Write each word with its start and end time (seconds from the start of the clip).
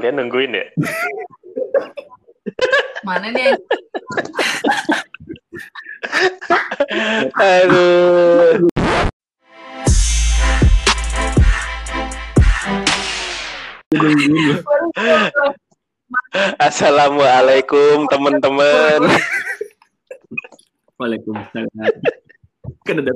Kalian 0.00 0.16
nungguin 0.16 0.56
ya? 0.56 0.64
Mana 3.04 3.28
nih? 3.36 3.52
Aduh. 7.60 8.64
Assalamualaikum 16.64 18.08
teman-teman. 18.08 19.04
Waalaikumsalam. 20.96 21.68
Kan 22.88 23.04
ada. 23.04 23.12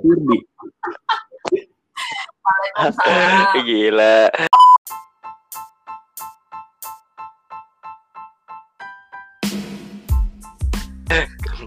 Waalaikumsalam. 2.45 3.64
Gila. 3.64 4.29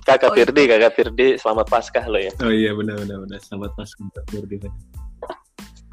Kakak 0.04 0.32
Oh, 0.32 0.36
iya. 0.36 0.46
Firdi, 0.46 0.64
Kakak 0.68 0.92
Firdi, 0.94 1.28
selamat 1.40 1.66
Paskah 1.70 2.06
lo 2.10 2.20
ya. 2.20 2.32
Oh 2.44 2.54
iya 2.54 2.72
benar 2.74 2.98
benar 3.02 3.18
benar. 3.24 3.40
Selamat 3.42 3.72
pas 3.78 3.90
untuk 3.98 4.24
Firdi. 4.30 4.58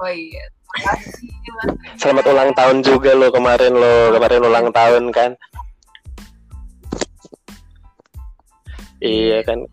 Oh 0.03 0.11
iya. 0.11 0.45
Terima 0.75 0.91
kasih, 0.99 1.31
Mas. 1.31 1.71
Selamat 2.03 2.25
ulang 2.27 2.51
tahun 2.59 2.77
juga 2.83 3.11
lo 3.15 3.31
kemarin 3.31 3.73
lo, 3.79 4.11
kemarin 4.19 4.43
ulang 4.43 4.69
tahun 4.75 5.05
kan. 5.15 5.31
Iya 9.05 9.45
kan, 9.45 9.69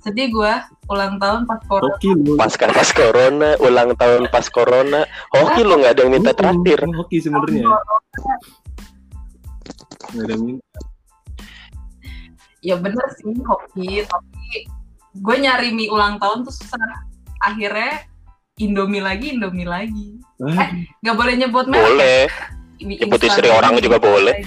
Sedih 0.00 0.32
gua 0.32 0.64
ulang 0.88 1.20
tahun 1.20 1.44
pas 1.44 1.60
corona. 1.68 1.92
Hoki 1.92 2.10
lu. 2.16 2.32
Paskah 2.40 2.72
pas 2.72 2.88
corona, 2.88 3.50
ulang 3.60 3.92
tahun 4.00 4.22
pas 4.32 4.46
corona. 4.48 5.04
Hoki 5.28 5.60
lo 5.60 5.76
nggak 5.76 5.92
ada 5.92 6.00
yang 6.08 6.12
minta 6.16 6.32
traktir. 6.32 6.80
Hoki 6.88 7.18
sebenarnya. 7.20 7.68
Nggak 10.08 10.24
ada 10.24 10.32
yang 10.32 10.44
minta. 10.48 10.89
Ya 12.60 12.76
bener 12.76 13.08
sih 13.16 13.32
hoki, 13.40 14.04
tapi 14.04 14.68
gue 15.16 15.36
nyari 15.40 15.72
mie 15.72 15.88
ulang 15.88 16.20
tahun 16.20 16.44
tuh 16.44 16.52
susah. 16.52 17.08
Akhirnya 17.40 18.04
Indomie 18.60 19.00
lagi, 19.00 19.32
Indomie 19.32 19.64
lagi. 19.64 20.20
Wah, 20.36 20.68
Gak 21.00 21.16
boleh 21.16 21.34
nyebut 21.40 21.64
merek. 21.72 21.88
Boleh. 21.88 22.22
Nyebut 22.80 23.20
istri 23.24 23.48
orang 23.48 23.80
juga 23.80 23.98
boleh. 24.00 24.36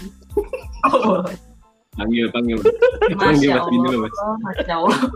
Oh, 0.84 1.00
boleh. 1.00 1.32
panggil 1.96 2.28
panggil. 2.36 2.60
Panggil 3.16 3.56
Mas 3.56 3.68
Bini 3.72 4.04
Mas. 4.04 4.12
Masya 4.44 4.84
Allah. 4.84 5.00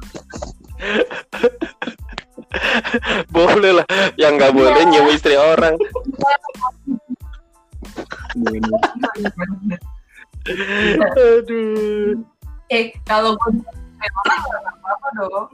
Boleh 3.35 3.71
lah. 3.81 3.87
Yang 4.15 4.31
nggak 4.39 4.53
boleh 4.55 4.83
nyewa 4.87 5.11
istri 5.11 5.35
orang. 5.35 5.75
Bener. 8.37 8.79
Aduh. 11.19 12.36
Eh, 12.67 12.91
kalau 13.07 13.39
gue 13.39 13.63
orang 13.63 14.63
apa-apa 14.75 15.07
dong. 15.15 15.47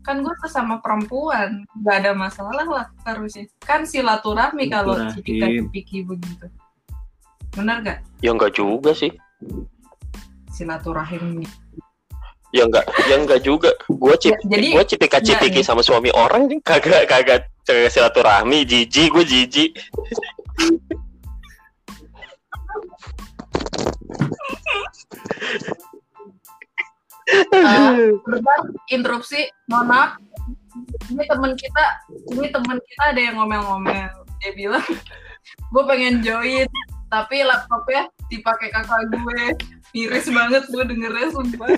Kan 0.00 0.24
gue 0.24 0.32
sesama 0.40 0.80
perempuan, 0.80 1.68
gak 1.84 1.96
ada 2.02 2.12
masalah 2.16 2.64
lah 2.64 2.86
harusnya. 3.04 3.44
Kan 3.60 3.84
silaturahmi 3.84 4.72
kalau 4.72 4.96
cipika-cipiki 5.12 6.06
begitu. 6.06 6.46
Bener 7.52 7.84
gak? 7.84 7.98
Ya 8.24 8.32
nggak 8.32 8.56
juga 8.56 8.96
sih. 8.96 9.12
Silaturahim. 10.54 11.44
Ya 12.50 12.66
nggak, 12.66 12.86
ya 13.06 13.14
nggak 13.22 13.40
juga. 13.44 13.70
Gue 13.86 14.14
cip, 14.18 14.34
Ya, 14.34 14.58
jadi- 14.58 14.72
gue 14.74 14.84
cipika-cipiki 14.88 15.60
Nggak, 15.62 15.68
sama 15.68 15.82
suami 15.84 16.10
orang 16.14 16.48
kagak 16.64 17.06
kagak 17.06 17.46
kagak 17.66 17.92
silaturahmi. 17.92 18.66
Jijik, 18.66 19.14
gue 19.14 19.24
jijik. 19.26 19.70
Bentar, 28.26 28.60
interupsi, 28.90 29.46
mohon 29.70 29.86
maaf. 29.90 30.10
Ini 31.10 31.26
temen 31.26 31.52
kita, 31.58 31.84
ini 32.30 32.46
temen 32.50 32.78
kita 32.78 33.02
ada 33.10 33.20
yang 33.20 33.36
ngomel-ngomel. 33.42 34.10
Dia 34.40 34.52
bilang, 34.54 34.86
gue 35.70 35.82
pengen 35.84 36.22
join, 36.22 36.66
tapi 37.10 37.42
laptopnya 37.42 38.06
dipakai 38.30 38.70
kakak 38.70 39.10
gue. 39.10 39.42
Miris 39.90 40.30
banget 40.30 40.64
gue 40.70 40.84
dengernya 40.86 41.28
sumpah. 41.34 41.68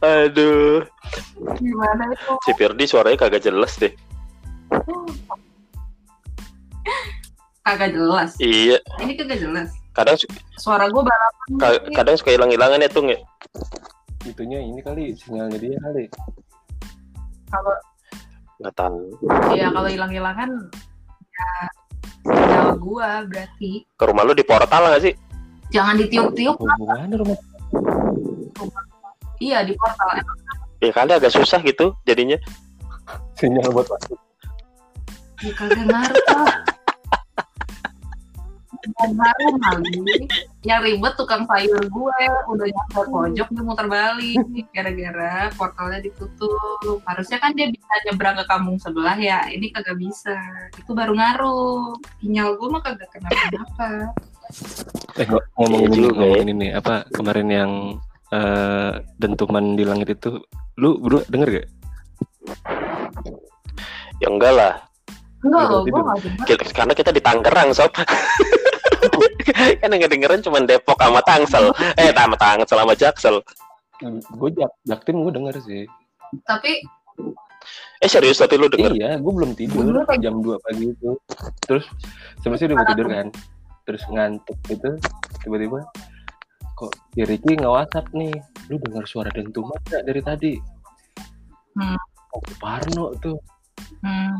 Aduh. 0.00 0.88
Gimana 1.60 2.04
itu? 2.12 2.32
Si 2.48 2.52
Firdi 2.56 2.84
suaranya 2.88 3.28
kagak 3.28 3.44
jelas 3.44 3.76
deh. 3.76 3.92
Kagak 7.60 7.92
jelas. 7.92 8.40
Iya. 8.40 8.80
Ini 9.04 9.12
kagak 9.20 9.40
jelas. 9.44 9.70
Kadang 9.90 10.16
su- 10.16 10.30
Suara 10.56 10.86
gue 10.86 11.02
balapan. 11.02 11.46
ka- 11.56 11.84
kadang 11.92 12.14
suka 12.14 12.30
hilang-hilangan 12.30 12.78
ya 12.78 12.88
tuh 12.88 13.02
nggak? 13.02 13.20
Itunya 14.22 14.58
ini 14.60 14.80
kali 14.80 15.12
sinyalnya 15.14 15.58
dia 15.58 15.76
kali. 15.80 16.04
Kalau 17.48 17.74
Nggak 18.60 18.74
tahu. 18.76 19.00
ya 19.50 19.66
kalau 19.68 19.88
hilang-hilangan 19.88 20.50
ya 21.32 21.48
sinyal 22.22 22.68
gue 22.76 23.08
berarti. 23.26 23.70
Ke 23.90 24.04
rumah 24.04 24.22
lu 24.22 24.32
di 24.32 24.44
portal 24.44 24.84
nggak 24.86 25.02
sih? 25.02 25.14
Jangan 25.70 25.96
ditiup-tiup. 25.96 26.56
Hubungannya 26.56 27.16
rumah 27.16 27.38
Iya 29.38 29.64
di 29.64 29.72
portal. 29.72 30.20
Ya 30.78 30.92
kali 30.92 31.12
agak 31.12 31.32
susah 31.32 31.60
gitu 31.60 31.96
jadinya. 32.04 32.36
sinyal 33.34 33.72
buat 33.72 33.88
masuk. 33.88 34.18
Ya 35.40 35.52
kagak 35.56 35.82
ngaruh 35.82 36.20
Kagak 38.80 39.10
ngaruh 39.12 39.54
lagi. 39.60 40.24
Yang 40.60 40.80
ribet 40.88 41.14
tukang 41.16 41.44
sayur 41.44 41.80
gue 41.84 42.18
udah 42.48 42.66
nyampe 42.68 43.00
pojok 43.08 43.48
dia 43.48 43.62
muter 43.64 43.86
balik 43.88 44.66
gara-gara 44.72 45.48
portalnya 45.56 46.00
ditutup. 46.00 47.00
Harusnya 47.04 47.38
kan 47.40 47.52
dia 47.52 47.68
bisa 47.68 47.92
nyebrang 48.08 48.36
ke 48.40 48.44
kampung 48.48 48.76
sebelah 48.80 49.16
ya. 49.16 49.44
Ini 49.48 49.72
kagak 49.72 50.00
bisa. 50.00 50.36
Itu 50.76 50.92
baru 50.92 51.12
ngaruh. 51.12 51.96
Sinyal 52.24 52.56
gue 52.56 52.68
mah 52.68 52.82
kagak 52.82 53.08
kenapa-napa. 53.12 54.16
Eh 55.16 55.26
ngo- 55.28 55.46
ngomongin 55.56 55.80
Iya 55.80 55.88
ini, 55.88 55.96
juga 55.96 56.10
ya. 56.10 56.18
ngomongin 56.18 56.48
ini 56.50 56.66
apa 56.72 56.94
kemarin 57.12 57.48
yang 57.48 57.72
eh, 58.30 58.92
dentuman 59.18 59.74
di 59.74 59.84
langit 59.84 60.14
itu, 60.14 60.38
lu 60.78 60.98
berdua 61.02 61.26
denger 61.26 61.48
gak? 61.50 61.68
Ya 64.20 64.26
enggak 64.30 64.52
lah. 64.54 64.74
Enggak 65.40 65.62
loh, 65.66 65.80
gue 65.82 66.00
gak 66.00 66.18
denger. 66.20 66.44
Ki- 66.46 66.74
Karena 66.74 66.92
kita 66.92 67.10
di 67.10 67.20
Tangerang 67.20 67.70
sob. 67.72 67.92
kan 69.80 69.88
yang 69.88 70.00
ngedengerin 70.00 70.44
cuma 70.44 70.60
Depok 70.60 71.00
sama 71.00 71.20
Tangsel. 71.24 71.72
Eh 71.96 72.12
sama 72.12 72.36
Tangsel 72.36 72.78
sama 72.78 72.94
Jaksel. 72.94 73.36
Gue 74.30 74.50
jak, 74.52 74.72
jaktim 74.84 75.24
gue 75.24 75.32
denger 75.32 75.56
sih. 75.60 75.84
Tapi 76.44 76.84
Eh 78.00 78.08
serius 78.08 78.40
tapi 78.40 78.56
lu 78.56 78.72
denger? 78.72 78.96
Iya, 78.96 79.20
gue 79.20 79.32
belum 79.32 79.52
tidur 79.52 79.92
jam 80.16 80.40
2 80.40 80.56
pagi 80.58 80.88
itu. 80.88 81.12
Terus 81.60 81.84
sebenarnya 82.40 82.66
udah 82.66 82.76
mau 82.76 82.88
tidur 82.88 83.06
kan. 83.08 83.26
Terus 83.84 84.02
ngantuk 84.08 84.58
gitu, 84.68 84.90
tiba-tiba 85.40 85.84
kok 86.72 86.92
si 87.12 87.20
Ricky 87.20 87.60
nge 87.60 87.68
WhatsApp 87.68 88.08
nih, 88.14 88.32
lu 88.68 88.80
dengar 88.80 89.04
suara 89.04 89.28
dentuman 89.28 89.76
gak 89.84 90.00
dari 90.00 90.22
tadi? 90.24 90.52
Hmm. 91.76 92.00
Oh, 92.30 92.40
Parno 92.56 93.12
tuh. 93.18 93.36
hmm, 94.00 94.32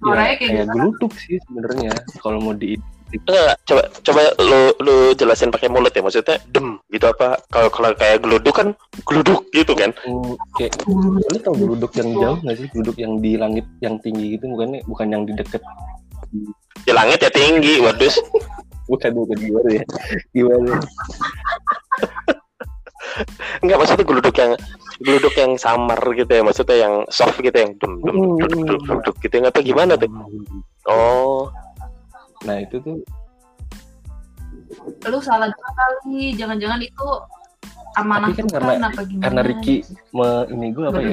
suaranya 0.00 0.32
ya, 0.32 0.36
kayak 0.38 0.50
kayak 0.52 0.68
geluduk 0.74 1.12
sih 1.18 1.36
sebenarnya 1.46 1.92
kalau 2.20 2.38
mau 2.40 2.54
di 2.54 2.78
Enggak, 3.12 3.60
coba 3.68 3.82
coba 4.00 4.20
lu 4.40 4.60
lu 4.80 4.96
jelasin 5.12 5.52
pakai 5.52 5.68
mulut 5.68 5.92
ya 5.92 6.00
maksudnya 6.00 6.40
dem 6.48 6.80
gitu 6.88 7.12
apa? 7.12 7.36
Kalau 7.52 7.68
kalau 7.68 7.92
kayak 7.92 8.24
geluduk 8.24 8.56
kan 8.56 8.72
geluduk 9.04 9.44
gitu 9.52 9.76
kan? 9.76 9.92
Hmm, 10.00 10.32
kayak 10.56 10.80
lu 10.88 11.38
tau 11.44 11.52
geluduk 11.52 11.92
yang 11.92 12.08
jauh 12.16 12.40
nggak 12.40 12.56
sih? 12.56 12.66
Geluduk 12.72 12.96
yang 12.96 13.20
di 13.20 13.36
langit 13.36 13.68
yang 13.84 14.00
tinggi 14.00 14.40
gitu 14.40 14.48
bukannya 14.48 14.80
bukan 14.88 15.06
yang 15.12 15.22
di 15.28 15.36
deket. 15.36 15.60
Di 16.88 16.92
langit 16.96 17.20
ya 17.20 17.28
tinggi 17.28 17.84
wadus 17.84 18.16
bukan 18.90 19.12
bukan 19.12 19.36
gimana 19.44 19.70
ya? 19.76 19.84
Gimana 20.32 20.80
enggak 23.58 23.76
maksudnya 23.76 24.04
geluduk 24.04 24.34
yang 24.34 24.52
geluduk 24.98 25.34
yang 25.34 25.52
samar 25.56 25.98
gitu 26.12 26.30
ya 26.30 26.42
maksudnya 26.42 26.76
yang 26.78 26.94
soft 27.08 27.38
gitu 27.38 27.54
yang 27.54 27.72
dem 27.76 27.92
Hmm. 27.98 28.36
duduk 28.36 28.50
duduk 28.60 28.80
duduk 28.82 29.16
gitu 29.18 29.34
nggak 29.36 29.52
tahu 29.52 29.64
gimana 29.64 29.92
tuh 29.94 30.08
oh 30.86 31.50
nah 32.42 32.58
itu 32.58 32.78
tuh 32.78 32.98
Lu 35.04 35.20
salah 35.20 35.46
juga 35.46 35.68
kali. 35.70 36.32
Jangan-jangan 36.32 36.80
itu 36.80 37.08
amanah 37.94 38.32
Tapi 38.32 38.40
kan 38.40 38.46
karena- 38.50 38.88
apa 38.88 39.02
gimana? 39.04 39.22
karena 39.22 39.40
Ricky 39.44 39.76
me, 40.10 40.28
ini 40.48 40.66
gue 40.70 40.84
apa 40.86 40.98
ya 40.98 41.12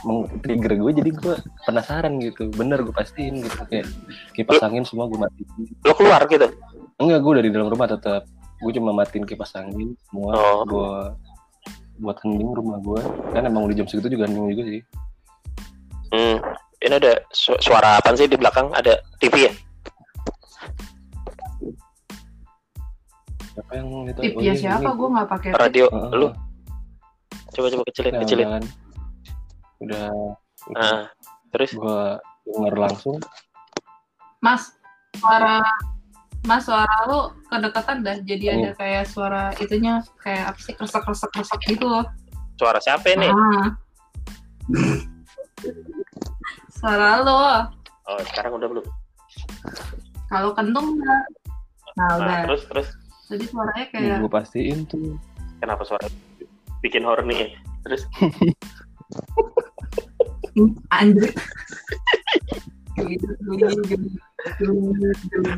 meng-trigger 0.00 0.72
gue 0.78 0.92
jadi 0.94 1.10
gue 1.12 1.34
penasaran 1.60 2.22
gitu 2.22 2.46
bener 2.50 2.78
gue 2.80 2.94
pastiin 2.94 3.42
gitu 3.42 3.58
kayak 3.66 3.90
kipas 4.32 4.62
angin 4.62 4.86
semua 4.86 5.04
gue 5.04 5.18
matiin 5.18 5.50
lo 5.82 5.92
keluar 5.92 6.22
gitu 6.24 6.46
enggak 6.96 7.18
gue 7.18 7.32
dari 7.34 7.48
dalam 7.50 7.66
rumah 7.66 7.90
tetap 7.90 8.22
gue 8.56 8.72
cuma 8.72 8.94
matiin 8.94 9.26
kipas 9.26 9.58
angin 9.58 9.98
semua 10.06 10.30
Oh. 10.32 10.62
gue 10.64 10.94
buat 12.00 12.16
hening 12.24 12.50
rumah 12.56 12.80
gue 12.80 13.00
kan 13.36 13.44
emang 13.44 13.68
udah 13.68 13.76
jam 13.76 13.86
segitu 13.86 14.16
juga 14.16 14.24
hening 14.26 14.50
juga 14.56 14.64
sih. 14.66 14.82
Hmm 16.10 16.36
ini 16.80 16.94
ada 16.96 17.12
su 17.28 17.52
suara 17.60 18.00
apa 18.00 18.16
sih 18.16 18.24
di 18.24 18.40
belakang? 18.40 18.72
Ada 18.72 19.04
TV 19.20 19.52
ya? 19.52 19.52
Siapa 23.52 23.72
yang 23.76 24.08
itu 24.08 24.20
TV 24.24 24.36
ya 24.40 24.54
siapa? 24.56 24.88
Gue 24.96 25.08
nggak 25.12 25.28
pakai 25.28 25.50
radio. 25.60 25.86
Uh 25.92 26.08
-huh. 26.08 26.12
lu. 26.16 26.28
Coba 27.52 27.66
coba 27.68 27.82
kecilin 27.92 28.12
nah, 28.16 28.20
kecilin. 28.24 28.48
Kan. 28.48 28.64
udah. 29.80 30.08
Nah, 30.76 30.98
terus? 31.52 31.70
Gue 31.76 32.16
dengar 32.48 32.74
langsung. 32.88 33.20
Mas 34.40 34.72
suara 35.20 35.60
Mas 36.40 36.64
suara 36.64 37.04
lu 37.04 37.30
kedekatan 37.46 38.00
dah. 38.00 38.16
Jadi 38.20 38.44
Hmm. 38.48 38.56
ada 38.56 38.70
kayak 38.74 39.04
suara 39.06 39.42
itunya 39.56 40.00
kayak 40.18 40.50
apa 40.50 40.58
sih 40.58 40.72
kresek 40.72 41.02
kresek 41.04 41.30
kresek 41.30 41.60
gitu 41.66 41.84
loh. 41.84 42.04
suara 42.56 42.76
siapa 42.76 43.08
ini 43.10 43.24
Ah. 43.28 43.72
suara 46.70 47.20
lu. 47.20 47.32
oh 48.04 48.20
sekarang 48.28 48.52
udah 48.56 48.68
belum 48.68 48.84
Kalau 50.28 50.54
kentung 50.54 50.94
enggak. 50.94 51.22
Nah, 51.96 52.08
udah. 52.16 52.26
nah 52.26 52.38
terus 52.46 52.62
terus 52.68 52.88
Jadi 53.30 53.44
suaranya 53.46 53.86
kayak 53.88 54.20
gue 54.20 54.30
pastiin 54.30 54.78
tuh 54.86 55.18
kenapa 55.58 55.82
suara 55.84 56.06
bikin 56.80 57.02
horny 57.02 57.34
ya 57.36 57.48
terus 57.82 58.06
anjir. 60.94 61.32
Gitu, 63.00 63.26
geli, 63.46 63.74
geli. 63.88 64.10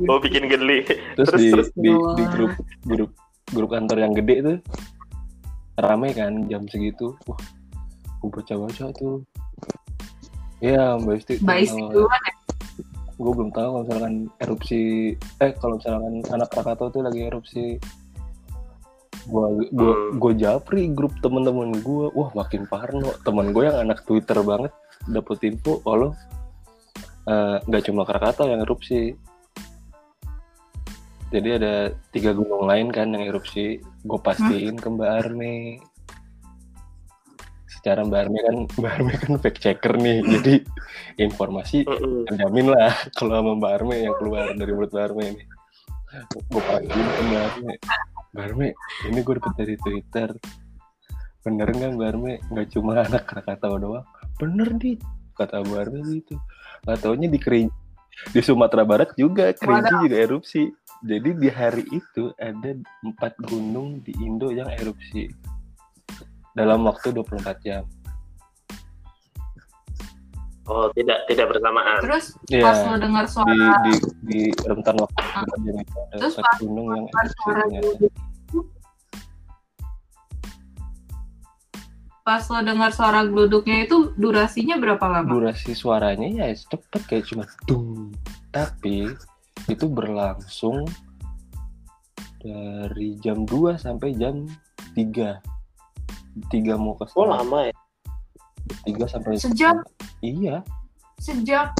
Oh 0.08 0.18
bikin 0.20 0.46
geli 0.50 0.82
terus, 1.16 1.28
Terus, 1.30 1.40
di, 1.40 1.48
terus. 1.52 1.68
di 1.78 1.90
di 1.92 2.24
grup 2.34 2.52
grup 2.86 3.10
grup 3.52 3.70
kantor 3.70 3.98
yang 4.02 4.12
gede 4.14 4.36
tuh 4.42 4.58
rame 5.78 6.12
kan 6.12 6.46
jam 6.50 6.66
segitu 6.68 7.14
wah 7.26 7.38
gue 8.22 8.30
baca 8.30 8.54
baca 8.58 8.86
tuh 8.94 9.22
Iya, 10.62 10.94
Mbak 10.94 11.14
Isti. 11.18 11.34
Mbak 11.42 11.58
Isti 11.58 11.80
duluan 11.90 12.22
ya. 12.22 12.34
Gue 13.18 13.32
belum 13.34 13.50
tahu 13.50 13.66
kalau 13.66 13.82
misalkan 13.82 14.14
erupsi, 14.38 14.82
eh 15.42 15.50
kalau 15.58 15.74
misalkan 15.74 16.22
anak 16.30 16.48
Krakatau 16.54 16.86
tuh 16.86 17.02
lagi 17.02 17.20
erupsi. 17.26 17.82
Gua 19.26 19.50
gua 19.74 19.90
Hmm. 19.90 20.22
gua 20.22 20.32
japri 20.38 20.86
grup 20.86 21.18
temen-temen 21.18 21.82
gue, 21.82 22.14
wah 22.14 22.30
makin 22.38 22.70
parno. 22.70 23.10
Temen 23.26 23.50
gue 23.50 23.62
yang 23.66 23.90
anak 23.90 24.06
Twitter 24.06 24.38
banget 24.46 24.70
dapet 25.10 25.38
info 25.50 25.82
kalau 25.82 26.14
eh, 27.28 27.56
nggak 27.62 27.84
cuma 27.90 28.02
Krakatau 28.06 28.48
yang 28.48 28.62
erupsi. 28.64 29.14
Jadi 31.32 31.48
ada 31.56 31.96
tiga 32.12 32.36
gunung 32.36 32.68
lain 32.68 32.92
kan 32.92 33.08
yang 33.08 33.24
erupsi. 33.24 33.80
Gue 34.04 34.20
pastiin 34.20 34.76
ke 34.76 34.88
Mbak 34.92 35.10
Arme. 35.24 35.80
Secara 37.64 38.04
Mbak 38.04 38.20
Arme 38.20 38.38
kan 38.44 38.56
Mbak 38.76 38.92
Arme 38.92 39.12
kan 39.16 39.32
fact 39.40 39.58
checker 39.64 39.96
nih. 39.96 40.20
Jadi 40.20 40.54
informasi 41.16 41.88
Mm-mm. 41.88 42.28
terjamin 42.28 42.68
lah 42.68 42.92
kalau 43.16 43.40
sama 43.40 43.52
Mbak 43.56 43.72
Arme 43.80 43.96
yang 44.04 44.14
keluar 44.20 44.52
dari 44.52 44.72
mulut 44.76 44.92
Mbak 44.92 45.04
Arme 45.08 45.24
ini. 45.32 45.44
Gue 46.52 46.62
pastiin 46.68 47.08
ke 47.08 47.22
Mbak 47.24 47.42
Arme. 47.48 47.74
Mbak 48.32 48.44
Arme, 48.48 48.68
ini 49.08 49.20
gue 49.24 49.34
dapet 49.40 49.54
dari 49.56 49.74
Twitter. 49.80 50.28
Bener 51.40 51.68
nggak 51.72 51.90
Mbak 51.96 52.08
Arme? 52.12 52.32
Nggak 52.52 52.68
cuma 52.76 52.92
anak 53.00 53.24
Krakatau 53.24 53.80
doang. 53.80 54.04
Bener 54.36 54.68
nih, 54.76 55.00
kata 55.32 55.64
Mbak 55.64 55.80
Arme 55.80 55.98
gitu. 56.12 56.36
Gak 56.82 56.98
taunya 56.98 57.30
di 57.30 57.38
Kerinci, 57.38 57.70
di 58.34 58.40
Sumatera 58.42 58.82
Barat 58.82 59.14
juga 59.14 59.54
Kerinci 59.54 59.94
juga 60.02 60.16
erupsi. 60.18 60.62
Jadi 61.02 61.30
di 61.38 61.46
hari 61.50 61.86
itu 61.94 62.34
ada 62.38 62.74
empat 63.06 63.38
gunung 63.46 64.02
di 64.02 64.10
Indo 64.18 64.50
yang 64.50 64.66
erupsi. 64.66 65.30
Dalam 66.58 66.82
waktu 66.82 67.14
24 67.14 67.62
jam. 67.62 67.86
oh 70.70 70.86
tidak 70.94 71.26
tidak 71.26 71.50
bersamaan. 71.54 72.02
Terus 72.06 72.38
pas 72.62 72.78
lu 72.86 72.94
dengar 72.98 73.24
di 73.26 73.32
suara 73.34 73.54
di 73.82 73.94
di 74.26 74.40
rentan 74.62 74.94
waktu 74.98 75.18
24 75.18 75.66
jam 75.66 75.74
itu 75.78 75.96
ada 75.98 76.14
Terus 76.18 76.34
empat 76.38 76.54
gunung 76.62 76.86
yang 76.94 77.06
erupsi 77.10 77.34
suara 77.42 77.64
pas 82.22 82.46
lo 82.46 82.62
dengar 82.62 82.94
suara 82.94 83.26
gluduknya 83.26 83.82
itu 83.86 84.14
durasinya 84.14 84.78
berapa 84.78 85.02
lama? 85.10 85.26
durasi 85.26 85.74
suaranya 85.74 86.46
ya 86.46 86.46
cepet 86.54 87.02
kayak 87.10 87.24
cuma 87.26 87.44
dung 87.66 88.14
tapi 88.54 89.10
itu 89.66 89.86
berlangsung 89.90 90.86
dari 92.38 93.18
jam 93.22 93.42
2 93.46 93.78
sampai 93.78 94.14
jam 94.14 94.46
3 94.94 95.42
tiga 96.50 96.74
mau 96.80 96.96
ke 96.96 97.06
oh 97.14 97.28
lama 97.28 97.68
ya? 97.68 97.74
Tiga 98.86 99.04
sampai 99.10 99.36
Sejam? 99.36 99.82
iya. 100.22 100.62
Sejak 101.18 101.74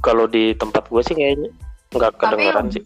kalau 0.00 0.24
di 0.24 0.56
tempat 0.56 0.88
gue 0.88 1.02
sih 1.04 1.12
kayaknya 1.12 1.50
nggak 1.92 2.12
tapi 2.16 2.20
kedengeran 2.24 2.66
sih. 2.72 2.82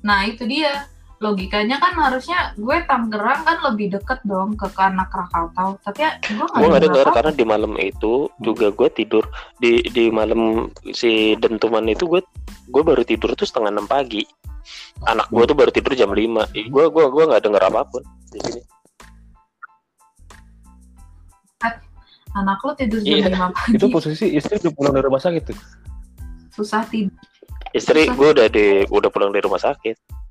Nah 0.00 0.24
itu 0.24 0.48
dia 0.48 0.88
logikanya 1.22 1.78
kan 1.78 1.94
harusnya 1.94 2.50
gue 2.58 2.82
Tangerang 2.90 3.46
kan 3.46 3.58
lebih 3.70 3.94
deket 3.94 4.18
dong 4.26 4.58
ke 4.58 4.66
Anak 4.74 5.14
Krakatau 5.14 5.78
tapi 5.86 6.02
ya 6.02 6.18
gue 6.18 6.42
gue 6.42 6.66
nggak 6.66 6.82
dengar 6.82 7.06
apa-apa. 7.06 7.16
karena 7.22 7.32
di 7.38 7.44
malam 7.46 7.72
itu 7.78 8.26
juga 8.42 8.74
gue 8.74 8.88
tidur. 8.90 9.24
Di 9.62 9.86
di 9.94 10.10
malam 10.10 10.66
si 10.90 11.38
dentuman 11.38 11.86
itu 11.86 12.10
gue 12.10 12.20
gue 12.68 12.82
baru 12.82 13.06
tidur 13.06 13.38
tuh 13.38 13.46
setengah 13.46 13.70
enam 13.70 13.86
pagi. 13.86 14.26
Anak 15.06 15.30
gue 15.30 15.46
tuh 15.46 15.54
baru 15.54 15.70
tidur 15.70 15.94
jam 15.94 16.10
lima. 16.10 16.42
Gue 16.50 16.90
gue 16.90 17.04
gue 17.06 17.24
nggak 17.30 17.42
dengar 17.46 17.62
apa 17.70 17.86
pun 17.86 18.02
di 18.34 18.38
sini. 18.42 18.62
Anak 22.32 22.64
lo 22.66 22.72
tidur 22.74 22.98
jam 22.98 23.14
Iya. 23.22 23.30
5 23.30 23.54
pagi. 23.54 23.76
Itu 23.78 23.86
posisi 23.94 24.26
istri 24.34 24.58
udah 24.58 24.72
pulang 24.74 24.92
dari 24.98 25.06
rumah 25.06 25.22
sakit 25.22 25.42
tuh. 25.46 25.58
Susah 26.50 26.82
tidur. 26.90 27.14
Istri 27.72 28.10
gue 28.10 28.28
udah 28.34 28.46
di 28.50 28.84
udah 28.90 29.08
pulang 29.08 29.30
dari 29.30 29.46
rumah 29.46 29.62
sakit 29.62 30.21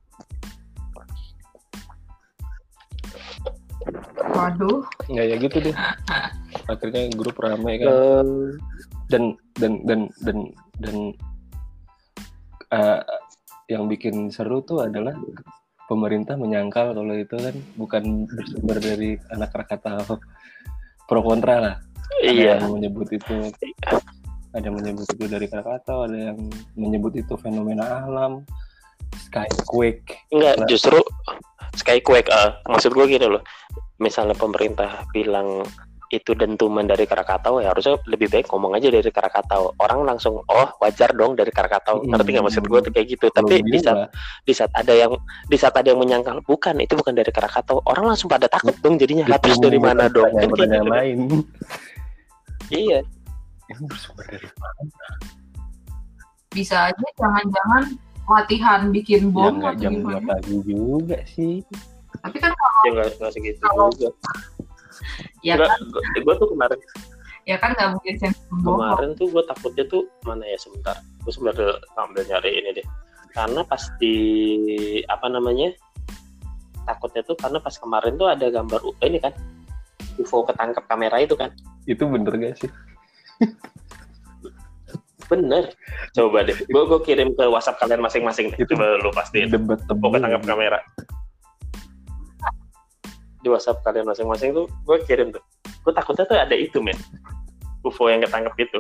waduh. 4.32 4.82
Nggak 5.10 5.26
ya 5.26 5.36
gitu 5.40 5.58
deh. 5.70 5.76
Akhirnya 6.70 7.02
grup 7.16 7.38
rame 7.42 7.82
kan. 7.82 7.88
Eh, 7.90 8.26
dan 9.12 9.24
dan 9.60 9.74
dan 9.86 10.02
dan 10.24 10.38
dan 10.80 10.96
eh, 12.72 13.00
yang 13.72 13.88
bikin 13.88 14.32
seru 14.32 14.64
tuh 14.64 14.84
adalah 14.84 15.16
pemerintah 15.92 16.40
menyangkal 16.40 16.96
kalau 16.96 17.16
itu 17.16 17.36
kan 17.36 17.56
bukan 17.76 18.04
bersumber 18.32 18.80
dari 18.80 19.20
anak 19.36 19.52
Krakatau 19.52 20.20
pro 21.08 21.20
kontra 21.20 21.56
lah. 21.60 21.76
Ada 22.24 22.32
iya. 22.32 22.54
yang 22.60 22.76
menyebut 22.80 23.08
itu. 23.12 23.52
Ada 24.52 24.68
yang 24.68 24.78
menyebut 24.80 25.08
itu 25.12 25.26
dari 25.28 25.48
Krakatau 25.48 26.08
ada 26.08 26.32
yang 26.32 26.40
menyebut 26.76 27.16
itu 27.16 27.36
fenomena 27.40 28.04
alam. 28.08 28.44
Skyquake. 29.28 30.28
Enggak, 30.32 30.56
Nah. 30.64 30.68
justru 30.72 31.00
Skyquake, 31.72 32.30
ah, 32.32 32.60
maksud 32.68 32.92
gue 32.92 33.06
gini 33.08 33.28
loh. 33.28 33.44
Misalnya 34.02 34.36
pemerintah 34.36 35.08
bilang 35.16 35.64
itu 36.12 36.36
dentuman 36.36 36.84
dari 36.84 37.08
Krakatau, 37.08 37.64
ya 37.64 37.72
harusnya 37.72 37.96
lebih 38.04 38.28
baik 38.28 38.52
ngomong 38.52 38.76
aja 38.76 38.92
dari 38.92 39.08
Krakatau. 39.08 39.72
Orang 39.80 40.04
langsung, 40.04 40.44
oh 40.44 40.68
wajar 40.84 41.16
dong 41.16 41.40
dari 41.40 41.56
Krakatau. 41.56 42.04
Mm. 42.04 42.12
Ngerti 42.12 42.30
nggak 42.36 42.46
maksud 42.52 42.64
gue 42.68 42.80
tuh 42.84 42.92
kayak 42.92 43.08
gitu. 43.16 43.26
Tapi 43.32 43.64
di 43.64 43.72
gini 43.72 43.80
saat, 43.80 44.12
di 44.44 44.52
saat 44.52 44.72
ada 44.76 44.92
yang 44.92 45.16
di 45.48 45.56
saat 45.56 45.72
ada 45.80 45.88
yang 45.88 46.04
menyangkal 46.04 46.44
bukan 46.44 46.84
itu 46.84 47.00
bukan 47.00 47.16
dari 47.16 47.32
Krakatau, 47.32 47.80
orang 47.88 48.12
langsung 48.12 48.28
pada 48.28 48.52
takut 48.52 48.76
dong 48.84 49.00
jadinya. 49.00 49.24
Lah 49.32 49.40
terus 49.40 49.64
dari 49.64 49.80
mana 49.80 50.12
dong? 50.12 50.36
Kan 50.36 50.52
pertanyaan 50.52 50.84
gitu. 50.84 50.92
lain 50.92 51.20
Iya. 52.72 53.00
ini 53.72 53.88
bersumber 53.88 54.28
dari 54.28 54.48
mana 54.60 54.84
bisa 56.52 56.92
aja 56.92 57.08
jangan-jangan 57.16 57.84
latihan 58.32 58.82
bikin 58.90 59.28
ya 59.28 59.34
bom 59.34 59.54
nggak 59.60 59.76
atau 59.76 59.82
jam 59.82 59.92
gimana? 59.94 60.20
2 60.20 60.30
pagi 60.32 60.56
juga 60.66 61.18
sih. 61.28 61.56
Tapi 62.22 62.38
kan 62.38 62.52
Ya 62.82 62.90
nggak 62.92 63.08
nggak 63.20 63.32
segitu 63.32 63.62
Kalau- 63.62 63.92
juga. 63.94 64.10
ya 65.42 65.54
Nggak, 65.56 65.70
kan. 65.70 65.80
gue- 65.86 66.24
gue 66.24 66.36
tuh 66.38 66.48
kemarin. 66.50 66.80
Ya 67.44 67.56
kan 67.58 67.70
nggak 67.74 67.90
mungkin 67.94 68.14
bohong 68.62 68.80
kemarin 68.82 69.12
tuh 69.16 69.28
gue 69.30 69.44
takutnya 69.46 69.86
tuh 69.86 70.04
mana 70.24 70.44
ya 70.44 70.58
sebentar. 70.58 70.96
Gue 71.22 71.32
sebentar 71.32 71.58
sambil 71.94 72.22
nyari 72.24 72.52
ini 72.56 72.70
deh. 72.78 72.88
Karena 73.32 73.62
pas 73.64 73.82
di 73.98 74.16
apa 75.06 75.26
namanya 75.26 75.72
takutnya 76.84 77.22
tuh 77.22 77.38
karena 77.38 77.58
pas 77.58 77.74
kemarin 77.74 78.18
tuh 78.18 78.28
ada 78.28 78.46
gambar 78.48 78.82
U- 78.82 78.98
ini 79.00 79.18
kan 79.18 79.34
UFO 80.18 80.44
ketangkep 80.44 80.84
kamera 80.86 81.18
itu 81.18 81.34
kan. 81.34 81.50
Itu 81.86 82.06
bener 82.06 82.34
gak 82.36 82.56
sih 82.60 82.70
bener. 85.32 85.72
Coba 86.12 86.44
deh. 86.44 86.58
Gue 86.68 86.84
gue 86.84 87.00
kirim 87.08 87.32
ke 87.32 87.48
WhatsApp 87.48 87.80
kalian 87.80 88.04
masing-masing 88.04 88.52
Itu 88.60 88.76
coba 88.76 89.00
lu 89.00 89.10
pastiin 89.16 89.48
debat 89.48 89.80
UFO 89.88 90.12
ketangkep 90.12 90.44
kamera. 90.44 90.80
Di 93.40 93.48
WhatsApp 93.48 93.80
kalian 93.88 94.12
masing-masing 94.12 94.52
tuh 94.52 94.68
gue 94.68 94.98
kirim 95.08 95.32
tuh. 95.32 95.40
Gue 95.88 95.96
takutnya 95.96 96.28
tuh 96.28 96.36
ada 96.36 96.52
itu 96.52 96.84
men. 96.84 97.00
UFO 97.88 98.12
yang 98.12 98.20
ketangkep 98.20 98.68
itu. 98.68 98.80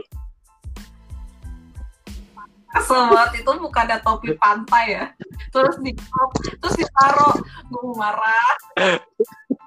Kesel 2.72 3.12
banget 3.12 3.43
itu 3.43 3.51
bukan 3.51 3.84
ada 3.84 4.00
topi 4.00 4.31
pantai 4.39 4.96
ya. 4.96 5.05
Terus 5.51 5.75
di 5.84 5.91
terus 6.60 6.75
ditaruh. 6.75 7.36
Gue 7.72 7.96
marah 7.96 8.55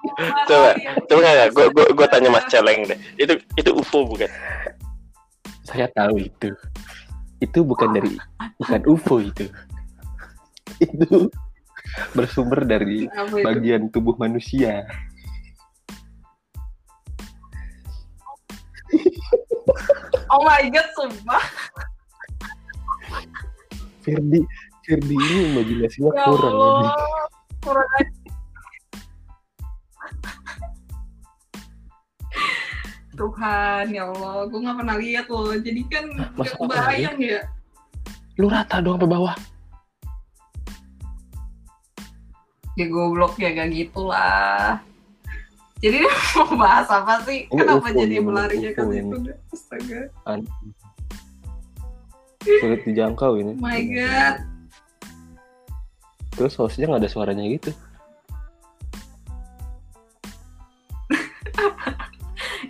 Gua 0.05 0.13
marah, 0.21 0.45
Coba, 0.45 0.69
ya. 0.77 0.91
coba 1.09 1.19
gue 1.49 1.65
gue 1.73 1.85
gue 1.97 2.07
tanya 2.09 2.29
Mas 2.29 2.45
Celeng 2.49 2.85
deh. 2.85 2.97
Itu 3.17 3.33
itu 3.57 3.69
UFO 3.73 4.05
bukan 4.05 4.29
saya 5.65 5.89
tahu 5.91 6.21
itu 6.21 6.53
itu 7.41 7.59
bukan 7.65 7.89
dari 7.91 8.13
bukan 8.61 8.81
UFO 8.85 9.19
itu 9.19 9.49
itu 10.85 11.29
bersumber 12.13 12.63
dari 12.63 13.09
bagian 13.43 13.89
tubuh 13.89 14.15
manusia 14.15 14.85
Oh 20.35 20.41
my 20.43 20.67
god, 20.67 20.87
sumpah. 20.97 21.43
Ferdi 24.03 24.41
Ferdi 24.83 25.15
ini 25.15 25.39
imajinasinya 25.53 26.11
Ya 26.11 26.25
kurang. 26.27 26.53
Allah. 26.53 26.93
Kurang 27.63 27.89
aja. 27.97 28.14
Tuhan, 33.35 33.91
ya 33.91 34.07
Allah, 34.07 34.47
gue 34.47 34.59
gak 34.63 34.77
pernah 34.79 34.95
lihat 34.95 35.25
loh. 35.27 35.51
Jadi 35.59 35.81
kan 35.91 36.05
Masa 36.07 36.23
gak 36.23 36.55
nggak 36.55 36.55
kebayang 36.55 37.17
ya. 37.19 37.41
lu 38.35 38.47
rata 38.51 38.83
doang 38.83 38.99
ke 38.99 39.07
bawah 39.07 39.31
Ya 42.75 42.87
goblok 42.87 43.35
ya 43.39 43.51
gak 43.51 43.71
gitu 43.71 44.07
lah. 44.07 44.79
Jadi 45.79 45.99
mau 46.39 46.55
bahas 46.55 46.87
apa 46.87 47.23
sih? 47.27 47.47
Ini 47.47 47.59
Kenapa 47.59 47.91
UFO 47.91 47.99
jadi 47.99 48.15
melarinya 48.23 48.71
ke 48.71 48.81
situ? 48.87 49.17
Astaga. 49.51 49.99
An- 50.27 50.47
sulit 52.45 52.81
dijangkau 52.85 53.41
ini 53.41 53.57
Oh 53.57 53.63
my 53.63 53.81
god. 53.89 54.35
terus 56.37 56.53
hostnya 56.61 56.85
nggak 56.85 57.01
ada 57.01 57.09
suaranya 57.09 57.41
gitu 57.49 57.73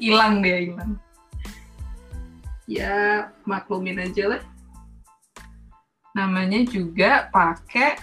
Hilang 0.06 0.46
dia, 0.46 0.58
hilang. 0.70 1.02
Ya, 2.70 3.34
maklumin 3.42 3.98
aja 3.98 4.38
lah. 4.38 4.42
Namanya 6.14 6.62
juga 6.70 7.26
pakai 7.34 7.98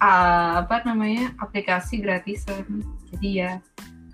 apa 0.00 0.80
namanya 0.88 1.36
aplikasi 1.36 2.00
gratisan. 2.00 2.64
Jadi 3.12 3.44
ya 3.44 3.60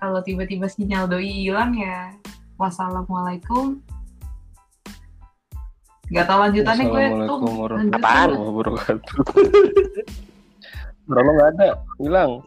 kalau 0.02 0.19
tiba-tiba 0.26 0.66
sinyal 0.66 1.07
doi 1.07 1.47
hilang 1.47 1.71
ya 1.78 2.11
wassalamualaikum. 2.59 3.78
Gak 6.11 6.26
tau 6.26 6.42
lanjutannya 6.42 6.85
gue 6.90 7.04
tuh. 7.30 7.38
Apaan? 7.95 8.28
wabarakatuh 8.35 9.23
Suara 11.07 11.26
lo 11.26 11.30
nggak 11.35 11.50
ada 11.54 11.69
hilang 12.02 12.42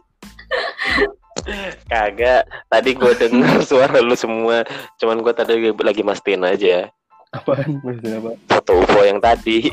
Kagak. 1.90 2.42
Tadi 2.68 2.90
gue 2.96 3.12
denger 3.16 3.60
suara 3.64 3.98
lu 4.00 4.16
semua. 4.16 4.64
Cuman 5.00 5.20
gue 5.20 5.32
tadi 5.36 5.72
lagi 5.72 6.02
mastiin 6.02 6.44
aja. 6.44 6.88
apaan 7.34 7.82
masih 7.82 8.22
apa 8.22 8.30
Foto 8.46 8.78
UFO 8.78 9.02
yang 9.02 9.18
tadi. 9.18 9.66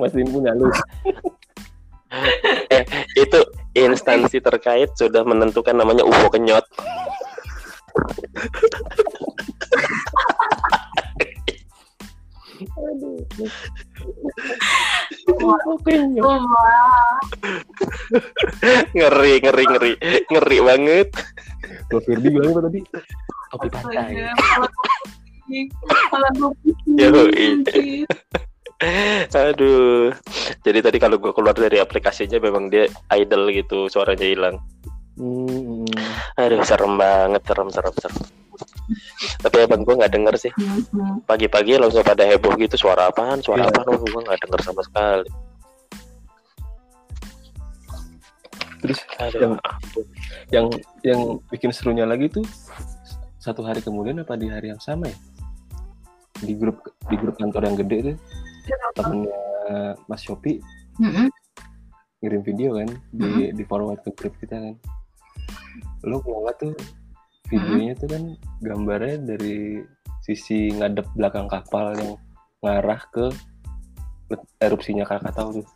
masih 0.00 0.26
punya 0.28 0.52
lu 0.52 0.68
itu 3.14 3.38
instansi 3.74 4.38
terkait 4.38 4.90
sudah 4.94 5.26
menentukan 5.26 5.74
namanya 5.74 6.06
UFO 6.06 6.30
kenyot. 6.30 6.62
Ngeri, 18.94 19.32
ngeri, 19.40 19.64
ngeri. 19.64 19.92
Ngeri 20.28 20.58
banget. 20.60 21.08
kalau 21.88 22.02
Firdi 22.04 22.28
bilang 22.28 22.52
apa 22.52 22.60
tadi 22.68 22.80
topi 23.54 23.66
astaga, 23.70 24.26
pantai 26.10 26.36
anjir. 27.38 28.06
Aduh. 29.32 30.10
Jadi 30.64 30.78
tadi 30.82 30.98
kalau 30.98 31.16
gue 31.20 31.32
keluar 31.32 31.54
dari 31.54 31.78
aplikasinya 31.78 32.42
memang 32.42 32.68
dia 32.68 32.90
idle 33.14 33.52
gitu, 33.54 33.86
suaranya 33.86 34.26
hilang. 34.26 34.56
Hmm, 35.14 35.86
Aduh, 36.42 36.66
serem 36.66 36.98
banget, 36.98 37.42
serem, 37.46 37.70
serem, 37.70 37.94
serem. 38.02 38.43
Tapi 39.40 39.56
abang 39.64 39.82
gue 39.82 39.94
nggak 39.96 40.12
denger 40.12 40.34
sih. 40.36 40.52
Mhm. 40.56 41.24
Pagi-pagi 41.24 41.80
langsung 41.80 42.04
pada 42.04 42.24
heboh 42.28 42.52
gitu, 42.56 42.76
suara 42.76 43.08
apaan, 43.08 43.40
suara 43.40 43.64
Iya. 43.64 43.72
apaan, 43.72 43.86
oh, 43.94 44.00
gue 44.00 44.22
nggak 44.24 44.40
denger 44.44 44.60
sama 44.62 44.82
sekali. 44.84 45.28
terus 48.84 49.00
Aduh, 49.16 49.40
Yang- 49.40 49.56
ampun. 49.64 50.04
yang 50.52 50.66
yang 51.00 51.20
bikin 51.48 51.72
serunya 51.72 52.04
lagi 52.04 52.28
tuh 52.28 52.44
satu 53.40 53.64
hari 53.64 53.80
kemudian 53.80 54.20
apa 54.20 54.36
di 54.36 54.52
hari 54.52 54.68
yang 54.68 54.80
sama 54.84 55.08
ya 55.08 55.16
di 56.44 56.52
grup 56.52 56.84
di 57.08 57.16
grup 57.16 57.40
kantor 57.40 57.64
yang 57.64 57.76
gede 57.80 58.12
tuh 58.12 58.16
temennya 58.92 59.40
Mas 60.04 60.20
Shopee 60.20 60.60
ngirim 62.20 62.44
video 62.44 62.76
kan 62.76 62.92
di 63.08 63.56
di 63.56 63.64
forward 63.64 64.04
ke 64.04 64.12
grup 64.12 64.36
kita 64.36 64.60
kan 64.60 64.76
lu 66.04 66.20
mau 66.20 66.44
nggak 66.44 66.56
tuh 66.60 66.72
videonya 67.46 67.92
tuh 67.94 68.08
kan 68.08 68.22
gambarnya 68.60 69.16
dari 69.20 69.84
sisi 70.20 70.72
ngadep 70.72 71.04
belakang 71.12 71.46
kapal 71.46 71.92
yang 71.94 72.16
ngarah 72.60 73.00
ke 73.10 73.28
erupsinya 74.58 75.04
Krakatau 75.04 75.60
tuh 75.60 75.66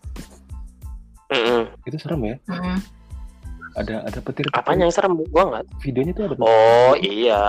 Mm-mm. 1.28 1.68
itu 1.84 1.96
serem 1.96 2.22
ya 2.24 2.36
Mhm. 2.48 2.76
ada 3.76 3.94
ada 4.02 4.18
petir 4.18 4.48
Apanya 4.50 4.88
yang 4.88 4.94
serem? 4.96 5.12
Gue 5.20 5.42
nggak. 5.44 5.64
videonya 5.78 6.12
tuh 6.12 6.24
ada 6.24 6.34
petir. 6.34 6.48
Oh 6.48 6.94
iya. 6.98 7.42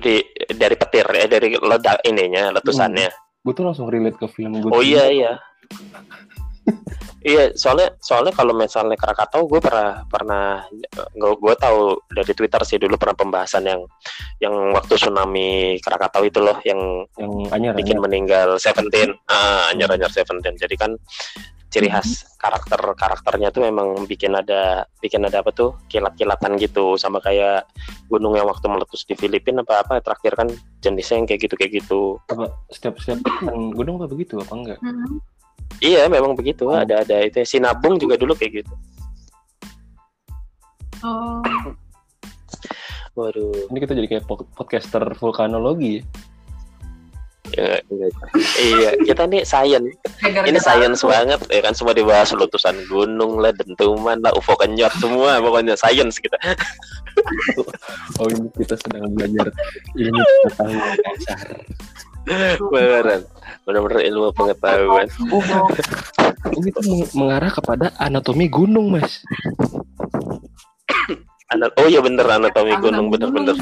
Di 0.00 0.16
dari 0.50 0.74
petir 0.74 1.06
ya, 1.06 1.24
dari 1.24 1.48
ledak 1.54 2.02
ininya, 2.02 2.50
letusannya. 2.50 3.06
gue 3.38 3.52
tuh 3.54 3.62
langsung 3.62 3.86
relate 3.86 4.18
ke 4.18 4.26
film 4.26 4.58
gue 4.58 4.68
Oh 4.68 4.82
iya 4.82 5.06
iya. 5.06 5.32
iya 7.22 7.50
soalnya 7.54 7.94
soalnya 7.98 8.30
kalau 8.30 8.54
misalnya 8.54 8.94
Krakatau 8.94 9.46
gue 9.50 9.58
pernah 9.58 10.06
pernah 10.06 10.62
gue 10.94 11.32
gue 11.34 11.54
tahu 11.58 11.98
dari 12.14 12.32
Twitter 12.34 12.62
sih 12.62 12.78
dulu 12.78 12.94
pernah 12.94 13.16
pembahasan 13.18 13.66
yang 13.66 13.80
yang 14.38 14.54
waktu 14.70 14.94
tsunami 14.94 15.78
Krakatau 15.82 16.22
itu 16.22 16.38
loh 16.38 16.58
yang 16.62 16.78
yang 17.18 17.32
anyar 17.50 17.74
bikin 17.74 17.98
anyar. 17.98 18.04
meninggal 18.06 18.48
Seventeen. 18.62 19.14
Ah 19.26 19.70
anyar 19.74 19.90
anyar 19.90 20.10
Seventeen. 20.14 20.54
Jadi 20.54 20.74
kan 20.78 20.94
ciri 21.68 21.92
khas 21.92 22.24
karakter 22.40 22.80
karakternya 22.96 23.52
tuh 23.52 23.68
memang 23.68 24.08
bikin 24.08 24.32
ada 24.32 24.88
bikin 25.04 25.20
ada 25.28 25.44
apa 25.44 25.52
tuh 25.52 25.76
kilat-kilatan 25.90 26.54
gitu. 26.56 26.94
Sama 26.94 27.18
kayak 27.18 27.66
gunung 28.06 28.38
yang 28.38 28.46
waktu 28.46 28.70
meletus 28.70 29.04
di 29.04 29.18
Filipina 29.18 29.66
apa 29.66 29.84
apa 29.84 29.94
terakhir 30.00 30.38
kan 30.38 30.48
jenisnya 30.80 31.18
yang 31.22 31.26
kayak 31.28 31.40
gitu 31.44 31.54
kayak 31.58 31.72
gitu. 31.82 32.02
Apa 32.30 32.54
setiap 32.70 32.96
setiap 33.02 33.26
gunung 33.74 34.00
apa 34.00 34.06
begitu 34.06 34.38
apa 34.38 34.54
enggak? 34.54 34.78
Mhm. 34.80 35.37
Iya 35.78 36.06
memang 36.06 36.34
begitu 36.34 36.66
Oh. 36.66 36.74
ada 36.74 37.00
ada 37.00 37.16
itu 37.20 37.38
Sinabung 37.42 37.96
juga 37.96 38.14
dulu 38.14 38.34
kayak 38.34 38.62
gitu. 38.62 38.74
Oh, 41.00 41.38
Waduh. 43.14 43.70
ini 43.70 43.78
kita 43.78 43.94
jadi 43.94 44.08
kayak 44.08 44.24
pod- 44.24 44.50
podcaster 44.52 45.02
vulkanologi 45.14 46.02
ya 47.48 47.80
Ya, 47.88 48.06
iya 48.60 48.90
kita 49.00 49.24
nih 49.24 49.40
science 49.40 49.88
gara-gara 50.20 50.44
ini 50.44 50.60
science 50.60 51.00
aku. 51.00 51.08
banget 51.08 51.40
ya 51.48 51.60
kan 51.62 51.72
semua 51.72 51.94
dibahas 51.96 52.28
letusan 52.30 52.76
gunung 52.84 53.40
lah 53.40 53.50
dentuman 53.50 54.20
lah 54.20 54.36
UFO 54.36 54.52
kenyot 54.54 54.92
semua 54.94 55.40
pokoknya 55.40 55.72
science 55.72 56.20
kita. 56.20 56.36
oh 58.20 58.28
ini 58.28 58.52
kita 58.52 58.76
sedang 58.76 59.08
belajar 59.10 59.48
ilmu 59.96 60.20
pengetahuan 60.44 60.98
dasar 61.00 61.38
Beneran 62.72 63.20
bener-bener 63.64 64.02
ilmu 64.08 64.28
pengetahuan. 64.32 65.06
Ini 66.56 66.68
tuh 66.72 66.82
meng- 66.88 67.12
mengarah 67.16 67.52
kepada 67.52 67.86
anatomi 68.00 68.48
gunung 68.48 68.92
mas 68.96 69.20
oh 71.80 71.86
iya 71.88 72.00
bener 72.04 72.28
anatomi 72.28 72.76
gunung 72.76 73.08
bener-bener 73.08 73.56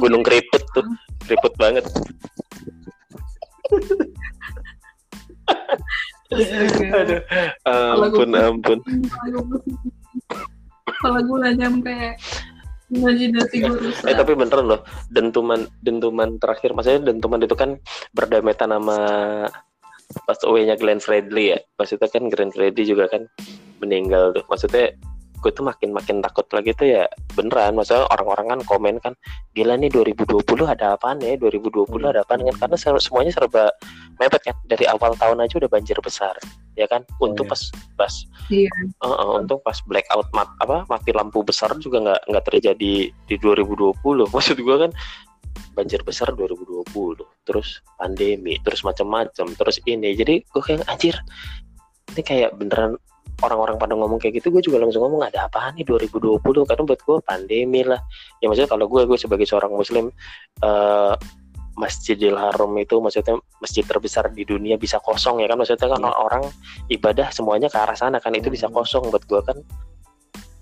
gunung 0.00 0.22
keriput 0.24 0.62
tuh 0.72 0.84
keriput 1.24 1.52
banget. 1.56 1.84
Aduh, 6.34 7.20
ampun 7.68 8.30
ampun. 8.34 8.78
Kalau 11.00 11.20
gue 11.22 11.36
nggak 11.38 11.56
nyampe. 11.60 11.96
Eh 14.06 14.14
tapi 14.14 14.32
beneran 14.38 14.66
loh, 14.70 14.80
dentuman 15.10 15.66
dentuman 15.82 16.38
terakhir 16.38 16.72
maksudnya 16.72 17.10
dentuman 17.12 17.42
itu 17.42 17.56
kan 17.58 17.76
berdempetan 18.14 18.70
sama 18.70 18.98
pas 20.24 20.38
away-nya 20.46 20.78
Glenn 20.78 21.02
Fredly 21.02 21.56
ya. 21.56 21.58
Maksudnya 21.80 22.08
kan 22.08 22.30
Glenn 22.30 22.52
Fredly 22.54 22.84
juga 22.86 23.10
kan 23.10 23.26
meninggal 23.82 24.36
tuh. 24.36 24.44
Maksudnya 24.46 24.94
gue 25.44 25.52
tuh 25.52 25.60
makin 25.60 25.92
makin 25.92 26.24
takut 26.24 26.48
lagi 26.56 26.72
tuh 26.72 26.88
ya 26.88 27.04
beneran. 27.36 27.76
Maksudnya 27.76 28.08
orang-orang 28.08 28.56
kan 28.56 28.60
komen 28.64 28.96
kan 29.04 29.12
gila 29.52 29.76
nih 29.76 29.92
2020 29.92 30.40
ada 30.64 30.96
apaan 30.96 31.20
ya? 31.20 31.36
2020 31.36 31.84
ada 32.08 32.24
apaan? 32.24 32.40
Kan 32.48 32.56
karena 32.56 32.76
se- 32.80 33.04
semuanya 33.04 33.36
serba 33.36 33.68
mepet 34.16 34.40
kan. 34.48 34.56
Dari 34.64 34.88
awal 34.88 35.12
tahun 35.20 35.44
aja 35.44 35.60
udah 35.60 35.68
banjir 35.68 36.00
besar 36.00 36.32
ya 36.80 36.88
kan? 36.88 37.04
Untuk 37.20 37.44
iya. 37.44 37.52
pas 37.52 37.62
pas 38.00 38.14
Iya. 38.48 38.72
Uh, 39.04 39.12
uh, 39.12 39.28
untung 39.40 39.60
pas 39.60 39.76
blackout 39.84 40.28
mat 40.32 40.48
apa 40.64 40.88
mati 40.88 41.12
lampu 41.12 41.44
besar 41.44 41.72
juga 41.76 42.00
nggak 42.00 42.20
nggak 42.32 42.44
terjadi 42.48 42.94
di 43.08 43.34
2020 43.40 43.96
maksud 44.32 44.56
gua 44.60 44.88
kan 44.88 44.92
banjir 45.74 46.00
besar 46.04 46.30
2020 46.34 46.86
terus 47.46 47.82
pandemi 47.98 48.56
terus 48.64 48.80
macam-macam 48.80 49.46
terus 49.52 49.76
ini. 49.84 50.16
Jadi 50.16 50.42
gue 50.46 50.62
kayak 50.62 50.86
anjir 50.88 51.14
ini 52.14 52.22
kayak 52.22 52.50
beneran 52.56 52.94
orang-orang 53.42 53.76
pada 53.76 53.92
ngomong 53.98 54.16
kayak 54.22 54.40
gitu 54.40 54.48
gue 54.54 54.62
juga 54.62 54.80
langsung 54.80 55.04
ngomong 55.04 55.26
ada 55.26 55.50
apa 55.50 55.74
nih 55.74 55.84
2020 55.84 56.40
karena 56.64 56.82
buat 56.86 57.00
gue 57.02 57.16
pandemi 57.26 57.80
lah 57.82 58.00
ya 58.38 58.46
maksudnya 58.46 58.70
kalau 58.70 58.86
gue 58.86 59.02
gue 59.04 59.18
sebagai 59.18 59.44
seorang 59.44 59.72
muslim 59.74 60.08
uh, 60.62 61.14
Masjidil 61.74 62.38
Haram 62.38 62.70
itu 62.78 63.02
maksudnya 63.02 63.34
masjid 63.58 63.82
terbesar 63.82 64.30
di 64.30 64.46
dunia 64.46 64.78
bisa 64.78 65.02
kosong 65.02 65.42
ya 65.42 65.50
kan 65.50 65.58
maksudnya 65.58 65.90
kan 65.90 66.02
Iya. 66.06 66.14
orang 66.14 66.44
ibadah 66.86 67.28
semuanya 67.34 67.66
ke 67.66 67.74
arah 67.74 67.98
sana 67.98 68.22
kan 68.22 68.30
itu 68.30 68.46
bisa 68.46 68.70
Hmm. 68.70 68.78
kosong 68.78 69.10
buat 69.10 69.26
gue 69.26 69.40
kan 69.42 69.58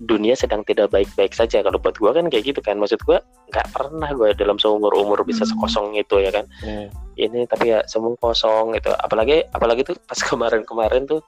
dunia 0.01 0.33
sedang 0.33 0.65
tidak 0.65 0.89
baik-baik 0.89 1.33
saja. 1.33 1.61
Kalau 1.61 1.77
buat 1.77 1.95
gue 1.97 2.11
kan 2.11 2.25
kayak 2.31 2.43
gitu 2.49 2.59
kan. 2.65 2.79
Maksud 2.81 3.01
gue 3.05 3.17
nggak 3.53 3.67
pernah 3.69 4.09
gue 4.13 4.33
dalam 4.33 4.57
seumur 4.57 4.93
umur 4.97 5.21
bisa 5.21 5.45
Hmm. 5.45 5.51
sekosong 5.53 5.93
itu 5.97 6.15
ya 6.19 6.31
kan? 6.33 6.45
Iya. 6.65 6.89
ini 7.13 7.45
tapi 7.45 7.69
ya 7.69 7.85
semua 7.85 8.17
kosong 8.17 8.73
gitu. 8.73 8.89
Apalagi 8.97 9.45
apalagi 9.53 9.85
tuh 9.85 9.93
pas 10.09 10.17
kemarin-kemarin 10.29 11.05
tuh 11.05 11.21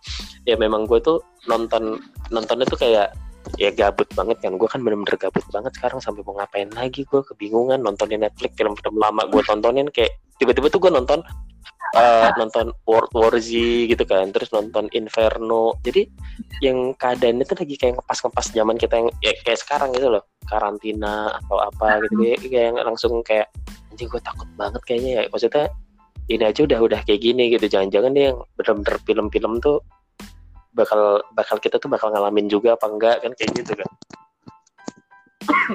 ya 0.50 0.58
memang 0.58 0.90
gue 0.90 0.98
tuh 0.98 1.22
nonton 1.46 2.02
nontonnya 2.34 2.66
tuh 2.66 2.82
kayak 2.82 3.14
ya 3.62 3.70
gabut 3.70 4.10
banget 4.18 4.42
kan. 4.42 4.58
Gue 4.58 4.66
kan 4.66 4.82
bener-bener 4.82 5.14
gabut 5.14 5.46
banget 5.54 5.78
sekarang 5.78 6.02
sampai 6.02 6.26
mau 6.26 6.34
ngapain 6.42 6.74
lagi 6.74 7.06
gue 7.06 7.22
kebingungan 7.22 7.86
nontonin 7.86 8.26
Netflix 8.26 8.58
film-film 8.58 8.98
lama 8.98 9.30
gue 9.30 9.42
tontonin. 9.46 9.86
Kayak 9.94 10.18
tiba-tiba 10.42 10.74
tuh 10.74 10.82
gue 10.82 10.90
nonton 10.90 11.22
eh, 11.96 12.30
nonton 12.36 12.76
World 12.84 13.12
War 13.16 13.34
Z 13.40 13.50
gitu 13.88 14.04
kan 14.04 14.30
terus 14.36 14.52
nonton 14.52 14.92
Inferno. 14.92 15.80
Jadi 15.82 16.08
yang 16.60 16.94
keadaannya 16.96 17.46
tuh 17.48 17.58
lagi 17.64 17.76
kayak 17.80 17.94
ngepas-ngepas 18.00 18.46
zaman 18.52 18.76
kita 18.76 18.94
yang 19.00 19.10
ya, 19.24 19.32
kayak 19.44 19.60
sekarang 19.60 19.90
gitu 19.96 20.08
loh. 20.12 20.24
Karantina 20.46 21.34
atau 21.42 21.58
apa 21.58 22.06
gitu. 22.06 22.22
Kayak, 22.22 22.40
kayak 22.46 22.66
yang 22.72 22.78
langsung 22.84 23.14
kayak 23.26 23.48
anjing 23.92 24.12
gue 24.12 24.22
takut 24.22 24.50
banget 24.60 24.82
kayaknya 24.86 25.12
ya. 25.18 25.22
Maksudnya 25.32 25.66
ini 26.26 26.44
aja 26.44 26.62
udah 26.66 26.80
udah 26.84 27.00
kayak 27.08 27.22
gini 27.22 27.44
gitu. 27.56 27.66
Jangan-jangan 27.66 28.12
nih 28.14 28.24
yang 28.34 28.38
bener-bener 28.60 28.96
film-film 29.08 29.54
tuh 29.64 29.78
bakal 30.76 31.24
bakal 31.32 31.58
kita 31.58 31.80
tuh 31.80 31.88
bakal 31.88 32.12
ngalamin 32.12 32.52
juga 32.52 32.76
apa 32.76 32.92
enggak 32.92 33.16
kan 33.24 33.32
kayak 33.32 33.52
gitu 33.56 33.74
kan 33.80 33.90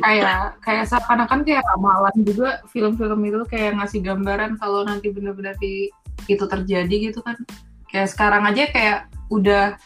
kayak 0.03 0.61
kayak 0.63 0.85
seakan-akan 0.87 1.41
kayak 1.43 1.65
ramalan 1.75 2.17
juga 2.23 2.63
film-film 2.71 3.21
itu 3.27 3.41
kayak 3.49 3.81
ngasih 3.81 4.01
gambaran 4.03 4.61
kalau 4.61 4.87
nanti 4.87 5.11
benar-benar 5.11 5.57
di 5.59 5.91
itu 6.27 6.45
terjadi 6.45 6.95
gitu 7.13 7.21
kan 7.23 7.37
kayak 7.89 8.09
sekarang 8.11 8.43
aja 8.49 8.69
kayak 8.71 8.99
udah 9.31 9.79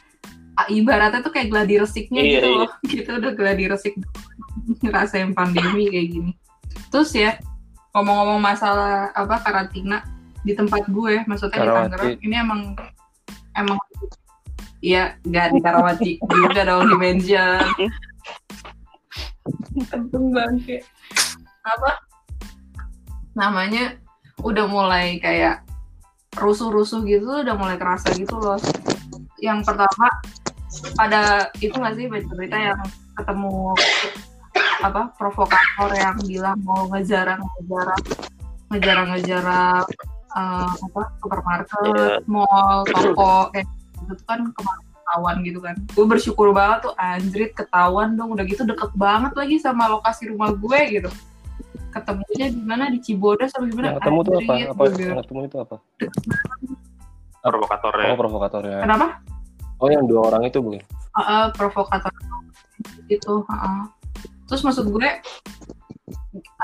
ah, 0.56 0.66
ibaratnya 0.70 1.20
tuh 1.20 1.32
kayak 1.34 1.50
gladi 1.52 1.78
resiknya 1.78 2.22
Iya, 2.22 2.32
gitu 2.38 2.48
iya. 2.48 2.58
loh 2.58 2.70
gitu 2.92 3.10
udah 3.20 3.32
gladi 3.36 3.64
resik 3.68 3.94
ngerasain 4.84 5.30
pandemi 5.36 5.90
kayak 5.92 6.08
gini 6.10 6.32
terus 6.90 7.14
ya 7.14 7.38
ngomong-ngomong 7.94 8.42
masalah 8.42 9.14
apa 9.14 9.38
karantina 9.42 10.02
di 10.44 10.52
tempat 10.52 10.84
gue 10.92 11.24
maksudnya 11.24 11.56
di 11.56 11.60
Karawati. 11.64 11.88
Tangerang 11.88 12.18
ini 12.20 12.36
emang 12.36 12.60
emang 13.56 13.78
Iya, 14.84 15.16
nggak 15.24 15.46
di 15.56 15.60
Karawati 15.64 16.10
juga 16.44 16.60
dong 16.68 16.92
di 16.92 16.96
mention. 17.00 17.64
Kentung 19.88 20.28
bangke. 20.28 20.84
Apa? 21.64 22.04
Namanya 23.32 23.96
udah 24.44 24.68
mulai 24.68 25.16
kayak 25.24 25.63
rusuh-rusuh 26.36 27.02
gitu, 27.06 27.44
udah 27.44 27.54
mulai 27.56 27.76
kerasa 27.78 28.10
gitu 28.14 28.36
loh. 28.38 28.58
Yang 29.40 29.66
pertama 29.66 30.08
pada 30.98 31.48
itu 31.62 31.74
nggak 31.74 31.94
sih 31.94 32.06
berita 32.10 32.56
yang 32.58 32.80
ketemu 33.14 33.74
apa 34.82 35.14
provokator 35.14 35.90
yang 35.94 36.18
bilang 36.26 36.58
mau 36.66 36.86
ngejarang 36.90 37.40
ngejarang 37.40 38.02
ngejarang 38.74 39.08
ngejarang 39.14 39.84
eh, 40.34 40.72
apa 40.90 41.00
supermarket, 41.22 42.20
Iya. 42.20 42.26
mall, 42.26 42.82
toko 42.90 43.54
kayak 43.54 43.66
gitu 44.02 44.12
tuh 44.18 44.26
kan 44.26 44.40
kemarin 44.50 44.84
ketahuan 44.90 45.36
gitu 45.46 45.58
kan. 45.62 45.76
Gue 45.94 46.06
bersyukur 46.10 46.48
banget 46.50 46.90
tuh 46.90 46.94
anjrit 46.98 47.52
ketahuan 47.54 48.18
dong 48.18 48.34
udah 48.34 48.44
gitu 48.48 48.66
deket 48.66 48.90
banget 48.98 49.32
lagi 49.38 49.56
sama 49.62 49.86
lokasi 49.86 50.32
rumah 50.34 50.50
gue 50.50 50.80
gitu. 50.90 51.10
Ketemunya 51.94 52.46
di 52.50 52.62
mana 52.62 52.90
di 52.90 52.98
Cibodas 52.98 53.54
atau 53.54 53.70
gimana? 53.70 53.94
Yang 53.94 53.98
ketemu 54.02 54.18
tuh 54.18 54.34
apa? 54.34 54.52
Apa 54.74 54.82
yang 54.90 55.18
ketemu 55.22 55.40
itu 55.46 55.56
apa? 55.62 55.76
provokatornya 57.44 58.08
Oh 58.10 58.18
provokatornya. 58.18 58.78
Kenapa? 58.82 59.06
Oh 59.78 59.88
yang 59.92 60.08
dua 60.08 60.32
orang 60.32 60.48
itu 60.48 60.58
bukan? 60.64 60.80
Heeh, 61.14 61.44
provokator 61.54 62.10
gitu. 63.06 63.44
heeh. 63.46 63.80
Terus 64.48 64.64
maksud 64.64 64.88
gue, 64.90 65.08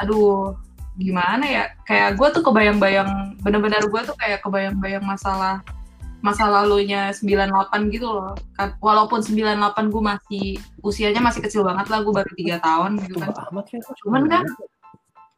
aduh 0.01 0.57
gimana 0.97 1.45
ya? 1.45 1.65
Kayak 1.85 2.17
gue 2.17 2.29
tuh 2.33 2.43
kebayang-bayang, 2.45 3.41
bener-bener 3.45 3.85
gue 3.87 4.01
tuh 4.05 4.17
kayak 4.19 4.41
kebayang-bayang 4.43 5.05
masalah 5.05 5.63
masa 6.21 6.45
lalunya 6.49 7.13
98 7.17 7.89
gitu 7.89 8.09
loh. 8.09 8.37
Kan, 8.57 8.77
walaupun 8.81 9.25
98 9.25 9.89
gue 9.89 10.03
masih 10.05 10.47
usianya 10.85 11.21
masih 11.25 11.41
kecil 11.41 11.65
banget 11.65 11.89
lah, 11.89 12.05
gue 12.05 12.13
baru 12.13 12.31
tiga 12.37 12.61
tahun 12.61 13.01
gitu 13.05 13.17
kan. 13.21 13.33
Ya. 13.33 13.81
Cuman 14.05 14.23
kan 14.29 14.45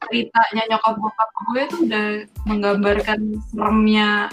ceritanya 0.08 0.62
nyokap 0.74 0.94
bokap 0.98 1.30
gue 1.34 1.62
tuh 1.70 1.80
udah 1.86 2.06
menggambarkan 2.48 3.20
seremnya 3.50 4.26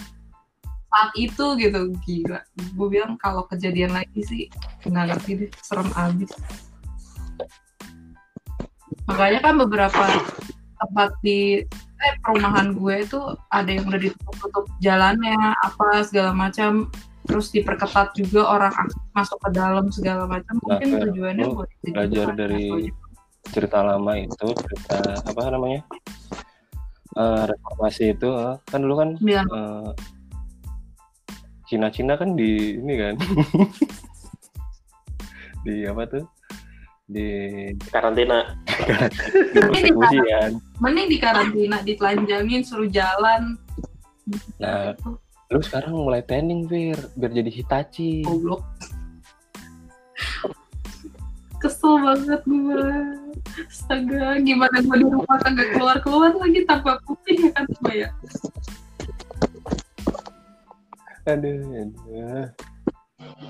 saat 0.90 1.12
itu 1.16 1.46
gitu. 1.62 1.94
Gila. 2.06 2.40
Gue 2.74 2.88
bilang 2.90 3.14
kalau 3.22 3.46
kejadian 3.46 3.94
lagi 3.94 4.22
sih 4.26 4.44
nggak 4.88 5.14
ngerti 5.14 5.32
deh 5.46 5.52
serem 5.62 5.90
abis. 5.94 6.32
Makanya 9.10 9.40
kan 9.42 9.54
beberapa 9.58 10.04
tempat 10.80 11.10
di 11.26 11.66
eh, 12.00 12.14
perumahan 12.24 12.72
gue 12.78 12.96
itu 13.04 13.20
ada 13.52 13.68
yang 13.68 13.90
udah 13.92 14.00
ditutup-tutup 14.00 14.66
jalannya 14.80 15.36
apa 15.66 16.06
segala 16.06 16.32
macam. 16.34 16.88
Terus 17.30 17.54
diperketat 17.54 18.18
juga 18.18 18.42
orang 18.50 18.74
masuk 19.14 19.38
ke 19.46 19.50
dalam 19.54 19.94
segala 19.94 20.26
macam. 20.26 20.58
Mungkin 20.66 20.88
Nah, 20.90 21.02
tujuannya 21.06 21.46
buat 21.54 21.70
belajar 21.86 22.34
dari- 22.34 22.90
cerita 23.48 23.82
lama 23.82 24.14
itu 24.20 24.48
cerita 24.52 25.00
apa 25.24 25.42
namanya? 25.52 25.82
Eh, 27.20 27.44
reformasi 27.50 28.14
itu 28.14 28.30
eh, 28.30 28.56
kan 28.70 28.80
dulu 28.86 28.96
kan 29.02 29.10
sembilan 29.18 29.46
eh, 29.50 29.92
Cina-Cina 31.70 32.14
kan 32.18 32.34
di 32.38 32.78
ini 32.78 32.94
kan. 32.98 33.16
Di 35.60 35.84
apa 35.84 36.08
tuh? 36.08 36.24
Di 37.04 37.28
karantina. 37.92 38.56
Di 39.54 39.60
persekusi 39.60 40.18
kan. 40.24 40.52
mending 40.80 41.08
di 41.12 41.18
karantina 41.20 41.78
ditelanjangin 41.84 42.64
suruh 42.64 42.88
jalan. 42.88 43.60
Nah. 44.62 44.94
lu 45.50 45.58
sekarang 45.66 45.98
mulai 45.98 46.22
training 46.22 46.70
Fir 46.70 46.96
biar 47.18 47.32
jadi 47.34 47.50
Hitachi. 47.50 48.22
Goblok. 48.22 48.62
Kesel 51.60 51.94
banget 52.00 52.42
gue 52.46 52.86
astaga 53.68 54.40
gimana 54.42 54.78
gue 54.82 54.98
di 55.02 55.06
rumah 55.08 55.38
kagak 55.42 55.68
keluar 55.76 55.98
keluar 56.04 56.32
lagi 56.38 56.64
tanpa 56.66 57.00
putih 57.04 57.36
ya 57.38 57.50
kan 57.54 57.66
gue 57.68 57.94
ya? 58.06 58.10
Aduh 61.30 61.62
aduh. 61.74 62.48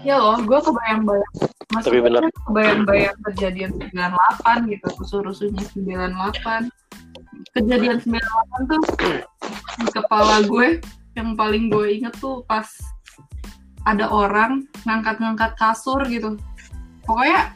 Ya 0.01 0.15
loh 0.17 0.39
gue 0.41 0.59
kebayang-bayang. 0.59 1.33
Tapi 1.69 1.97
kan 2.01 2.33
kebayang-bayang 2.49 3.17
kejadian 3.29 3.71
98 3.77 4.73
gitu 4.73 4.87
rusuh-rusuhnya 4.97 5.63
98 5.77 6.71
kejadian 7.53 7.97
98 8.01 8.69
tuh 8.69 8.81
di 9.79 9.85
kepala 9.93 10.43
gue 10.43 10.81
yang 11.15 11.37
paling 11.37 11.69
gue 11.71 12.01
inget 12.01 12.13
tuh 12.17 12.41
pas 12.45 12.67
ada 13.87 14.11
orang 14.11 14.67
ngangkat-ngangkat 14.83 15.51
kasur 15.55 16.03
gitu. 16.09 16.35
Pokoknya 17.05 17.53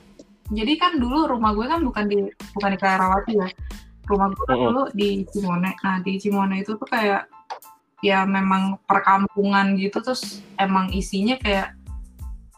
jadi 0.52 0.74
kan 0.76 1.00
dulu 1.00 1.30
rumah 1.30 1.56
gue 1.56 1.64
kan 1.64 1.80
bukan 1.80 2.06
di 2.12 2.18
bukan 2.58 2.70
di 2.76 2.80
Karawati 2.80 3.34
ya. 3.40 3.48
Rumah 4.04 4.28
gue 4.36 4.46
kan 4.50 4.58
dulu 4.60 4.82
di 4.92 5.24
Cimone. 5.32 5.72
Nah 5.80 5.96
di 6.04 6.20
Cimone 6.20 6.60
itu 6.60 6.76
tuh 6.76 6.88
kayak 6.90 7.32
ya 8.04 8.28
memang 8.28 8.84
perkampungan 8.84 9.80
gitu 9.80 10.04
terus 10.04 10.44
emang 10.60 10.92
isinya 10.92 11.40
kayak 11.40 11.72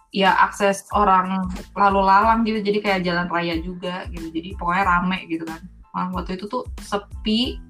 ya 0.10 0.34
akses 0.34 0.90
orang 0.98 1.46
lalu 1.78 2.02
lalang 2.02 2.42
gitu. 2.42 2.66
Jadi 2.66 2.82
kayak 2.82 3.06
jalan 3.06 3.30
raya 3.30 3.56
juga 3.62 4.10
gitu. 4.10 4.34
Jadi 4.34 4.58
pokoknya 4.58 4.84
rame 4.90 5.20
gitu 5.30 5.46
kan. 5.46 5.62
Nah, 5.94 6.10
waktu 6.12 6.42
itu 6.42 6.50
tuh 6.50 6.66
sepi. 6.82 7.62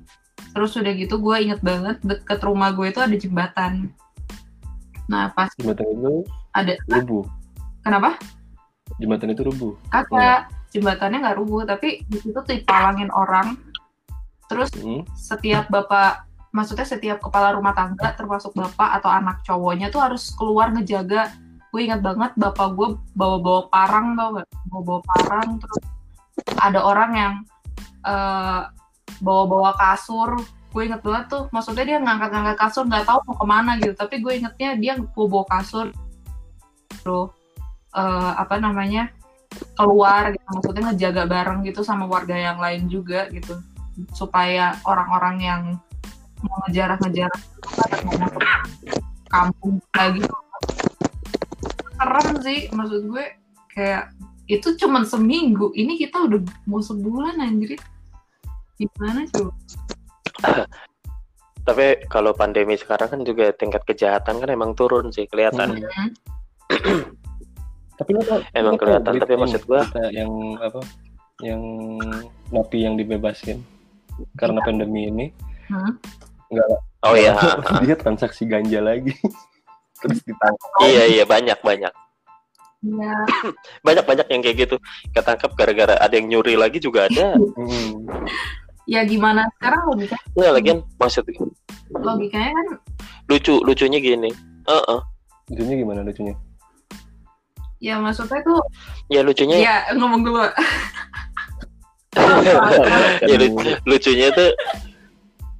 Terus 0.55 0.71
udah 0.79 0.93
gitu 0.95 1.19
gue 1.19 1.35
inget 1.43 1.59
banget 1.59 1.99
deket 1.99 2.39
rumah 2.39 2.71
gue 2.71 2.87
itu 2.87 3.03
ada 3.03 3.15
jembatan. 3.19 3.91
Nah 5.11 5.29
pas 5.35 5.51
jembatan 5.59 5.83
itu 5.91 6.23
ada 6.55 6.73
rubuh 6.87 7.27
kenapa 7.83 8.17
jembatan 9.01 9.33
itu 9.33 9.43
rubuh. 9.45 9.73
Kagak. 9.91 10.51
Jembatannya 10.75 11.23
nggak 11.23 11.37
rubuh 11.39 11.63
tapi 11.63 12.03
di 12.03 12.17
situ 12.19 12.35
tuh 12.35 12.43
dipalangin 12.51 13.07
orang. 13.15 13.55
Terus 14.51 14.69
Hmm. 14.75 15.07
setiap 15.15 15.71
bapak 15.71 16.27
maksudnya 16.51 16.87
setiap 16.87 17.19
kepala 17.19 17.55
rumah 17.55 17.75
tangga 17.75 18.15
termasuk 18.15 18.51
bapak 18.55 18.99
atau 18.99 19.11
anak 19.11 19.43
cowoknya 19.47 19.87
tuh 19.91 20.03
harus 20.03 20.35
keluar 20.35 20.71
ngejaga. 20.75 21.31
Gue 21.71 21.87
ingat 21.87 22.03
banget 22.03 22.31
bapak 22.39 22.75
gue 22.75 22.99
bawa-bawa 23.15 23.67
parang 23.71 24.15
tau 24.15 24.39
gak 24.39 24.47
bawa-bawa 24.71 25.01
parang 25.15 25.47
terus 25.59 25.83
ada 26.59 26.79
orang 26.83 27.11
yang 27.15 27.33
eh, 28.03 28.61
bawa-bawa 29.23 29.75
kasur. 29.79 30.39
Gue 30.75 30.91
inget 30.91 30.99
banget 30.99 31.31
tuh 31.31 31.43
maksudnya 31.55 31.87
dia 31.87 31.97
ngangkat-ngangkat 32.03 32.57
kasur 32.59 32.83
nggak 32.83 33.07
tahu 33.07 33.19
mau 33.31 33.35
ke 33.39 33.45
mana 33.47 33.71
gitu 33.79 33.95
tapi 33.95 34.19
gue 34.19 34.43
ingetnya 34.43 34.75
dia 34.75 34.93
bawa 35.15 35.47
kasur. 35.47 35.87
Tuh 37.03 37.31
eh, 37.95 38.31
apa 38.35 38.59
namanya 38.59 39.09
keluar 39.75 40.35
gitu. 40.35 40.47
Maksudnya 40.51 40.83
ngejaga 40.91 41.23
bareng 41.25 41.59
gitu 41.63 41.81
sama 41.81 42.05
warga 42.05 42.35
yang 42.35 42.59
lain 42.59 42.91
juga 42.91 43.31
gitu. 43.31 43.59
Supaya 44.11 44.75
orang-orang 44.83 45.35
yang 45.39 45.61
mau 46.43 46.57
ngejarah-ngejarah 46.67 47.41
kampung 49.31 49.79
lagi. 49.95 50.21
Keren 51.95 52.35
sih 52.43 52.59
maksud 52.75 53.01
gue 53.07 53.25
kayak 53.71 54.11
itu 54.45 54.75
cuman 54.77 55.07
seminggu. 55.07 55.71
Ini 55.73 55.97
kita 55.97 56.27
udah 56.27 56.39
mau 56.67 56.83
sebulan 56.83 57.39
anjir. 57.41 57.79
Gimana 58.75 59.25
coba? 59.31 59.51
Tapi 61.65 62.05
kalau 62.11 62.35
pandemi 62.37 62.77
sekarang 62.77 63.09
kan 63.09 63.21
juga 63.25 63.49
tingkat 63.55 63.81
kejahatan 63.89 64.37
kan 64.37 64.49
emang 64.53 64.77
turun 64.77 65.09
sih 65.09 65.25
kelihatan. 65.25 65.81
Hmm. 65.81 66.11
Tapi 67.95 68.09
lo 68.11 68.21
tau, 68.21 68.39
Emang 68.51 68.75
kelihatan, 68.75 69.13
tapi 69.15 69.33
maksud 69.35 69.61
gua- 69.63 69.87
yang 70.09 70.31
apa? 70.59 70.79
Yang 71.39 71.61
napi 72.49 72.77
yang 72.81 72.95
dibebasin 72.95 73.59
karena 74.35 74.59
pandemi 74.61 75.07
ini. 75.07 75.25
Hmm. 75.67 75.95
Enggak, 76.47 76.67
Oh 77.01 77.13
iya, 77.13 77.33
dia 77.83 77.95
transaksi 77.95 78.45
ganja 78.45 78.79
lagi. 78.79 79.11
Terus 79.99 80.19
ditangkap. 80.21 80.69
iya 80.83 81.03
iya 81.09 81.23
banyak 81.23 81.55
banyak 81.57 81.93
Iya. 82.83 83.15
banyak 83.87 84.05
banyak 84.05 84.27
yang 84.27 84.41
kayak 84.43 84.57
gitu 84.59 84.75
ketangkap 85.09 85.49
gara-gara 85.55 85.95
ada 85.97 86.13
yang 86.13 86.27
nyuri 86.29 86.53
lagi 86.53 86.77
juga 86.77 87.07
ada. 87.07 87.33
Hmm. 87.57 88.05
ya 88.85 89.01
gimana 89.01 89.49
sekarang 89.57 89.81
logika 89.89 90.13
Nggak 90.37 90.51
lagian 90.53 90.77
maksud 90.95 91.25
logikanya 91.89 92.53
kan 92.53 92.67
lucu 93.25 93.57
lucunya 93.59 93.97
gini. 93.97 94.29
Heeh. 94.67 94.99
Lucunya 95.49 95.75
gimana 95.75 95.99
lucunya? 96.01 96.33
Ya 97.85 98.01
maksudnya 98.01 98.41
tuh 98.41 98.57
Ya 99.05 99.21
lucunya 99.21 99.61
ya 99.61 99.75
ngomong 99.93 100.25
dulu 100.25 100.41
ya 103.21 103.35
lu- 103.37 103.79
lucunya 103.85 104.27
tuh 104.31 104.49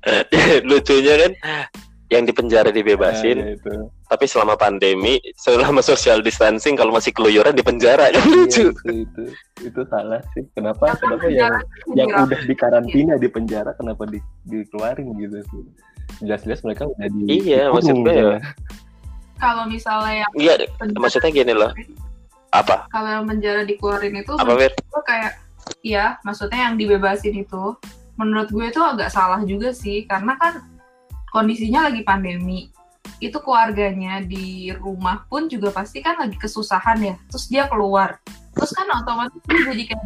lucunya 0.70 1.14
kan 1.22 1.32
yang 2.06 2.22
di 2.22 2.32
penjara 2.32 2.70
Nah, 2.70 2.76
dibebasin 2.76 3.38
ya 3.38 3.48
itu. 3.52 3.72
tapi 4.06 4.26
selama 4.26 4.54
pandemi 4.56 5.18
selama 5.36 5.82
social 5.82 6.22
distancing 6.22 6.74
kalau 6.74 6.94
masih 6.94 7.10
keluyuran 7.10 7.52
di 7.52 7.62
penjara 7.62 8.10
kan 8.10 8.22
Iya, 8.22 8.38
lucu 8.46 8.62
itu, 8.70 8.92
itu 9.04 9.24
itu 9.66 9.82
salah 9.88 10.22
sih. 10.32 10.46
Kenapa? 10.54 10.94
Kenapa 10.96 11.26
Penjara 11.26 11.58
yang 11.90 12.10
yang 12.10 12.30
udah 12.30 12.40
di 12.40 12.54
karantina 12.54 13.18
di 13.18 13.26
penjara 13.26 13.74
kenapa 13.74 14.06
di, 14.06 14.22
dikeluarin 14.46 15.18
gitu? 15.18 15.42
Jelas-jelas 16.22 16.62
mereka 16.62 16.86
udah 16.86 17.08
di 17.10 17.22
Iya, 17.42 17.74
dikurung 17.74 17.74
maksud 17.74 17.96
gue 17.98 18.14
gitu 18.14 18.30
ya. 18.30 18.40
kalau 19.36 19.64
misalnya 19.66 20.14
yang 20.22 20.32
Iya, 20.38 20.54
maksudnya 20.96 21.32
gini 21.34 21.54
loh 21.54 21.72
apa? 22.62 22.76
Kalau 22.94 23.26
penjara 23.28 23.68
dikeluarin 23.68 24.15
itu 24.22 24.34
apa 24.38 24.54
gue 24.56 25.04
kayak 25.04 25.34
iya 25.82 26.22
maksudnya 26.22 26.70
yang 26.70 26.76
dibebasin 26.78 27.36
itu 27.36 27.76
menurut 28.15 28.48
gue 28.52 28.65
itu 28.72 28.80
agak 28.80 29.12
salah 29.12 29.44
juga 29.44 29.76
sih 29.76 30.08
karena 30.08 30.39
kan 30.39 30.63
kondisinya 31.34 31.91
lagi 31.91 32.02
pandemi. 32.06 32.72
Itu 33.20 33.39
keluarganya 33.39 34.20
di 34.26 34.72
rumah 34.76 35.24
pun 35.30 35.48
juga 35.48 35.72
pasti 35.72 36.04
kan 36.04 36.20
lagi 36.20 36.36
kesusahan 36.39 37.00
ya 37.04 37.15
terus 37.28 37.48
dia 37.52 37.68
keluar. 37.68 38.20
Terus 38.56 38.72
kan 38.72 38.88
otomatis 38.88 39.44
dia 39.52 39.60
jadi 39.68 39.84
kayak 39.91 40.04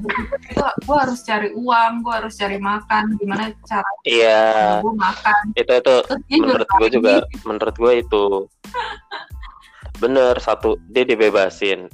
itu 0.49 0.65
gue 0.89 0.97
harus 0.97 1.19
cari 1.21 1.49
uang 1.53 1.91
gue 2.01 2.13
harus 2.17 2.33
cari 2.33 2.57
makan 2.57 3.13
gimana 3.21 3.53
cara 3.61 3.85
Iya, 4.09 4.81
gue 4.81 4.93
makan. 4.97 5.43
Itu 5.53 5.71
itu. 5.77 5.95
Menurut 6.33 6.69
gue 6.81 6.89
juga 6.89 7.13
menurut 7.45 7.75
gue 7.77 7.93
itu. 8.01 8.25
Bener 10.01 10.33
satu 10.41 10.79
dia 10.89 11.05
dibebasin 11.05 11.91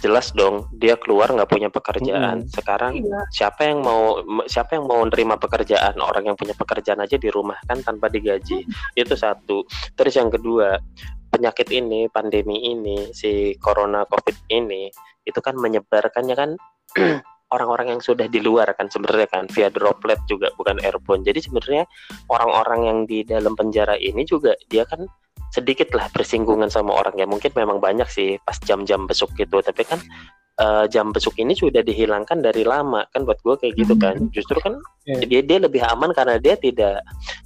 jelas 0.00 0.32
dong 0.32 0.68
dia 0.76 0.94
keluar 1.00 1.32
nggak 1.32 1.50
punya 1.50 1.68
pekerjaan. 1.72 2.44
Mm-mm. 2.44 2.52
sekarang 2.52 2.92
Iya. 3.00 3.20
siapa 3.32 3.68
yang 3.68 3.80
mau 3.82 4.20
siapa 4.46 4.76
yang 4.76 4.86
mau 4.88 5.00
nerima 5.04 5.36
pekerjaan? 5.40 5.96
Orang 6.00 6.28
yang 6.28 6.36
punya 6.36 6.54
pekerjaan 6.56 7.00
aja 7.02 7.16
di 7.16 7.28
rumah 7.32 7.56
kan 7.66 7.80
tanpa 7.82 8.12
digaji. 8.12 8.64
Itu 8.94 9.14
satu. 9.16 9.64
Terus 9.96 10.14
yang 10.16 10.28
kedua 10.32 10.78
penyakit 11.30 11.68
ini 11.74 12.08
pandemi 12.08 12.72
ini 12.72 13.12
si 13.12 13.58
corona 13.60 14.08
covid 14.08 14.36
ini 14.48 14.88
itu 15.26 15.38
kan 15.42 15.58
menyebarkannya 15.58 16.34
kan 16.38 16.50
orang-orang 17.54 17.98
yang 17.98 18.02
sudah 18.02 18.26
di 18.26 18.42
luar 18.42 18.74
kan 18.74 18.90
sebenarnya 18.90 19.28
kan 19.30 19.44
via 19.50 19.70
droplet 19.70 20.18
juga 20.26 20.50
bukan 20.58 20.82
airborne. 20.82 21.22
Jadi 21.22 21.44
sebenarnya 21.46 21.84
orang-orang 22.30 22.80
yang 22.86 22.98
di 23.06 23.22
dalam 23.22 23.54
penjara 23.54 23.94
ini 23.98 24.26
juga 24.26 24.54
dia 24.66 24.82
kan 24.86 25.06
sedikit 25.54 25.92
lah 25.94 26.08
bersinggungan 26.10 26.70
sama 26.70 26.94
orang. 26.96 27.14
Ya 27.16 27.26
mungkin 27.28 27.50
memang 27.54 27.78
banyak 27.78 28.08
sih 28.10 28.38
pas 28.42 28.56
jam-jam 28.62 29.06
besuk 29.06 29.32
gitu. 29.34 29.62
Tapi 29.62 29.82
kan 29.86 30.00
eh, 30.56 30.84
jam 30.88 31.12
besuk 31.12 31.36
ini 31.38 31.52
sudah 31.52 31.80
dihilangkan 31.84 32.40
dari 32.40 32.64
lama 32.64 33.04
kan 33.12 33.24
buat 33.28 33.40
gue 33.44 33.54
kayak 33.60 33.74
gitu 33.76 33.94
kan. 33.96 34.16
Justru 34.32 34.58
kan 34.60 34.80
Iya. 35.06 35.22
dia 35.30 35.40
dia 35.46 35.58
lebih 35.62 35.86
aman 35.86 36.10
karena 36.10 36.34
dia 36.34 36.58
tidak 36.58 36.98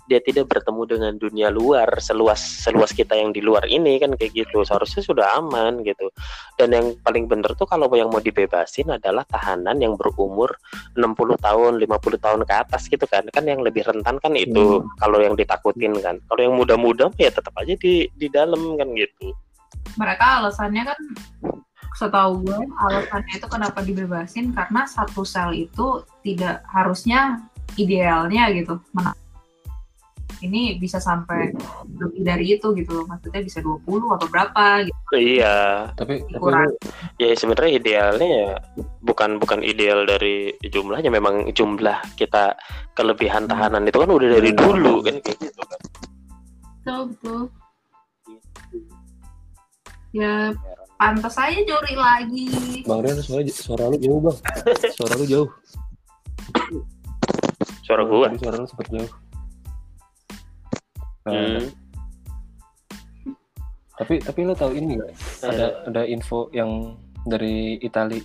dia 0.09 0.17
tidak 0.25 0.49
bertemu 0.49 0.83
dengan 0.89 1.13
dunia 1.21 1.53
luar 1.53 1.93
seluas 2.01 2.41
seluas 2.41 2.89
kita 2.89 3.13
yang 3.13 3.37
di 3.37 3.45
luar 3.45 3.69
ini 3.69 4.01
kan 4.01 4.17
kayak 4.17 4.33
gitu. 4.33 4.65
Seharusnya 4.65 5.05
sudah 5.05 5.37
aman 5.37 5.85
gitu. 5.85 6.09
Dan 6.57 6.73
yang 6.73 6.97
paling 7.05 7.29
bener 7.29 7.53
tuh 7.61 7.69
kalau 7.69 7.85
yang 7.93 8.09
mau 8.09 8.17
dibebasin 8.17 8.89
adalah 8.97 9.29
tahanan 9.29 9.77
yang 9.77 9.93
berumur 9.93 10.57
60 10.97 11.37
tahun 11.37 11.73
50 11.77 12.17
tahun 12.17 12.41
ke 12.49 12.55
atas 12.65 12.89
gitu 12.89 13.05
kan. 13.05 13.29
Kan 13.29 13.45
yang 13.45 13.61
lebih 13.61 13.85
rentan 13.85 14.17
kan 14.17 14.33
itu 14.41 14.81
kalau 14.97 15.21
yang 15.21 15.37
ditakutin 15.37 15.93
kan. 16.01 16.17
Kalau 16.33 16.41
yang 16.41 16.57
muda-muda 16.57 17.13
ya 17.21 17.29
tetap 17.29 17.53
aja 17.61 17.77
di 17.77 18.09
di 18.17 18.33
dalam 18.33 18.81
kan 18.81 18.89
gitu. 18.97 19.37
Mereka 20.01 20.25
alasannya 20.41 20.83
kan 20.89 20.99
setahu 22.01 22.49
gue 22.49 22.59
alasannya 22.81 23.35
itu 23.37 23.47
kenapa 23.47 23.85
dibebasin? 23.85 24.57
Karena 24.57 24.89
satu 24.89 25.21
sel 25.21 25.53
itu 25.53 26.01
tidak 26.25 26.65
harusnya 26.73 27.45
idealnya 27.77 28.49
gitu. 28.57 28.81
Men- 28.97 29.13
ini 30.41 30.81
bisa 30.81 30.97
sampai 30.97 31.53
lebih 32.01 32.25
dari 32.25 32.57
itu 32.57 32.73
gitu 32.73 32.91
loh. 32.97 33.05
Maksudnya 33.05 33.45
bisa 33.45 33.61
20 33.61 34.17
atau 34.17 34.27
berapa 34.33 34.89
gitu. 34.89 35.13
Iya. 35.13 35.93
Tapi 35.93 36.25
Kurang. 36.41 36.73
ya 37.21 37.37
sebenarnya 37.37 37.73
idealnya 37.77 38.29
ya 38.29 38.49
bukan 39.05 39.37
bukan 39.37 39.61
ideal 39.61 40.09
dari 40.09 40.57
jumlahnya 40.65 41.13
memang 41.13 41.53
jumlah 41.53 42.01
kita 42.17 42.57
kelebihan 42.97 43.45
tahanan 43.45 43.85
itu 43.85 44.01
kan 44.01 44.09
udah 44.09 44.29
dari 44.41 44.51
dulu 44.57 45.05
kan 45.05 45.21
kayak 45.21 45.39
gitu 45.45 45.63
kan? 45.69 45.81
Betul 46.81 47.01
betul. 47.13 47.43
Ya 50.17 50.57
pantas 51.01 51.33
aja 51.41 51.57
nyuri 51.57 51.95
lagi 51.97 52.49
Bang 52.85 53.01
Rian 53.01 53.17
suara 53.25 53.41
suara 53.49 53.85
lu 53.89 53.97
jauh 53.97 54.21
bang. 54.21 54.37
Suara 54.93 55.15
lu 55.17 55.25
jauh. 55.25 55.49
suara 57.81 58.03
gua 58.05 58.29
Tadi 58.29 58.37
Suara 58.45 58.57
lu 58.61 58.67
sempet 58.69 58.89
jauh. 58.93 59.13
Nah, 61.25 61.33
hmm. 61.33 61.65
Tapi 63.97 64.15
tapi 64.21 64.41
lo 64.45 64.53
tahu 64.53 64.77
ini 64.77 65.01
nggak? 65.01 65.13
Ada 65.45 65.67
ada 65.89 66.03
info 66.05 66.53
yang 66.53 66.97
dari 67.25 67.81
Itali. 67.81 68.21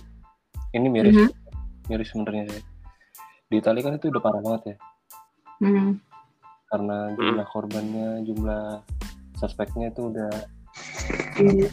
Ini 0.76 0.88
miris 0.88 1.16
Mhm. 1.16 1.30
miris 1.92 2.08
sebenarnya 2.12 2.44
sih. 2.52 2.64
Di 3.52 3.56
Itali 3.60 3.80
kan 3.80 3.96
itu 3.96 4.12
udah 4.12 4.20
parah 4.20 4.40
banget 4.44 4.62
ya. 4.72 4.76
Hmm. 5.64 6.00
Karena 6.68 7.12
jumlah 7.16 7.46
korbannya, 7.48 8.08
jumlah 8.24 8.84
suspeknya 9.40 9.92
itu 9.92 10.12
udah 10.12 10.32
Iya. 11.36 11.68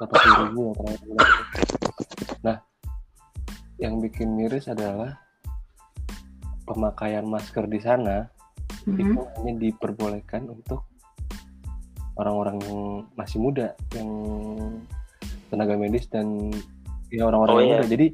ratus 0.00 0.22
ribu 0.24 0.72
ya 0.72 0.72
terakhir 0.80 1.00
bulan 1.04 1.26
itu. 1.28 1.44
Nah, 2.40 2.56
yang 3.76 3.94
bikin 4.00 4.28
miris 4.36 4.66
adalah 4.66 5.20
pemakaian 6.64 7.26
masker 7.26 7.66
di 7.68 7.80
sana 7.80 8.28
Mhm. 8.88 8.96
itu 8.96 9.20
hanya 9.36 9.52
diperbolehkan 9.60 10.48
untuk 10.48 10.88
orang-orang 12.16 12.56
yang 12.64 12.80
masih 13.16 13.38
muda, 13.40 13.76
yang 13.92 14.08
tenaga 15.48 15.76
medis 15.76 16.08
dan 16.08 16.52
ya 17.10 17.28
orang-orang 17.28 17.54
Oh, 17.56 17.60
yang 17.60 17.68
iya. 17.68 17.78
muda. 17.80 17.90
Jadi 17.92 18.06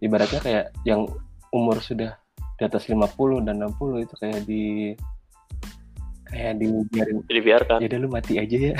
ibaratnya 0.00 0.40
kayak 0.40 0.66
yang 0.84 1.04
umur 1.52 1.80
sudah 1.80 2.16
di 2.58 2.62
atas 2.64 2.88
50 2.88 3.40
dan 3.44 3.60
60 3.60 4.04
itu 4.04 4.14
kayak 4.18 4.44
di 4.44 4.92
kayak 6.28 6.54
dibiarin 6.60 7.18
dibiarkan. 7.26 7.78
Ya 7.82 7.88
udah 7.90 8.00
lu 8.00 8.08
mati 8.08 8.34
aja 8.36 8.56
ya. 8.56 8.74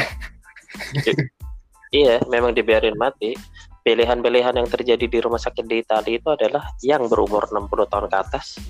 iya 2.05 2.15
memang 2.29 2.53
dibiarin 2.53 2.97
mati. 2.97 3.35
Pilihan-pilihan 3.83 4.53
yang 4.53 4.69
terjadi 4.69 5.07
di 5.09 5.19
rumah 5.25 5.41
sakit 5.41 5.65
di 5.65 5.81
Italia 5.81 6.21
itu 6.21 6.29
adalah 6.29 6.77
yang 6.85 7.09
berumur 7.09 7.49
60 7.49 7.89
tahun 7.89 8.07
ke 8.13 8.17
atas 8.21 8.61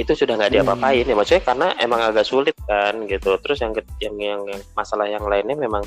itu 0.00 0.12
sudah 0.16 0.40
nggak 0.40 0.48
Hmm. 0.48 0.56
diapa-apain 0.64 1.04
ya 1.04 1.14
maksudnya 1.16 1.44
karena 1.44 1.66
emang 1.76 2.00
agak 2.00 2.24
sulit 2.24 2.56
kan 2.64 3.04
gitu 3.04 3.36
terus 3.44 3.60
yang 3.60 3.76
yang 4.00 4.16
yang, 4.16 4.40
yang 4.48 4.60
masalah 4.72 5.04
yang 5.04 5.20
lainnya 5.28 5.52
memang 5.52 5.84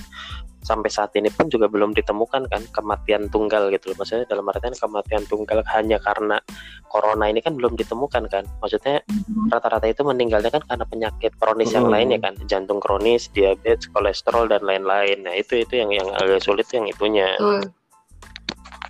sampai 0.66 0.90
saat 0.90 1.14
ini 1.14 1.30
pun 1.30 1.46
juga 1.46 1.70
belum 1.70 1.94
ditemukan 1.94 2.50
kan 2.50 2.62
kematian 2.74 3.30
tunggal 3.30 3.70
gitu 3.70 3.94
loh 3.94 4.02
maksudnya 4.02 4.26
dalam 4.26 4.50
artian 4.50 4.74
kematian 4.74 5.22
tunggal 5.30 5.62
hanya 5.78 6.02
karena 6.02 6.42
corona 6.90 7.30
ini 7.30 7.38
kan 7.42 7.54
belum 7.54 7.78
ditemukan 7.78 8.26
kan 8.30 8.50
maksudnya 8.62 9.06
rata-rata 9.54 9.86
itu 9.86 10.02
meninggalnya 10.02 10.50
kan 10.50 10.66
karena 10.66 10.86
penyakit 10.90 11.38
kronis 11.38 11.70
yang 11.70 11.86
Hmm. 11.86 11.94
lainnya 11.94 12.18
kan 12.18 12.34
jantung 12.50 12.82
kronis 12.82 13.30
diabetes 13.34 13.90
kolesterol 13.94 14.50
dan 14.50 14.66
lain-lain 14.66 15.22
nah 15.22 15.34
itu 15.38 15.62
itu 15.62 15.78
yang 15.82 15.94
yang 15.94 16.10
agak 16.18 16.42
sulit 16.42 16.66
yang 16.74 16.86
itunya 16.90 17.30
Betul. 17.38 17.70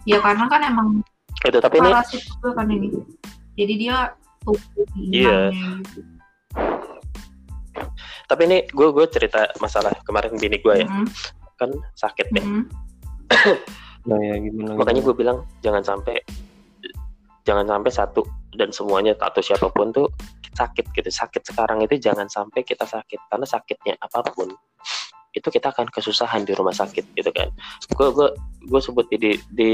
Ya 0.06 0.22
karena 0.22 0.46
kan 0.46 0.62
emang 0.62 0.88
itu 1.44 1.58
tapi 1.60 1.82
ini 1.82 1.92
kan 2.56 2.68
ini. 2.70 2.90
Jadi 3.58 3.74
dia 3.82 4.14
Iya. 4.96 5.50
inangnya 5.52 5.70
gitu. 5.90 6.00
tapi 8.26 8.42
ini 8.48 8.58
gue 8.70 8.88
gue 8.94 9.06
cerita 9.12 9.50
masalah 9.60 9.92
kemarin 10.06 10.38
bini 10.38 10.58
gue 10.62 10.86
ya 10.86 10.88
Mm-mm, 10.88 11.06
kan 11.60 11.70
sakit 11.98 12.28
ya 12.34 12.44
mm-mm. 12.44 12.64
Nah 14.06 14.22
ya 14.22 14.38
gimana? 14.38 14.78
makanya 14.78 15.02
gue 15.02 15.16
bilang 15.18 15.38
jangan 15.66 15.82
sampai 15.82 16.22
jangan 17.42 17.66
sampai 17.66 17.90
satu 17.90 18.22
dan 18.54 18.70
semuanya 18.70 19.18
atau 19.18 19.42
siapa 19.42 19.70
pun 19.74 19.90
tuh 19.90 20.10
sakit 20.56 20.94
gitu 20.96 21.10
sakit 21.10 21.42
sekarang 21.42 21.84
itu 21.84 21.98
jangan 22.00 22.30
sampai 22.30 22.62
kita 22.62 22.86
sakit 22.86 23.18
karena 23.28 23.46
sakitnya 23.50 23.94
apa 24.00 24.24
pun 24.32 24.50
itu 25.36 25.48
kita 25.52 25.76
akan 25.76 25.92
kesusahan 25.92 26.48
di 26.48 26.56
rumah 26.56 26.72
sakit 26.72 27.04
gitu 27.12 27.30
kan. 27.36 27.52
Gue 27.92 28.08
gue 28.16 28.32
gue 28.66 28.82
sebut 28.82 29.04
di 29.12 29.36
di 29.52 29.74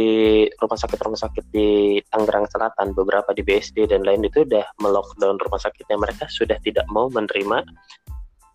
rumah 0.57 0.75
sakit 0.75 0.97
rumah 0.97 1.21
sakit 1.21 1.45
di 1.53 2.01
Tangerang 2.09 2.49
Selatan 2.49 2.97
beberapa 2.97 3.29
di 3.37 3.45
BSD 3.45 3.85
dan 3.85 4.01
lain 4.01 4.25
itu 4.25 4.41
udah 4.41 4.65
melockdown 4.81 5.37
rumah 5.37 5.61
sakitnya. 5.61 6.01
Mereka 6.01 6.25
sudah 6.33 6.57
tidak 6.65 6.89
mau 6.89 7.07
menerima 7.13 7.61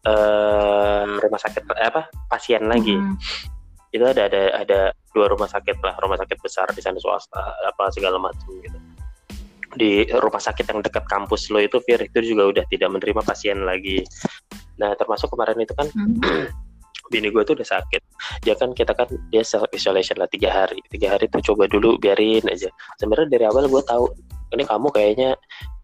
eh, 0.03 1.05
rumah 1.23 1.41
sakit 1.41 1.63
eh, 1.79 1.87
apa 1.87 2.11
pasien 2.27 2.67
lagi. 2.67 2.99
Mm-mm. 2.99 3.55
itu 3.95 4.03
ada 4.05 4.29
ada 4.29 4.43
ada 4.61 4.81
dua 5.15 5.31
rumah 5.31 5.49
sakit 5.49 5.81
lah 5.81 5.97
rumah 6.05 6.21
sakit 6.21 6.37
besar 6.45 6.69
di 6.75 6.85
sana 6.85 7.01
swasta 7.01 7.41
apa 7.65 7.89
segala 7.95 8.21
macam 8.21 8.51
gitu. 8.61 8.77
Di 9.73 10.05
rumah 10.11 10.43
sakit 10.43 10.69
yang 10.69 10.85
dekat 10.85 11.07
kampus 11.09 11.49
lo 11.49 11.63
itu 11.63 11.81
Fir 11.81 12.05
itu 12.05 12.35
juga 12.35 12.51
udah 12.51 12.65
tidak 12.69 12.93
menerima 12.93 13.23
pasien 13.25 13.65
lagi. 13.65 14.05
Nah 14.77 14.93
termasuk 15.01 15.33
kemarin 15.33 15.65
itu 15.65 15.73
kan 15.73 15.89
Mm-mm. 15.97 16.45
bini 17.09 17.29
gue 17.31 17.43
tuh 17.43 17.55
udah 17.55 17.69
sakit. 17.69 18.03
Dia 18.43 18.55
kan 18.55 18.73
kita 18.73 18.93
kan 18.93 19.07
dia 19.31 19.43
self 19.43 19.67
isolation 19.71 20.17
lah 20.17 20.27
tiga 20.27 20.49
hari. 20.51 20.79
Tiga 20.89 21.15
hari 21.15 21.27
tuh 21.29 21.43
coba 21.43 21.67
dulu 21.67 21.97
biarin 21.97 22.45
aja. 22.47 22.69
Sebenarnya 22.97 23.29
dari 23.31 23.45
awal 23.47 23.67
gue 23.67 23.83
tahu 23.83 24.11
ini 24.53 24.63
kamu 24.63 24.89
kayaknya 24.91 25.35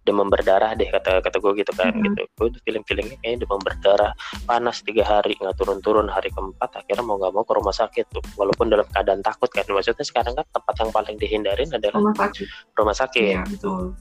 demam 0.02 0.26
berdarah 0.26 0.74
deh 0.74 0.90
kata 0.90 1.22
kata 1.22 1.38
gue 1.38 1.62
gitu 1.62 1.70
kan 1.78 1.94
Mhm. 1.94 2.02
gitu. 2.10 2.22
Gue 2.34 2.48
feeling 2.66 2.82
feelingnya 2.82 3.16
kayaknya 3.22 3.46
demam 3.46 3.60
berdarah. 3.62 4.10
Panas 4.42 4.82
tiga 4.82 5.06
hari 5.06 5.38
nggak 5.38 5.54
turun 5.54 5.78
turun 5.78 6.10
hari 6.10 6.26
keempat 6.34 6.74
akhirnya 6.74 7.06
mau 7.06 7.14
nggak 7.22 7.30
mau 7.30 7.46
ke 7.46 7.54
rumah 7.54 7.70
sakit 7.70 8.10
tuh. 8.10 8.22
Walaupun 8.34 8.66
dalam 8.66 8.86
keadaan 8.90 9.22
takut 9.22 9.46
kan. 9.46 9.62
Maksudnya 9.70 10.02
sekarang 10.02 10.34
kan 10.34 10.46
tempat 10.50 10.74
yang 10.82 10.90
paling 10.90 11.16
dihindarin 11.22 11.70
adalah 11.70 12.02
Rumah 12.02 12.14
sakit. 12.18 12.46
rumah 12.74 12.96
sakit. 12.98 13.34
Iya, 13.38 13.42
betul. 13.46 13.94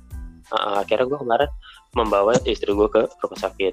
Uh, 0.51 0.83
akhirnya 0.83 1.05
gue 1.07 1.19
kemarin 1.21 1.49
membawa 1.95 2.33
istri 2.43 2.73
gue 2.73 2.89
ke 2.89 3.01
rumah 3.21 3.39
sakit 3.39 3.71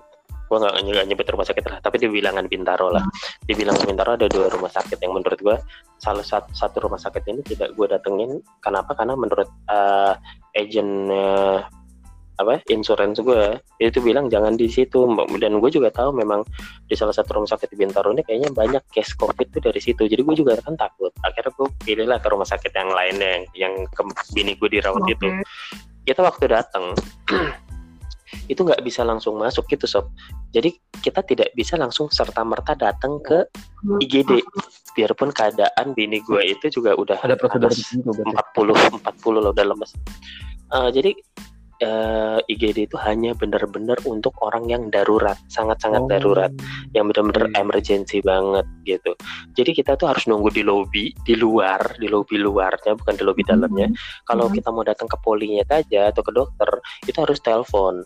gue 0.48 0.56
nggak 0.56 0.74
nggak 0.80 1.06
nyebut 1.12 1.26
rumah 1.28 1.46
sakit 1.46 1.64
lah 1.68 1.78
tapi 1.84 2.00
di 2.00 2.08
bilangan 2.08 2.48
Bintaro 2.48 2.88
lah. 2.88 3.04
Di 3.44 3.52
bilangan 3.52 3.84
Bintaro 3.84 4.16
ada 4.16 4.26
dua 4.26 4.48
rumah 4.48 4.72
sakit 4.72 4.98
yang 5.04 5.12
menurut 5.12 5.38
gue 5.38 5.56
salah 6.00 6.24
satu, 6.24 6.48
satu 6.56 6.88
rumah 6.88 6.98
sakit 6.98 7.22
ini 7.28 7.40
tidak 7.44 7.76
gue 7.76 7.86
datengin. 7.86 8.40
Kenapa? 8.64 8.96
Karena 8.96 9.14
menurut 9.14 9.48
uh, 9.68 10.16
agent 10.56 11.12
uh, 11.12 11.60
apa 12.38 12.62
insurance 12.70 13.18
gue 13.18 13.58
itu 13.82 13.98
bilang 14.00 14.32
jangan 14.32 14.56
di 14.56 14.72
situ. 14.72 15.04
Dan 15.36 15.60
gue 15.60 15.70
juga 15.70 15.92
tahu 15.92 16.16
memang 16.16 16.40
di 16.88 16.96
salah 16.96 17.12
satu 17.12 17.36
rumah 17.36 17.50
sakit 17.52 17.68
di 17.68 17.76
Bintaro 17.76 18.08
ini 18.16 18.24
kayaknya 18.24 18.50
banyak 18.56 18.82
case 18.88 19.12
covid 19.14 19.52
tuh 19.52 19.60
dari 19.60 19.78
situ. 19.84 20.08
Jadi 20.08 20.24
gue 20.24 20.36
juga 20.38 20.56
kan 20.64 20.74
takut. 20.80 21.12
Akhirnya 21.20 21.52
gue 21.52 21.68
pilihlah 21.84 22.18
ke 22.24 22.28
rumah 22.32 22.48
sakit 22.48 22.72
yang 22.72 22.88
lainnya 22.88 23.28
yang, 23.28 23.44
yang 23.54 23.74
ke 23.92 24.02
bini 24.32 24.56
gue 24.56 24.80
dirawat 24.80 25.04
Oke. 25.04 25.12
itu 25.12 25.28
kita 26.08 26.24
waktu 26.24 26.48
datang 26.48 26.96
itu 28.48 28.60
nggak 28.60 28.80
bisa 28.84 29.04
langsung 29.04 29.40
masuk 29.40 29.64
gitu 29.70 29.88
sob. 29.88 30.12
Jadi 30.52 30.76
kita 31.00 31.24
tidak 31.24 31.52
bisa 31.56 31.76
langsung 31.76 32.08
serta 32.08 32.44
merta 32.44 32.76
datang 32.76 33.20
ke 33.22 33.48
IGD 34.02 34.42
biarpun 34.98 35.30
keadaan 35.30 35.94
bini 35.94 36.18
gue 36.26 36.42
itu 36.42 36.80
juga 36.80 36.98
udah 36.98 37.22
Ada 37.22 37.38
prosedur 37.38 37.70
atas 37.70 37.86
tertentu 37.86 38.10
berarti. 38.12 38.34
40 38.98 38.98
40 39.04 39.34
loh 39.38 39.52
udah 39.54 39.66
lemes. 39.68 39.92
Eh, 40.68 40.90
jadi 40.92 41.10
eh, 41.78 42.38
IGD 42.50 42.90
itu 42.90 42.96
hanya 42.98 43.34
benar-benar 43.38 43.98
untuk 44.02 44.34
orang 44.42 44.66
yang 44.66 44.90
darurat 44.90 45.38
sangat-sangat 45.46 46.02
Oh. 46.04 46.10
darurat 46.10 46.50
yang 46.94 47.06
benar-benar 47.10 47.50
Oke. 47.50 47.58
emergency 47.58 48.18
banget 48.22 48.66
gitu. 48.82 49.14
Jadi 49.54 49.70
kita 49.74 49.94
tuh 49.94 50.10
harus 50.10 50.26
nunggu 50.26 50.50
di 50.50 50.66
lobby, 50.66 51.14
di 51.22 51.38
luar, 51.38 51.98
di 52.02 52.10
lobby 52.10 52.38
luarnya 52.38 52.98
bukan 52.98 53.14
di 53.14 53.22
lobby 53.22 53.42
dalamnya. 53.46 53.88
Kalau 54.26 54.50
Mhm. 54.50 54.54
kita 54.58 54.68
mau 54.74 54.82
datang 54.82 55.06
ke 55.06 55.16
polinya 55.22 55.62
aja 55.70 56.10
atau 56.10 56.22
ke 56.26 56.34
dokter, 56.34 56.68
itu 57.06 57.18
harus 57.18 57.38
telepon 57.38 58.02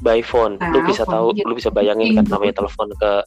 by 0.00 0.24
phone. 0.24 0.56
Lu 0.72 0.80
bisa 0.80 1.04
tahu, 1.04 1.36
lu 1.44 1.52
bisa 1.52 1.68
bayangin 1.68 2.16
kan 2.16 2.24
namanya 2.24 2.64
telepon 2.64 2.88
ke 2.96 3.20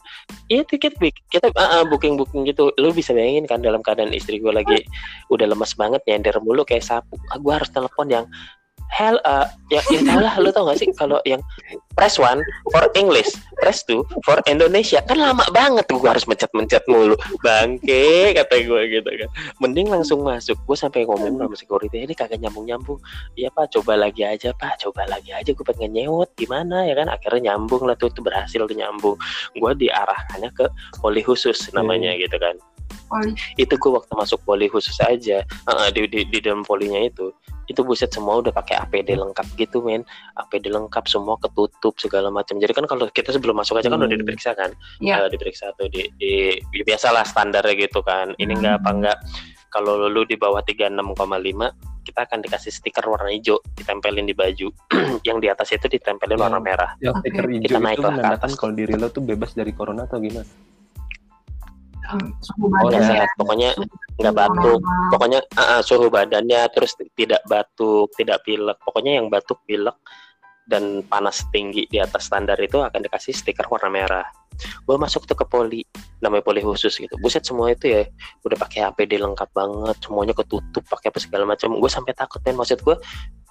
Iya 0.49 0.65
tiket 0.65 0.97
bik. 0.97 1.29
Kita 1.29 1.53
ah, 1.53 1.81
ah, 1.81 1.83
booking 1.85 2.17
booking 2.17 2.49
gitu. 2.49 2.73
Lu 2.81 2.89
bisa 2.89 3.13
bayangin 3.13 3.45
kan 3.45 3.61
dalam 3.61 3.85
keadaan 3.85 4.09
istri 4.11 4.41
gue 4.41 4.49
lagi 4.49 4.81
udah 5.29 5.45
lemes 5.45 5.77
banget 5.77 6.01
nyender 6.09 6.35
mulu 6.41 6.65
kayak 6.65 6.81
sapu. 6.83 7.15
Ah, 7.29 7.37
gue 7.37 7.53
harus 7.53 7.69
telepon 7.69 8.09
yang 8.09 8.25
hell 8.91 9.17
uh, 9.23 9.47
ya 9.71 9.79
ya 9.93 9.99
tau 10.03 10.19
lah 10.19 10.33
lu 10.41 10.49
tau 10.51 10.67
gak 10.67 10.79
sih 10.81 10.89
kalau 10.95 11.19
yang 11.23 11.39
press 11.93 12.17
one 12.17 12.41
for 12.73 12.85
English 12.97 13.29
press 13.63 13.79
two 13.87 14.03
for 14.27 14.43
Indonesia. 14.51 14.99
Kan 15.07 15.23
lama 15.23 15.47
banget 15.55 15.87
tuh 15.87 16.03
gue 16.03 16.09
harus 16.11 16.27
mencet-mencet 16.27 16.83
mulu. 16.91 17.15
Bangke 17.39 18.35
kata 18.35 18.59
gue 18.59 18.81
gitu 18.91 19.07
kan. 19.07 19.29
Mending 19.63 19.87
langsung 19.87 20.19
masuk. 20.19 20.59
Gue 20.67 20.75
sampai 20.75 21.07
ngomong 21.07 21.39
sama 21.39 21.55
security 21.55 22.03
ini 22.03 22.11
kagak 22.11 22.43
nyambung-nyambung. 22.43 22.99
Iya 23.39 23.47
pak 23.55 23.71
coba 23.79 23.95
lagi 23.95 24.27
aja 24.27 24.51
pak. 24.51 24.83
Coba 24.83 25.07
lagi 25.07 25.31
aja 25.31 25.55
gue 25.55 25.65
pengen 25.65 25.95
nyewot 25.95 26.35
gimana? 26.35 26.83
Ya 26.83 26.99
kan 26.99 27.07
akhirnya 27.07 27.55
nyambung 27.55 27.87
lah 27.87 27.95
tuh, 27.95 28.11
tuh 28.11 28.19
berhasil 28.19 28.59
tuh 28.59 28.75
nyambung. 28.75 29.15
Gue 29.55 29.71
diarahkannya 29.79 30.51
ke 30.51 30.65
poli 30.99 31.23
khusus 31.23 31.71
namanya 31.71 32.11
gitu 32.19 32.35
kan 32.35 32.59
Poli. 33.03 33.31
itu 33.55 33.73
gue 33.73 33.91
waktu 33.91 34.13
masuk 34.13 34.39
poli 34.41 34.65
khusus 34.65 34.97
aja 34.99 35.41
uh, 35.65 35.89
di, 35.89 36.05
di 36.05 36.23
di 36.23 36.39
dalam 36.39 36.61
polinya 36.61 36.99
itu 36.99 37.29
itu 37.63 37.79
buset 37.79 38.09
semua 38.09 38.37
udah 38.37 38.51
pakai 38.51 38.75
APD 38.77 39.13
lengkap 39.13 39.47
gitu 39.55 39.79
men 39.79 40.03
APD 40.35 40.67
lengkap 40.67 41.05
semua 41.05 41.37
ketutup 41.37 41.95
segala 41.95 42.27
macam 42.27 42.57
jadi 42.57 42.69
kan 42.69 42.83
kalau 42.83 43.07
kita 43.07 43.31
sebelum 43.31 43.55
masuk 43.55 43.77
aja 43.77 43.87
kan 43.87 43.95
Hmm. 43.95 44.05
udah 44.05 44.17
diperiksa 44.17 44.51
kan 44.51 44.75
Iya. 44.99 45.15
Eh, 45.21 45.31
diperiksa 45.31 45.71
tuh 45.73 45.87
di, 45.87 46.11
di 46.13 46.33
ya 46.69 46.83
biasalah 46.83 47.23
standarnya 47.23 47.73
gitu 47.79 48.01
kan 48.01 48.35
ini 48.35 48.51
enggak 48.53 48.77
apa 48.77 48.89
Hmm. 48.89 48.97
enggak 48.99 49.17
kalau 49.69 50.05
lu 50.05 50.21
di 50.23 50.35
bawah 50.35 50.59
36,5 50.59 51.71
kita 52.03 52.19
akan 52.21 52.39
dikasih 52.41 52.67
stiker 52.69 53.05
warna 53.05 53.31
hijau 53.31 53.63
ditempelin 53.73 54.23
di 54.23 54.35
baju 54.35 54.67
yang 55.23 55.39
di 55.39 55.47
atas 55.47 55.71
itu 55.71 55.87
ditempelin 55.87 56.35
warna 56.35 56.57
Hmm. 56.57 56.65
merah 56.65 56.91
stiker 56.99 57.47
hijau 57.47 57.63
Kita 57.63 57.73
itu 57.73 57.79
naiklah 57.81 58.11
ke 58.11 58.17
menandakan 58.17 58.43
atas. 58.43 58.59
kalau 58.59 58.73
diri 58.73 58.93
lo 58.93 59.07
tuh 59.07 59.23
bebas 59.23 59.51
dari 59.53 59.71
corona 59.71 60.03
atau 60.03 60.19
gimana? 60.19 60.43
Suhu 62.43 62.67
Oh, 62.67 62.89
badan 62.91 63.01
sehat. 63.03 63.29
ya. 63.29 63.35
pokoknya 63.39 63.69
nggak 64.19 64.35
batuk. 64.35 64.79
pokoknya 65.09 65.39
ah, 65.55 65.79
ah, 65.79 65.81
suhu 65.81 66.07
badannya 66.11 66.61
terus 66.75 66.93
tidak 67.15 67.41
batuk 67.47 68.11
tidak 68.19 68.43
pilek. 68.43 68.77
Pokoknya 68.83 69.21
yang 69.21 69.27
batuk 69.31 69.59
pilek 69.63 69.95
dan 70.63 71.03
panas 71.07 71.43
tinggi 71.51 71.83
di 71.91 71.99
atas 71.99 72.31
standar 72.31 72.55
itu 72.59 72.79
akan 72.79 73.03
dikasih 73.03 73.35
stiker 73.35 73.67
warna 73.67 73.91
merah. 73.91 74.27
Gue 74.85 74.95
masuk 75.01 75.25
tuh 75.25 75.35
ke 75.35 75.43
poli 75.49 75.81
namanya 76.21 76.45
poli 76.45 76.61
khusus 76.63 76.93
gitu. 76.95 77.15
Buset 77.19 77.43
semua 77.43 77.73
itu 77.73 77.89
ya 77.89 78.05
udah 78.45 78.57
pakai 78.59 78.85
APD 78.87 79.19
lengkap 79.19 79.49
banget 79.51 79.97
semuanya 79.99 80.31
ketutup 80.37 80.83
pakai 80.87 81.09
apa 81.11 81.19
segala 81.19 81.43
macam. 81.49 81.75
Gue 81.75 81.91
sampai 81.91 82.13
takut 82.15 82.39
kan 82.39 82.55
maksud 82.55 82.79
gue 82.79 82.95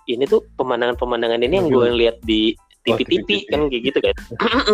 ini 0.09 0.25
tuh 0.27 0.43
pemandangan-pemandangan 0.59 1.41
ini 1.43 1.55
yang 1.63 1.69
gue 1.71 1.89
lihat 2.07 2.17
di 2.25 2.55
Oh, 2.83 2.99
TV. 2.99 3.47
kan 3.47 3.71
kayak 3.71 3.83
gitu 3.87 3.99
kan. 4.03 4.15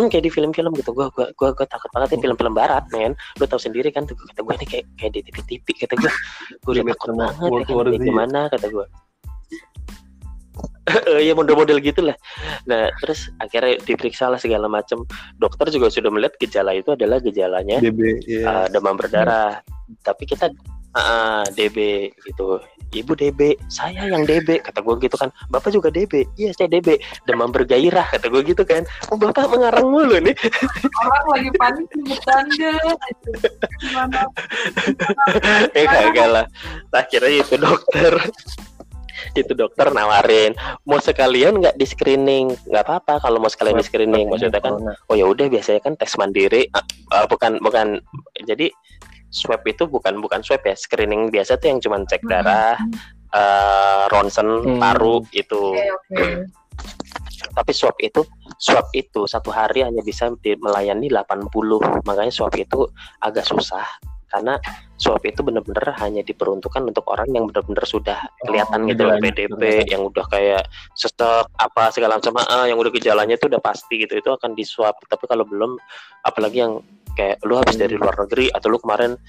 Kayak 0.09 0.23
di 0.25 0.31
film-film 0.33 0.71
gitu. 0.73 0.97
Gue 0.97 1.13
gua, 1.13 1.29
gua, 1.37 1.49
gua 1.53 1.67
takut 1.69 1.89
banget 1.93 2.17
nih 2.17 2.21
film-film 2.25 2.53
barat 2.57 2.81
men. 2.89 3.13
Lu 3.37 3.45
tahu 3.45 3.61
sendiri 3.61 3.93
kan 3.93 4.09
tuh 4.09 4.17
kata 4.17 4.41
gue 4.41 4.53
ini 4.57 4.65
kayak 4.65 4.85
kayak 4.97 5.11
di 5.13 5.21
TV-TV 5.29 5.67
kata 5.85 5.93
gue 5.93 6.11
gue 6.65 6.71
udah 6.73 6.83
Relate 6.85 6.97
takut 6.97 7.13
banget 7.13 7.63
ya 7.69 7.75
kan 7.77 8.01
gimana 8.01 8.39
kata 8.49 8.67
gue 8.71 8.85
ya 11.27 11.33
model-model 11.37 11.77
gitulah. 11.81 12.17
Nah 12.65 12.89
terus 13.01 13.29
akhirnya 13.37 13.77
diperiksa 13.85 14.29
lah 14.29 14.39
segala 14.41 14.65
macam 14.65 15.05
dokter 15.37 15.69
juga 15.69 15.93
sudah 15.93 16.09
melihat 16.09 16.33
gejala 16.41 16.73
itu 16.73 16.93
adalah 16.97 17.21
gejalanya 17.21 17.77
DB, 17.77 18.01
uh, 18.01 18.65
ya. 18.65 18.73
demam 18.73 18.97
berdarah. 18.97 19.61
Tapi 20.01 20.23
kita 20.25 20.49
ah, 20.95 21.45
DB 21.53 22.09
gitu. 22.25 22.61
Ibu 22.89 23.13
DB 23.13 23.53
saya 23.69 24.09
yang 24.09 24.25
DB 24.25 24.65
kata 24.65 24.81
gue 24.81 24.95
gitu 25.05 25.13
kan. 25.13 25.29
Bapak 25.53 25.69
juga 25.69 25.93
DB 25.93 26.25
iya 26.41 26.49
saya 26.57 26.65
DB 26.65 26.97
demam 27.29 27.53
bergairah 27.53 28.17
kata 28.17 28.33
gue 28.33 28.41
gitu 28.41 28.65
kan. 28.65 28.81
Oh 29.13 29.17
bapak 29.17 29.45
mengarang 29.45 29.93
mulu 29.93 30.17
nih. 30.17 30.33
Orang 31.05 31.25
lagi 31.29 31.51
panik 31.53 31.85
bercanda 32.01 32.73
gimana 33.77 34.21
ya 35.77 35.85
kagak 35.85 36.27
lah. 36.33 36.45
Akhirnya 36.89 37.45
itu 37.45 37.55
dokter. 37.61 38.13
Itu 39.37 39.53
dokter 39.53 39.93
nawarin 39.93 40.57
mau 40.89 40.97
sekalian 40.97 41.61
nggak 41.61 41.77
di 41.77 41.85
screening 41.85 42.57
nggak 42.73 42.83
apa-apa 42.89 43.21
kalau 43.21 43.37
mau 43.37 43.51
sekalian 43.51 43.77
di 43.77 43.85
screening 43.85 44.33
maksudnya 44.33 44.57
kan. 44.57 44.81
Oh 45.05 45.13
ya 45.13 45.29
udah 45.29 45.45
biasanya 45.45 45.85
kan 45.85 45.93
tes 45.93 46.17
mandiri. 46.17 46.65
Ah, 46.73 47.29
bukan 47.29 47.61
bukan. 47.61 48.01
Jadi 48.49 48.73
swab 49.29 49.61
itu 49.65 49.85
bukan 49.85 50.17
bukan 50.19 50.41
swab 50.41 50.61
ya. 50.61 50.73
Screening 50.73 51.29
biasa 51.29 51.57
tuh 51.57 51.69
yang 51.69 51.79
cuman 51.79 52.05
cek 52.05 52.25
darah 52.25 52.77
eh, 53.29 54.03
ronsen 54.09 54.47
Hmm. 54.65 54.81
paru 54.81 55.21
itu 55.31 55.77
Oke, 55.77 55.85
oke. 56.17 56.27
tapi 57.53 57.71
swab 57.73 57.93
itu 58.01 58.25
swab 58.57 58.89
itu 58.91 59.29
satu 59.29 59.53
hari 59.53 59.85
hanya 59.85 60.01
bisa 60.01 60.33
melayani 60.33 61.13
80 61.13 61.45
makanya 62.09 62.33
swab 62.33 62.53
itu 62.57 62.89
agak 63.21 63.45
susah. 63.45 63.85
Karena 64.29 64.61
swab 65.01 65.25
itu 65.25 65.41
benar-benar 65.41 65.97
hanya 66.05 66.21
diperuntukkan 66.21 66.85
untuk 66.85 67.01
orang 67.09 67.33
yang 67.33 67.49
benar-benar 67.49 67.81
sudah 67.81 68.29
kelihatan 68.45 68.85
gitu 68.85 69.09
loh 69.09 69.17
PDP 69.17 69.89
yang 69.89 70.05
udah 70.05 70.21
kayak 70.29 70.69
sesek 70.93 71.49
apa 71.57 71.89
segala 71.89 72.21
macam. 72.21 72.37
Ah, 72.45 72.69
yang 72.69 72.77
udah 72.77 72.93
gejalanya 72.93 73.33
itu 73.33 73.49
udah 73.49 73.57
pasti 73.57 74.05
gitu. 74.05 74.21
Itu 74.21 74.29
akan 74.37 74.53
di 74.53 74.61
swab 74.61 74.93
tapi 75.09 75.25
kalau 75.25 75.49
belum 75.49 75.81
apalagi 76.21 76.61
yang 76.61 76.77
kayak 77.19 77.43
lu 77.43 77.59
habis 77.59 77.75
dari 77.75 77.99
luar 77.99 78.15
negeri 78.15 78.47
atau 78.49 78.71
lu 78.71 78.79
kemarin 78.79 79.19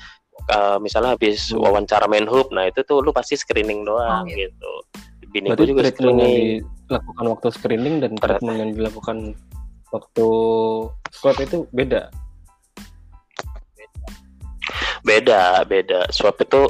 uh, 0.48 0.78
misalnya 0.78 1.18
habis 1.18 1.50
Hmm. 1.50 1.58
wawancara 1.60 2.06
Menhub 2.06 2.46
nah 2.50 2.64
itu 2.64 2.86
tuh 2.86 3.02
lu 3.02 3.10
pasti 3.10 3.34
screening 3.34 3.82
doang 3.82 4.22
Oh, 4.22 4.30
gitu. 4.30 4.46
gitu 4.46 4.72
bini 5.30 5.46
Berarti 5.46 5.60
gue 5.60 5.68
juga 5.68 5.82
treatment 5.84 6.18
yang 6.18 6.30
screening 6.30 6.58
dilakukan 6.86 7.24
waktu 7.28 7.46
screening 7.50 7.94
dan 7.98 8.12
treatment 8.14 8.56
yang 8.56 8.70
dilakukan 8.72 9.16
waktu 9.90 10.26
swab 11.10 11.36
itu 11.36 11.66
beda. 11.70 12.10
Beda, 15.00 15.64
beda. 15.64 16.06
Swab 16.10 16.36
itu 16.36 16.68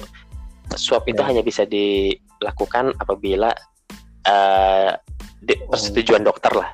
swab 0.72 1.02
itu 1.04 1.18
Ya. 1.18 1.26
hanya 1.26 1.42
bisa 1.42 1.66
dilakukan 1.66 2.94
apabila 2.96 3.50
eh 4.22 4.92
di- 5.40 5.56
Oh. 5.59 5.72
persetujuan 5.72 6.22
dokter 6.22 6.52
lah. 6.54 6.68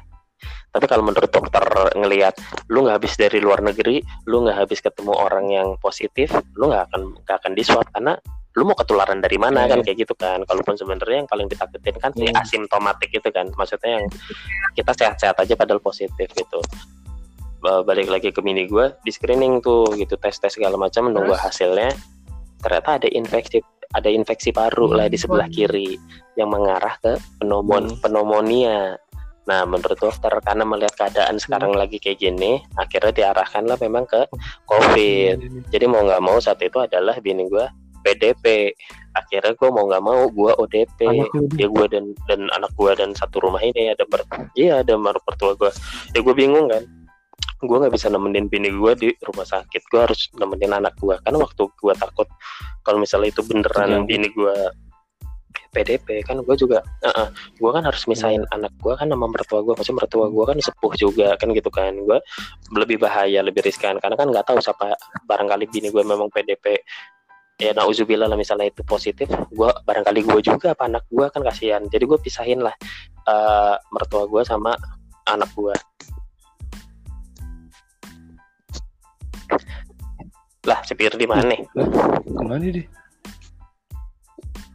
Tapi 0.76 0.84
kalau 0.84 1.08
menurut 1.08 1.32
dokter 1.32 1.64
ngelihat 1.96 2.36
lu 2.68 2.84
nggak 2.84 3.00
habis 3.00 3.16
dari 3.16 3.40
luar 3.40 3.64
negeri, 3.64 4.04
lu 4.28 4.44
nggak 4.44 4.60
habis 4.60 4.84
ketemu 4.84 5.16
orang 5.16 5.48
yang 5.48 5.68
positif, 5.80 6.28
lu 6.52 6.68
nggak 6.68 6.92
akan 6.92 7.16
nggak 7.24 7.36
akan 7.40 7.52
di 7.56 7.64
swab 7.64 7.88
karena 7.88 8.12
lu 8.56 8.64
mau 8.64 8.76
ketularan 8.76 9.20
dari 9.20 9.40
mana 9.40 9.64
Oke. 9.64 9.72
kan 9.72 9.78
kayak 9.80 9.98
gitu 10.04 10.12
kan. 10.12 10.44
Kalaupun 10.44 10.76
sebenarnya 10.76 11.24
yang 11.24 11.28
paling 11.28 11.48
ditakutin 11.48 11.96
kan 11.96 12.12
si 12.12 12.28
Hmm. 12.28 12.36
asimptomatik 12.36 13.08
itu 13.08 13.28
kan, 13.32 13.48
maksudnya 13.52 14.00
yang 14.00 14.06
kita 14.72 14.92
sehat-sehat 14.92 15.36
aja 15.40 15.56
padahal 15.56 15.80
positif 15.80 16.28
gitu. 16.28 16.60
Ba- 17.60 17.80
Balik 17.80 18.12
lagi 18.12 18.28
ke 18.32 18.40
mini 18.44 18.68
gue 18.68 18.92
di 19.00 19.08
screening 19.08 19.64
tuh 19.64 19.88
gitu 19.96 20.20
tes 20.20 20.36
tes 20.36 20.52
segala 20.52 20.76
macam 20.76 21.08
menunggu 21.08 21.32
hasilnya 21.32 21.88
ternyata 22.60 23.00
ada 23.00 23.08
infeksi 23.08 23.64
ada 23.92 24.12
infeksi 24.12 24.50
paru 24.50 24.92
lah 24.92 25.08
di 25.08 25.16
sebelah 25.16 25.48
Waduh. 25.48 25.56
kiri 25.56 25.96
yang 26.36 26.52
mengarah 26.52 26.96
ke 27.00 27.16
pneumon 27.40 27.96
Hmm. 27.96 28.00
pneumonia. 28.04 29.00
Nah, 29.46 29.62
menurut 29.62 29.94
dokter 29.94 30.35
karena 30.42 30.66
melihat 30.66 30.94
keadaan 30.98 31.38
sekarang 31.38 31.70
lagi 31.70 32.02
kayak 32.02 32.18
gini, 32.18 32.59
akhirnya 32.74 33.14
diarahkanlah 33.14 33.78
memang 33.78 34.04
ke 34.11 34.26
COVID. 34.66 35.70
Jadi 35.70 35.85
mau 35.87 36.02
nggak 36.02 36.22
mau 36.22 36.42
saat 36.42 36.59
itu 36.66 36.82
adalah 36.82 37.14
bini 37.22 37.46
gue 37.46 37.66
PDP. 38.02 38.74
Akhirnya 39.14 39.54
gue 39.54 39.68
mau 39.70 39.87
nggak 39.87 40.02
mau 40.02 40.26
gue 40.26 40.52
ODP. 40.59 40.98
Ya 41.54 41.66
gue 41.70 41.87
dan 41.87 42.11
dan 42.26 42.50
anak 42.59 42.74
gue 42.74 42.90
dan 42.98 43.14
satu 43.14 43.38
rumah 43.38 43.62
ini 43.62 43.94
ada 43.94 44.02
ber, 44.11 44.26
iya 44.59 44.82
ada 44.82 44.98
mertua 44.98 45.54
gue. 45.54 45.70
Ya 46.14 46.20
gue 46.26 46.35
bingung 46.35 46.66
kan. 46.66 46.82
Gue 47.62 47.76
nggak 47.78 47.94
bisa 47.94 48.11
nemenin 48.11 48.50
bini 48.50 48.74
gue 48.74 48.92
di 48.98 49.09
rumah 49.22 49.46
sakit. 49.46 49.82
Gue 49.94 50.11
harus 50.11 50.26
nemenin 50.35 50.74
anak 50.74 50.98
gue. 50.98 51.14
Karena 51.22 51.38
waktu 51.38 51.70
gue 51.70 51.94
takut 51.94 52.26
kalau 52.82 52.98
misalnya 52.98 53.30
itu 53.30 53.46
beneran 53.46 54.02
Terjadi. 54.02 54.11
bini 54.11 54.28
gue 54.35 54.56
PDP 55.76 56.24
kan 56.24 56.40
gue 56.40 56.56
juga 56.56 56.80
gue 57.60 57.70
kan 57.70 57.84
harus 57.84 58.08
misahin 58.08 58.48
anak 58.56 58.72
gue 58.80 58.96
kan 58.96 59.04
sama 59.12 59.28
mertua 59.28 59.60
gue 59.60 59.76
maksudnya 59.76 60.00
mertua 60.00 60.26
gue 60.32 60.44
kan 60.48 60.56
sepuh 60.56 60.92
juga 60.96 61.36
kan 61.36 61.52
gitu 61.52 61.68
kan. 61.68 61.92
Gue 61.92 62.18
lebih 62.72 62.96
bahaya 62.96 63.44
lebih 63.44 63.60
riskan 63.60 64.00
karena 64.00 64.16
kan 64.16 64.32
nggak 64.32 64.48
tahu 64.48 64.56
siapa 64.64 64.96
barangkali 65.28 65.68
bini 65.68 65.92
gue 65.92 66.00
memang 66.00 66.32
PDP 66.32 66.80
ya 67.60 67.72
nauzubillah 67.76 68.28
lah 68.28 68.36
misalnya 68.36 68.68
itu 68.68 68.84
positif 68.84 69.28
gue 69.28 69.70
barangkali 69.84 70.24
gue 70.24 70.40
juga 70.40 70.72
apa 70.72 70.88
anak 70.88 71.04
gue 71.12 71.26
kan 71.28 71.44
kasihan. 71.44 71.84
Jadi 71.92 72.04
gue 72.08 72.18
pisahin 72.24 72.64
lah 72.64 72.72
eh, 73.28 73.76
mertua 73.92 74.24
gue 74.24 74.42
sama 74.48 74.72
anak 75.28 75.52
gue 75.52 75.76
lah 80.66 80.82
sepir 80.82 81.14
di 81.14 81.28
mana 81.30 81.46
nih? 81.46 81.62
Ke 82.26 82.42
mana 82.42 82.66
deh? 82.66 82.86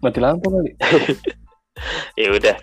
Mati 0.01 0.19
lampu 0.19 0.49
kali. 0.49 0.71
ya 2.21 2.29
udah. 2.33 2.55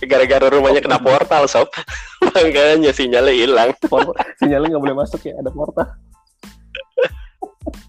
Gara-gara 0.10 0.46
rumahnya 0.50 0.82
kena 0.82 0.98
portal 0.98 1.46
sob. 1.46 1.70
Makanya 2.26 2.90
sinyalnya 2.90 3.34
hilang. 3.34 3.70
Sinyalnya 4.42 4.68
nggak 4.74 4.82
boleh 4.82 4.96
masuk 4.98 5.22
ya, 5.24 5.34
ada 5.38 5.50
portal. 5.50 5.86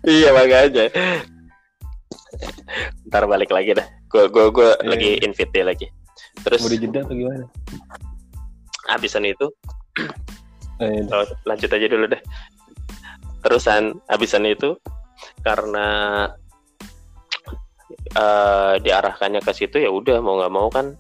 iya 0.05 0.29
makanya. 0.33 0.89
Ntar 3.09 3.23
balik 3.29 3.49
lagi 3.53 3.77
dah. 3.77 3.85
Gue 4.09 4.29
gue 4.29 4.45
gue 4.49 4.69
Iya. 4.81 4.87
lagi 4.89 5.09
invite 5.21 5.51
dia 5.53 5.65
lagi. 5.65 5.87
Terus 6.41 6.61
Mau 6.65 6.71
dijeda 6.71 6.99
atau 7.05 7.13
gimana? 7.17 7.45
habisan 8.89 9.25
itu. 9.25 9.47
Eh, 10.81 11.05
oh, 11.13 11.21
lanjut 11.45 11.69
aja 11.69 11.85
dulu 11.85 12.09
deh. 12.09 12.17
Terusan 13.45 14.01
habisan 14.09 14.49
itu 14.49 14.73
karena 15.45 16.25
eh, 17.95 18.73
diarahkannya 18.81 19.41
ke 19.43 19.51
situ 19.55 19.81
ya 19.81 19.89
udah 19.91 20.19
mau 20.19 20.39
nggak 20.39 20.53
mau 20.53 20.67
kan. 20.71 20.95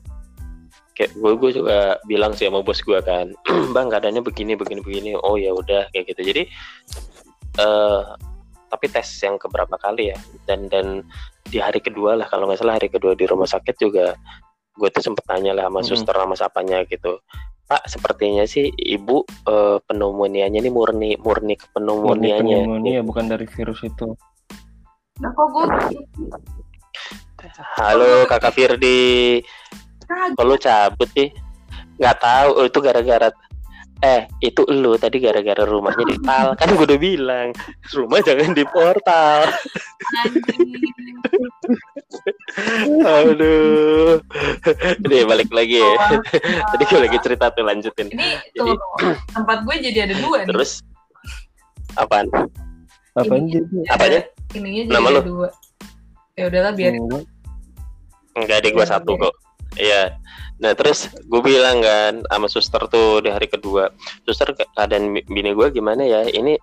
Kayak 0.91 1.15
gue 1.15 1.33
gue 1.39 1.51
juga 1.55 1.97
bilang 2.03 2.35
sih 2.35 2.51
sama 2.51 2.61
bos 2.61 2.83
gue 2.83 2.99
kan 2.99 3.31
bang 3.75 3.87
keadaannya 3.87 4.21
begini 4.21 4.53
begini 4.59 4.81
begini. 4.83 5.11
Oh 5.19 5.39
ya 5.39 5.55
udah 5.55 5.87
kayak 5.95 6.13
gitu. 6.13 6.21
Jadi 6.33 6.43
eh 7.59 8.01
tapi 8.71 8.87
tes 8.87 9.07
yang 9.23 9.35
keberapa 9.35 9.75
kali 9.79 10.15
ya. 10.15 10.17
Dan 10.47 10.71
dan 10.71 11.03
di 11.47 11.59
hari 11.59 11.83
kedua 11.83 12.15
lah 12.15 12.27
kalau 12.31 12.47
nggak 12.47 12.63
salah 12.63 12.79
hari 12.79 12.87
kedua 12.87 13.15
di 13.15 13.27
rumah 13.27 13.47
sakit 13.47 13.75
juga 13.79 14.15
gue 14.71 14.87
tuh 14.87 15.03
sempet 15.03 15.27
tanya 15.27 15.51
lah 15.51 15.67
sama 15.67 15.83
Mm-mm. 15.83 15.89
suster 15.89 16.15
sama 16.15 16.35
sapanya 16.39 16.83
gitu. 16.87 17.19
Pak 17.67 17.87
sepertinya 17.87 18.43
sih 18.47 18.71
ibu 18.71 19.23
eh, 19.47 19.77
pneumonia-nya 19.83 20.59
ini 20.59 20.71
murni 20.71 21.15
murni 21.19 21.55
ke 21.55 21.67
murni 21.75 22.35
pneumonia 22.35 22.35
pneumonia 22.39 22.99
bukan 23.03 23.31
dari 23.31 23.47
virus 23.47 23.83
itu. 23.83 24.15
Nah 25.19 25.31
kok 25.35 25.47
gue 25.53 25.65
halo 27.75 28.25
kakak 28.25 28.53
Firdi 28.53 29.41
kalau 30.35 30.55
cabut 30.55 31.07
sih. 31.11 31.31
Nggak 31.97 32.17
tahu 32.19 32.49
oh, 32.57 32.65
itu 32.65 32.79
gara-gara 32.79 33.29
eh 34.01 34.25
itu 34.41 34.65
lu 34.65 34.97
tadi 34.97 35.21
gara-gara 35.21 35.61
rumahnya 35.61 36.01
di 36.03 36.17
portal 36.17 36.47
kan 36.59 36.73
gue 36.73 36.85
udah 36.85 36.97
bilang 36.97 37.47
rumah 37.93 38.19
jangan 38.19 38.51
di 38.51 38.65
portal. 38.65 39.45
Aduh. 42.99 44.17
Nih 45.05 45.21
balik 45.23 45.49
lagi 45.53 45.77
ya. 45.77 45.93
Tadi 46.67 46.83
gue 46.83 46.99
lagi 46.99 47.17
cerita 47.21 47.53
tuh 47.53 47.63
lanjutin. 47.63 48.09
Ini 48.09 48.27
Jadi- 48.51 48.57
tuh 48.57 48.75
tempat 49.31 49.57
gue 49.63 49.75
jadi 49.79 49.99
ada 50.09 50.15
dua 50.17 50.37
nih. 50.43 50.47
terus 50.49 50.71
apaan? 51.95 52.25
Apaan 53.13 53.45
Ini- 53.45 53.53
jadi? 53.53 53.75
apanya? 53.87 54.19
Ininya 54.51 54.81
jadi 54.83 54.93
Nama 54.93 55.07
ada 55.07 55.15
lu? 55.15 55.21
dua. 55.23 55.47
Ya 56.41 56.49
udahlah 56.49 56.73
biar 56.73 56.97
Enggak. 56.97 57.23
enggak 58.33 58.57
gua 58.73 58.81
Iya, 58.81 58.91
satu 58.97 59.11
kok. 59.13 59.33
Iya. 59.77 60.01
Nah 60.61 60.73
terus 60.73 61.09
gue 61.13 61.41
bilang 61.41 61.81
kan 61.81 62.21
sama 62.25 62.47
suster 62.49 62.81
tuh 62.89 63.21
di 63.21 63.29
hari 63.29 63.45
kedua 63.49 63.89
suster 64.25 64.53
ke- 64.57 64.69
keadaan 64.73 65.13
bi- 65.13 65.25
bini 65.29 65.53
gue 65.53 65.69
gimana 65.69 66.01
ya? 66.01 66.25
Ini 66.25 66.57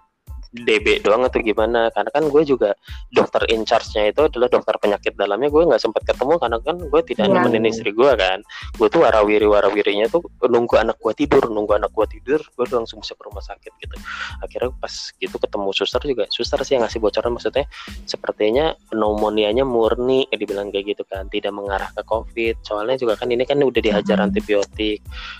DB 0.50 1.04
doang 1.04 1.24
atau 1.24 1.38
gimana? 1.38 1.92
Karena 1.92 2.08
kan 2.08 2.24
gue 2.26 2.42
juga 2.42 2.72
dokter 3.12 3.44
in 3.52 3.62
charge-nya 3.62 4.08
itu 4.08 4.24
adalah 4.26 4.48
dokter 4.48 4.74
penyakit 4.80 5.12
dalamnya 5.14 5.48
gue 5.48 5.62
nggak 5.68 5.82
sempat 5.82 6.02
ketemu 6.08 6.40
karena 6.40 6.58
kan 6.60 6.76
gue 6.78 7.00
tidak 7.04 7.26
Iya. 7.28 7.34
nemenin 7.36 7.64
istri 7.68 7.90
gue 7.92 8.12
kan. 8.16 8.40
Gue 8.76 8.88
tuh 8.88 9.04
warawiri 9.04 9.44
warawirinya 9.44 10.08
tuh 10.08 10.24
nunggu 10.44 10.80
anak 10.80 10.96
gue 10.98 11.12
tidur 11.12 11.48
nunggu 11.48 11.76
anak 11.76 11.92
gue 11.92 12.06
tidur 12.08 12.40
gue 12.40 12.64
langsung 12.70 13.04
bisa 13.04 13.12
ke 13.12 13.22
rumah 13.26 13.44
sakit 13.44 13.72
gitu. 13.76 13.96
Akhirnya 14.40 14.70
pas 14.80 14.94
gitu 15.14 15.36
ketemu 15.36 15.68
suster 15.72 16.00
juga 16.02 16.24
suster 16.32 16.60
sih 16.64 16.76
yang 16.76 16.88
ngasih 16.88 17.00
bocoran 17.00 17.36
maksudnya 17.36 17.68
sepertinya 18.04 18.72
pneumonianya 18.88 19.64
murni 19.64 20.24
eh, 20.28 20.38
dibilang 20.38 20.72
kayak 20.72 20.96
gitu 20.96 21.04
kan. 21.04 21.28
Tidak 21.28 21.52
mengarah 21.52 21.92
ke 21.92 22.02
covid. 22.04 22.60
Soalnya 22.64 22.96
juga 22.96 23.18
kan 23.18 23.28
ini 23.28 23.44
kan 23.44 23.60
udah 23.60 23.80
dihajar 23.80 24.16
Mhm. 24.18 24.26
antibiotik. 24.32 24.98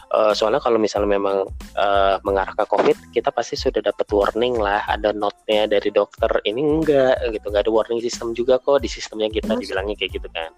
Eh, 0.08 0.32
soalnya 0.34 0.60
kalau 0.60 0.76
misalnya 0.76 1.16
memang 1.16 1.48
eh, 1.74 2.16
mengarah 2.22 2.52
ke 2.52 2.64
covid 2.66 2.96
kita 3.14 3.30
pasti 3.30 3.54
sudah 3.54 3.80
dapat 3.80 4.04
warning 4.10 4.58
lah 4.58 4.82
ada 4.98 5.14
note-nya 5.14 5.70
dari 5.70 5.88
dokter 5.94 6.28
ini 6.44 6.60
enggak 6.60 7.16
gitu. 7.30 7.48
Nggak 7.48 7.64
ada 7.66 7.72
warning 7.72 8.02
system 8.02 8.34
juga 8.34 8.58
kok 8.58 8.82
di 8.82 8.90
sistemnya 8.90 9.30
kita 9.30 9.54
Terus? 9.54 9.60
dibilangnya 9.64 9.94
kayak 9.96 10.12
gitu 10.18 10.28
kan. 10.34 10.50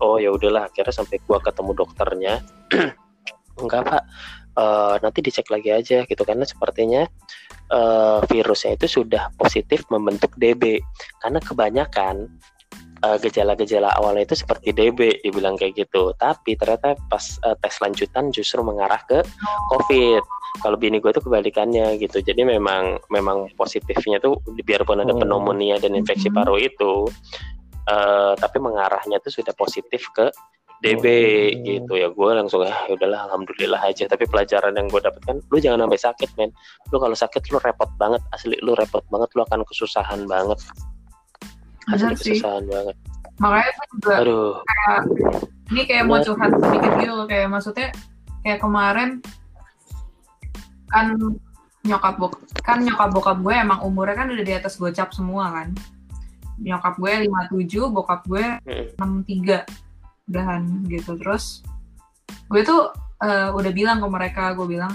Oh 0.00 0.16
ya 0.16 0.32
udahlah 0.32 0.66
akhirnya 0.66 0.94
sampai 0.96 1.20
gua 1.28 1.38
ketemu 1.38 1.72
dokternya. 1.76 2.34
Enggak 3.62 3.80
pak. 3.84 4.02
Eh, 4.52 4.94
nanti 5.00 5.18
dicek 5.24 5.48
lagi 5.48 5.70
aja 5.72 6.04
gitu. 6.04 6.22
Karena 6.24 6.44
sepertinya 6.44 7.04
eh, 7.72 8.20
virusnya 8.28 8.76
itu 8.76 9.00
sudah 9.00 9.32
positif 9.36 9.84
membentuk 9.88 10.32
DB 10.36 10.80
karena 11.20 11.40
kebanyakan 11.40 12.28
eh, 13.02 13.18
gejala-gejala 13.18 13.90
awalnya 13.98 14.22
itu 14.24 14.38
seperti 14.38 14.70
DB 14.70 15.22
dibilang 15.22 15.58
kayak 15.58 15.74
gitu. 15.74 16.14
Tapi 16.16 16.54
ternyata 16.54 16.94
pas 17.10 17.22
eh, 17.42 17.56
tes 17.58 17.74
lanjutan 17.82 18.30
justru 18.30 18.62
mengarah 18.62 19.02
ke 19.04 19.20
COVID. 19.74 20.22
Kalau 20.62 20.76
bini 20.76 21.00
gue 21.00 21.10
tuh 21.10 21.24
kebalikannya 21.24 21.96
gitu. 21.98 22.20
Jadi 22.20 22.44
memang 22.44 23.00
memang 23.08 23.50
positifnya 23.56 24.20
tuh 24.20 24.36
biarpun 24.62 25.00
ada 25.00 25.16
Oh. 25.16 25.18
pneumonia 25.18 25.80
dan 25.80 25.96
infeksi 25.96 26.28
Mhm. 26.30 26.36
paru 26.36 26.56
itu 26.60 27.08
eh, 27.82 28.32
tapi 28.38 28.62
mengarahnya 28.62 29.18
tuh 29.18 29.34
sudah 29.34 29.50
positif 29.58 30.06
ke 30.14 30.30
DB 30.82 31.02
Oh. 31.02 31.62
gitu. 31.66 31.92
Ya 31.98 32.08
gue 32.14 32.30
langsung 32.36 32.62
ah 32.62 32.86
ya 32.86 32.94
udahlah 32.94 33.26
alhamdulillah 33.26 33.82
aja. 33.82 34.06
Tapi 34.06 34.28
pelajaran 34.30 34.76
yang 34.78 34.86
gue 34.86 35.00
dapatkan 35.02 35.42
lu 35.50 35.56
jangan 35.58 35.88
sampai 35.88 35.98
sakit 35.98 36.30
men. 36.38 36.50
Lu 36.94 37.02
kalau 37.02 37.16
sakit 37.18 37.42
lu 37.50 37.58
repot 37.58 37.90
banget 37.98 38.22
asli 38.30 38.54
lu 38.62 38.78
repot 38.78 39.02
banget 39.10 39.30
lu 39.34 39.42
akan 39.42 39.66
kesusahan 39.66 40.26
banget 40.30 40.58
Benar 41.88 42.12
sih. 42.16 42.38
banget. 42.38 42.96
Makanya 43.40 43.70
gue 43.72 43.86
juga 43.96 44.14
aduh. 44.20 44.52
kayak 44.62 45.00
ini 45.72 45.82
kayak 45.88 46.04
mau 46.04 46.18
curhat 46.20 46.52
sedikit 46.52 46.92
gitu 47.00 47.14
kayak 47.26 47.48
maksudnya 47.48 47.88
kayak 48.44 48.60
kemarin 48.60 49.10
kan 50.92 51.16
nyokap 51.82 52.14
bok 52.20 52.38
kan 52.62 52.78
nyokap 52.84 53.10
bokap 53.10 53.38
gue 53.42 53.54
emang 53.56 53.82
umurnya 53.82 54.14
kan 54.14 54.28
udah 54.30 54.44
di 54.44 54.54
atas 54.54 54.78
gocap 54.78 55.10
semua 55.10 55.50
kan. 55.50 55.68
Nyokap 56.62 56.94
gue 57.00 57.26
57 57.26 57.90
bokap 57.90 58.20
gue 58.28 58.44
Mm-mm. 58.62 59.26
63 59.26 59.66
udahan 60.30 60.62
gitu. 60.86 61.18
Terus 61.18 61.64
gue 62.46 62.62
tuh 62.62 62.92
eh, 63.24 63.50
udah 63.50 63.72
bilang 63.74 63.98
ke 63.98 64.06
mereka 64.06 64.54
gue 64.54 64.66
bilang 64.68 64.92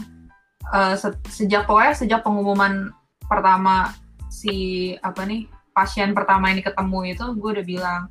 eh, 0.72 0.96
se- 0.96 1.20
sejak 1.28 1.68
pokoknya 1.68 1.94
sejak 1.98 2.22
pengumuman 2.24 2.94
pertama 3.28 3.92
si 4.32 4.94
apa 5.04 5.28
nih 5.28 5.50
pasien 5.78 6.10
pertama 6.18 6.50
ini 6.50 6.66
ketemu 6.66 7.14
itu 7.14 7.26
gue 7.38 7.50
udah 7.62 7.66
bilang 7.66 8.02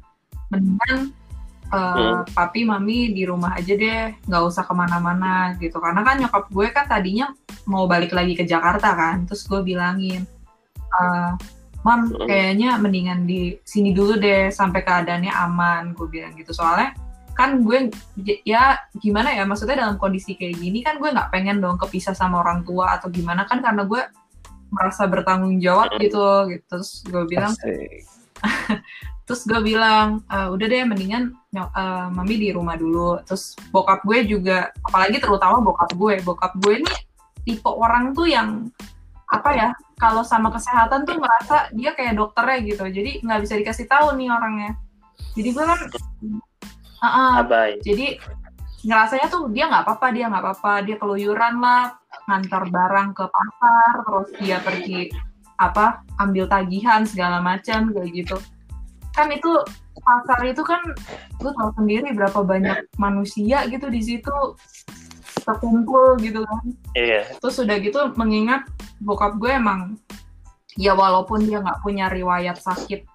mendingan 0.54 1.10
eh, 1.66 1.74
Hmm. 1.74 2.22
papi 2.30 2.62
mami 2.62 3.10
di 3.10 3.26
rumah 3.26 3.58
aja 3.58 3.74
deh 3.74 4.14
nggak 4.30 4.42
usah 4.46 4.62
ke 4.62 4.70
mana-mana 4.70 5.50
gitu 5.58 5.82
karena 5.82 6.06
kan 6.06 6.14
nyokap 6.22 6.46
gue 6.46 6.66
kan 6.70 6.86
tadinya 6.86 7.34
mau 7.66 7.90
balik 7.90 8.14
lagi 8.14 8.38
ke 8.38 8.46
Jakarta 8.46 8.94
kan 8.94 9.26
terus 9.26 9.42
gue 9.50 9.58
bilangin 9.66 10.22
eh, 10.94 11.30
mam 11.82 12.06
Hmm. 12.06 12.26
kayaknya 12.30 12.78
mendingan 12.78 13.26
di 13.26 13.58
sini 13.66 13.90
dulu 13.90 14.14
deh 14.14 14.54
sampai 14.54 14.86
keadaannya 14.86 15.34
aman 15.34 15.90
gue 15.98 16.06
bilang 16.06 16.38
gitu 16.38 16.54
soalnya 16.54 16.94
kan 17.36 17.66
gue 17.66 17.92
ya 18.48 18.80
gimana 18.96 19.28
ya 19.34 19.44
maksudnya 19.44 19.84
dalam 19.84 20.00
kondisi 20.00 20.38
kayak 20.38 20.56
gini 20.56 20.80
kan 20.80 20.96
gue 21.02 21.10
nggak 21.12 21.28
pengen 21.34 21.60
dong 21.60 21.76
kepisah 21.76 22.16
sama 22.16 22.40
orang 22.40 22.64
tua 22.64 22.96
atau 22.96 23.12
gimana 23.12 23.44
kan 23.44 23.60
karena 23.60 23.84
gue 23.84 24.02
merasa 24.70 25.06
bertanggung 25.06 25.58
jawab 25.62 25.94
Hmm. 25.94 26.00
gitu 26.02 26.24
gitu. 26.52 26.64
Terus 26.70 26.90
gue 27.06 27.24
bilang 27.26 27.52
terus 29.26 29.42
gue 29.42 29.58
bilang 29.58 30.22
"Eh, 30.30 30.48
udah 30.54 30.66
deh 30.70 30.86
mendingan 30.86 31.34
eh, 31.56 32.06
mami 32.12 32.34
di 32.38 32.48
rumah 32.54 32.78
dulu. 32.78 33.18
Terus 33.26 33.56
bokap 33.74 34.02
gue 34.06 34.26
juga 34.26 34.70
apalagi 34.86 35.18
terutama 35.18 35.58
bokap 35.62 35.90
gue 35.94 36.14
bokap 36.22 36.52
gue 36.62 36.82
ini 36.82 36.92
tipe 37.46 37.70
orang 37.70 38.14
tuh 38.14 38.26
yang 38.26 38.70
apa 39.26 39.50
ya 39.54 39.68
kalau 39.98 40.22
sama 40.22 40.54
kesehatan 40.54 41.02
tuh 41.02 41.18
merasa 41.18 41.66
dia 41.74 41.90
kayak 41.96 42.14
dokternya 42.14 42.58
gitu. 42.62 42.84
Jadi 42.86 43.10
nggak 43.26 43.40
bisa 43.42 43.54
dikasih 43.58 43.86
tahu 43.90 44.14
nih 44.14 44.30
orangnya. 44.30 44.72
Jadi 45.34 45.48
gue 45.50 45.64
kan 45.64 45.80
ah. 47.02 47.42
abai 47.44 47.78
jadi 47.84 48.16
ngerasanya 48.87 49.26
tuh 49.26 49.51
dia 49.51 49.66
nggak 49.66 49.82
apa-apa 49.82 50.07
dia 50.14 50.30
nggak 50.30 50.43
apa-apa 50.47 50.72
dia 50.87 50.97
keluyuran 50.97 51.59
lah 51.59 51.99
ngantar 52.30 52.70
barang 52.70 53.09
ke 53.18 53.24
pasar 53.26 53.93
terus 54.07 54.28
dia 54.39 54.59
pergi 54.62 55.11
apa 55.59 56.07
ambil 56.22 56.47
tagihan 56.47 57.03
segala 57.03 57.43
macam 57.43 57.91
kayak 57.91 58.11
gitu. 58.14 58.39
Kan 59.11 59.32
itu 59.34 59.51
pasar 59.99 60.39
itu 60.47 60.62
kan 60.62 60.78
lu 61.43 61.51
tahu 61.51 61.70
sendiri 61.82 62.14
berapa 62.14 62.47
banyak 62.47 62.87
manusia 63.01 63.66
gitu 63.66 63.91
di 63.91 64.01
situ 64.05 64.37
terkumpul 65.43 66.14
gitu 66.22 66.47
kan. 66.47 66.64
Iya. 66.95 67.26
Terus 67.43 67.57
udah 67.59 67.76
gitu 67.82 68.01
mengingat 68.14 68.68
bokap 69.03 69.34
gue 69.41 69.51
emang 69.51 69.99
ya 70.76 70.93
walaupun 70.93 71.43
dia 71.43 71.59
nggak 71.59 71.80
punya 71.80 72.07
riwayat 72.12 72.61
sakit 72.61 73.09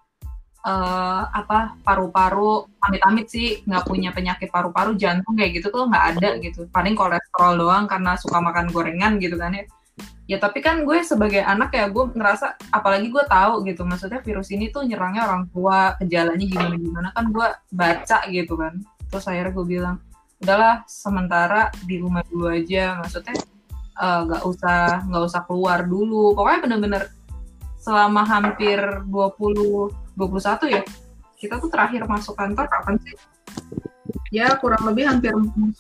eh, 0.62 1.22
apa 1.30 1.76
paru-paru 1.82 2.70
amit-amit 2.82 3.28
sih 3.30 3.62
nggak 3.66 3.86
punya 3.86 4.10
penyakit 4.14 4.50
paru-paru 4.54 4.94
jantung 4.98 5.34
kayak 5.34 5.62
gitu 5.62 5.68
tuh 5.74 5.90
nggak 5.90 6.06
ada 6.18 6.30
gitu. 6.42 6.70
Paling 6.70 6.94
kolesterol 6.94 7.58
doang 7.58 7.86
karena 7.90 8.18
suka 8.18 8.38
makan 8.42 8.70
gorengan 8.70 9.18
gitu 9.18 9.38
kan 9.38 9.58
ya. 9.58 9.66
Ya 10.30 10.38
tapi 10.40 10.64
kan 10.64 10.88
gue 10.88 11.04
sebagai 11.04 11.44
anak 11.44 11.76
ya 11.76 11.92
gue 11.92 12.08
ngerasa 12.16 12.56
apalagi 12.72 13.12
gue 13.12 13.24
tahu 13.28 13.68
gitu 13.68 13.84
maksudnya 13.84 14.24
virus 14.24 14.48
ini 14.56 14.72
tuh 14.72 14.88
nyerangnya 14.88 15.28
orang 15.28 15.44
tua 15.52 16.00
gejalanya 16.00 16.46
gimana 16.48 16.76
gimana 16.80 17.08
kan 17.12 17.26
gue 17.34 17.48
baca 17.74 18.18
gitu 18.32 18.54
kan. 18.56 18.74
Terus 19.12 19.26
akhirnya 19.28 19.52
gue 19.52 19.66
bilang 19.68 19.98
udahlah 20.42 20.82
sementara 20.88 21.70
di 21.86 22.02
rumah 22.02 22.24
dulu 22.26 22.50
aja 22.50 22.98
maksudnya 23.04 23.36
eh, 24.00 24.20
nggak 24.26 24.44
usah 24.48 25.06
nggak 25.10 25.24
usah 25.28 25.42
keluar 25.50 25.84
dulu. 25.84 26.32
Pokoknya 26.38 26.60
bener-bener 26.64 27.04
selama 27.82 28.22
hampir 28.22 28.78
20 29.10 29.90
21 30.14 30.78
ya 30.78 30.84
kita 31.42 31.58
tuh 31.58 31.74
terakhir 31.74 32.06
masuk 32.06 32.38
kantor 32.38 32.70
kapan 32.70 32.96
sih? 33.02 33.18
Ya 34.30 34.54
kurang 34.62 34.86
lebih 34.86 35.10
hampir 35.10 35.34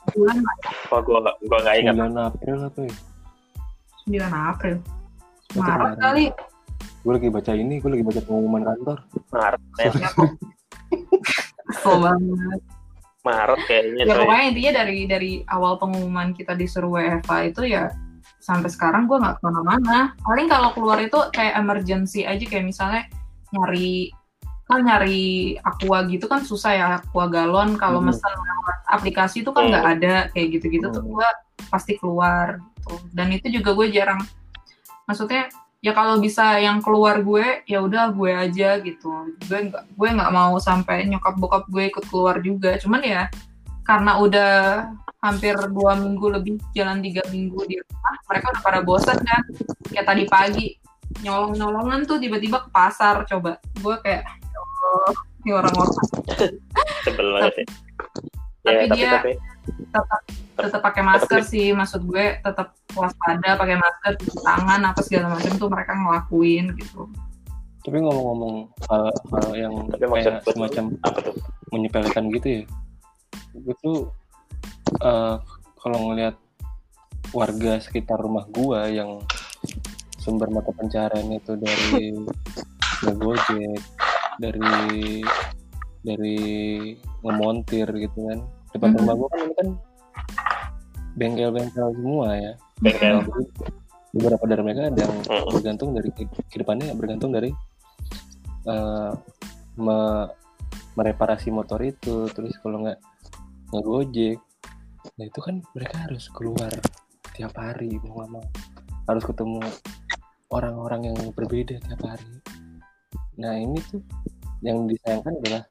sebulan 0.09 0.41
lah. 0.41 0.55
Wah, 0.89 1.01
gua 1.05 1.21
gua 1.45 1.59
nggak 1.61 1.75
ingat. 1.85 1.95
9 2.01 2.17
April 2.17 2.55
apa 2.65 2.79
ya? 2.81 2.95
9 4.09 4.33
April. 4.33 4.75
Maret 5.53 5.93
kali. 6.01 6.25
Gue 7.01 7.13
lagi 7.17 7.29
baca 7.29 7.51
ini, 7.53 7.75
gue 7.77 7.89
lagi 7.93 8.05
baca 8.05 8.21
pengumuman 8.25 8.61
kantor. 8.65 8.97
Maret 9.29 9.61
ya. 9.77 9.91
ya 9.93 10.09
banget. 11.85 12.61
Maret 13.21 13.61
kayaknya 13.69 14.03
ya 14.09 14.13
pokoknya 14.17 14.43
intinya 14.49 14.71
dari 14.81 14.97
dari 15.05 15.31
awal 15.45 15.77
pengumuman 15.77 16.33
kita 16.33 16.57
disuruh 16.57 16.97
WFA 16.97 17.53
itu 17.53 17.61
ya 17.69 17.93
sampai 18.41 18.67
sekarang 18.73 19.05
gue 19.05 19.21
nggak 19.21 19.37
ke 19.37 19.41
mana-mana. 19.45 20.17
Paling 20.25 20.49
kalau 20.49 20.73
keluar 20.73 20.97
itu 20.97 21.17
kayak 21.29 21.61
emergency 21.61 22.25
aja 22.25 22.41
kayak 22.41 22.65
misalnya 22.67 23.05
nyari 23.53 24.09
kan 24.65 24.81
nyari 24.87 25.55
aqua 25.61 26.07
gitu 26.09 26.25
kan 26.25 26.41
susah 26.41 26.71
ya 26.73 26.85
aqua 26.97 27.29
galon. 27.29 27.77
Kalau 27.77 28.01
Hmm. 28.01 28.09
mesen 28.09 28.33
lewat 28.33 28.77
aplikasi 28.89 29.45
itu 29.45 29.53
kan 29.53 29.69
nggak 29.69 29.85
ada 29.99 30.15
kayak 30.33 30.57
gitu-gitu 30.57 30.89
tuh 30.89 31.05
Hmm. 31.05 31.11
gue 31.21 31.27
pasti 31.69 31.95
keluar 32.01 32.57
gitu. 32.81 32.97
Dan 33.13 33.29
itu 33.31 33.47
juga 33.61 33.77
gue 33.77 33.93
jarang 33.93 34.19
maksudnya 35.05 35.51
ya 35.81 35.91
kalau 35.97 36.21
bisa 36.21 36.61
yang 36.61 36.77
keluar 36.79 37.19
gue 37.25 37.65
ya 37.65 37.81
udah 37.81 38.09
gue 38.15 38.31
aja 38.33 38.79
gitu. 38.81 39.37
Gue 39.45 39.59
nggak 39.69 39.83
gue 39.93 40.09
nggak 40.17 40.31
mau 40.33 40.57
sampai 40.57 41.05
nyokap 41.05 41.35
bokap 41.37 41.63
gue 41.69 41.83
ikut 41.93 42.05
keluar 42.09 42.41
juga. 42.41 42.77
Cuman 42.81 43.01
ya 43.05 43.23
karena 43.81 44.21
udah 44.21 44.51
hampir 45.21 45.53
dua 45.69 45.93
minggu 45.95 46.25
lebih 46.27 46.57
jalan 46.73 46.99
tiga 46.99 47.21
minggu 47.29 47.61
di 47.65 47.77
rumah 47.77 48.13
mereka 48.25 48.45
udah 48.51 48.63
pada 48.63 48.79
bosan 48.81 49.17
kan 49.21 49.41
kayak 49.87 50.05
tadi 50.05 50.23
pagi 50.25 50.67
nyolong 51.21 51.53
nyolongan 51.53 52.03
tuh 52.03 52.17
tiba-tiba 52.17 52.65
ke 52.65 52.69
pasar 52.69 53.21
coba 53.23 53.61
gue 53.77 53.95
kayak 54.01 54.25
"Ya 54.25 54.61
ini 55.41 55.51
orang-orang 55.51 55.93
sebel 57.05 57.27
banget 57.31 57.53
ya. 57.55 57.65
Tapi 58.61 58.73
Ya, 58.73 58.85
tapi 58.85 58.95
dia- 58.95 59.13
tapi 59.15 59.31
tetap 59.87 60.21
tetap 60.55 60.81
pakai 60.81 61.01
masker 61.01 61.41
sih 61.41 61.69
maksud 61.71 62.01
gue 62.03 62.37
tetap 62.39 62.73
waspada 62.93 63.57
pakai 63.57 63.77
masker 63.77 64.11
cuci 64.17 64.37
tangan 64.39 64.81
apa 64.83 65.01
segala 65.01 65.33
macam 65.33 65.53
tuh 65.55 65.69
mereka 65.69 65.93
ngelakuin 65.93 66.65
gitu 66.77 67.09
Tapi 67.81 67.97
ngomong-ngomong 67.97 68.69
hal, 68.85 69.09
hal 69.09 69.49
yang 69.53 69.73
Tapi 69.89 70.05
maksud 70.05 70.33
kayak 70.33 70.45
semacam 70.47 70.83
apa 71.01 71.19
tuh? 71.23 71.35
menyepelekan 71.71 72.23
gitu 72.31 72.47
ya. 72.47 72.61
Gue 73.57 73.75
tuh 73.81 73.97
eh, 75.01 75.35
kalau 75.81 75.97
ngelihat 76.09 76.35
warga 77.31 77.79
sekitar 77.79 78.19
rumah 78.19 78.45
gua 78.49 78.85
yang 78.85 79.21
sumber 80.21 80.53
mata 80.53 80.69
pencaharian 80.69 81.33
itu 81.33 81.57
dari 81.57 82.13
ngegojek, 83.01 83.81
dari 84.37 84.69
dari 86.01 86.37
ngemontir 87.21 87.87
gitu 87.97 88.19
kan. 88.29 88.39
Depan 88.73 88.89
Mhm. 88.93 88.97
rumah 89.01 89.15
gua 89.17 89.27
kan 89.29 89.39
ini 89.41 89.53
kan 89.57 89.69
bengkel-bengkel 91.17 91.87
semua 91.97 92.27
ya. 92.37 92.53
Bengkel. 92.79 93.17
Beberapa 94.11 94.43
dari 94.43 94.61
mereka 94.61 94.91
ada 94.91 95.01
yang 95.07 95.15
Mm. 95.23 95.45
bergantung 95.55 95.89
dari 95.95 96.09
kehidupannya 96.11 96.91
bergantung 96.93 97.31
dari 97.31 97.49
eh, 98.61 99.11
me- 99.79 100.29
mereparasi 100.93 101.49
motor 101.49 101.81
itu 101.81 102.29
terus 102.29 102.53
kalau 102.61 102.83
nggak 102.85 102.99
ngegojek 103.71 104.37
nah 105.17 105.25
itu 105.25 105.39
kan 105.41 105.61
mereka 105.73 106.09
harus 106.09 106.29
keluar 106.33 106.71
tiap 107.33 107.53
hari 107.57 107.97
mau 108.03 108.21
nggak 108.21 108.29
mau. 108.31 108.45
Harus 109.09 109.23
ketemu 109.25 109.59
orang-orang 110.51 111.11
yang 111.11 111.17
berbeda 111.33 111.79
tiap 111.81 112.01
hari. 112.05 112.31
Nah 113.39 113.55
ini 113.57 113.79
tuh 113.89 114.03
yang 114.61 114.85
disayangkan 114.85 115.33
adalah 115.41 115.63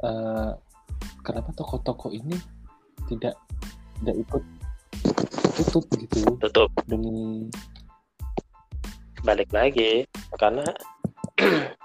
eh, 0.00 0.50
kenapa 1.20 1.50
toko-toko 1.52 2.08
ini 2.14 2.36
tidak 3.10 3.36
tidak 4.00 4.16
ikut 4.24 4.44
tutup 5.60 5.84
gitu 6.00 6.24
Tutup. 6.40 6.70
Demi 6.88 7.48
balik 9.24 9.48
lagi 9.56 10.04
karena 10.36 10.64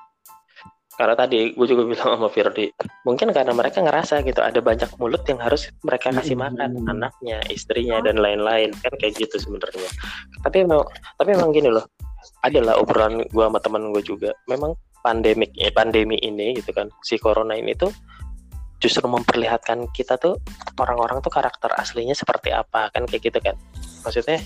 karena 0.99 1.15
tadi 1.15 1.55
gue 1.55 1.63
juga 1.63 1.87
bilang 1.87 2.19
sama 2.19 2.27
Firdi 2.27 2.67
mungkin 3.07 3.31
karena 3.31 3.55
mereka 3.55 3.79
ngerasa 3.79 4.19
gitu 4.27 4.43
ada 4.43 4.59
banyak 4.59 4.91
mulut 4.99 5.23
yang 5.23 5.39
harus 5.39 5.71
mereka 5.87 6.11
kasih 6.11 6.35
makan 6.35 6.75
Hmm. 6.75 6.91
anaknya 6.91 7.39
istrinya 7.47 8.03
dan 8.03 8.19
lain-lain. 8.19 8.75
Kan 8.83 8.93
kayak 8.99 9.15
gitu 9.15 9.39
sebenarnya. 9.39 9.87
Tapi 10.43 10.67
memang 10.67 10.83
tapi 11.15 11.29
memang 11.39 11.55
gini 11.55 11.71
loh 11.71 11.87
adalah 12.43 12.75
obrolan 12.75 13.23
gue 13.23 13.43
sama 13.47 13.63
teman 13.63 13.95
gue 13.95 14.03
juga. 14.03 14.35
Memang 14.51 14.75
pandemik 14.99 15.55
eh, 15.55 15.71
pandemi 15.71 16.19
ini 16.19 16.59
gitu 16.59 16.75
kan 16.75 16.91
si 16.99 17.15
corona 17.15 17.55
ini 17.55 17.71
tuh 17.79 17.87
justru 18.83 19.07
memperlihatkan 19.07 19.87
kita 19.95 20.19
tuh 20.19 20.35
orang-orang 20.75 21.23
tuh 21.23 21.31
karakter 21.31 21.71
aslinya 21.79 22.11
seperti 22.11 22.51
apa 22.51 22.91
kan 22.91 23.07
kayak 23.07 23.31
gitu 23.31 23.39
kan. 23.39 23.55
Maksudnya 24.03 24.43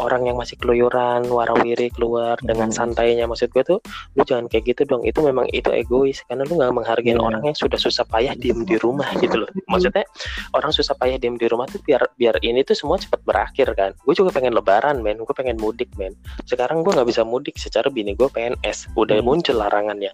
orang 0.00 0.26
yang 0.26 0.36
masih 0.36 0.56
keluyuran 0.56 1.26
warawiri 1.28 1.90
keluar 1.92 2.36
dengan 2.40 2.70
Hmm. 2.70 2.76
santainya. 2.76 3.24
Maksud 3.24 3.52
gue 3.52 3.62
tuh 3.62 3.78
lu 4.14 4.22
jangan 4.22 4.48
kayak 4.48 4.64
gitu 4.74 4.82
dong. 4.84 5.02
Itu 5.04 5.20
memang 5.20 5.46
itu 5.50 5.68
egois. 5.70 6.24
Karena 6.24 6.44
lu 6.44 6.56
nggak 6.56 6.72
menghargai 6.72 7.14
Iya. 7.14 7.20
orang 7.20 7.42
yang 7.44 7.56
sudah 7.56 7.76
susah 7.76 8.04
payah 8.04 8.34
diem 8.34 8.64
di 8.64 8.76
rumah 8.80 9.06
gitu 9.22 9.44
loh. 9.44 9.48
Maksudnya 9.68 10.04
orang 10.52 10.70
susah 10.72 10.94
payah 10.94 11.16
diem 11.16 11.36
di 11.36 11.46
rumah 11.46 11.66
tuh 11.68 11.80
biar 11.82 12.08
biar 12.16 12.40
ini 12.40 12.62
tuh 12.62 12.74
semua 12.74 12.96
cepat 12.96 13.20
berakhir 13.22 13.72
kan. 13.74 13.90
Gue 14.02 14.14
juga 14.14 14.32
pengen 14.32 14.54
lebaran 14.54 15.00
men. 15.00 15.20
Gue 15.20 15.34
pengen 15.36 15.60
mudik 15.60 15.92
men. 16.00 16.14
Sekarang 16.44 16.80
gue 16.82 16.92
nggak 16.92 17.08
bisa 17.08 17.22
mudik 17.22 17.56
secara 17.56 17.90
bini 17.90 18.14
gue 18.14 18.26
PNS 18.26 18.92
udah 18.94 19.20
Hmm. 19.20 19.26
muncul 19.26 19.56
larangannya. 19.58 20.10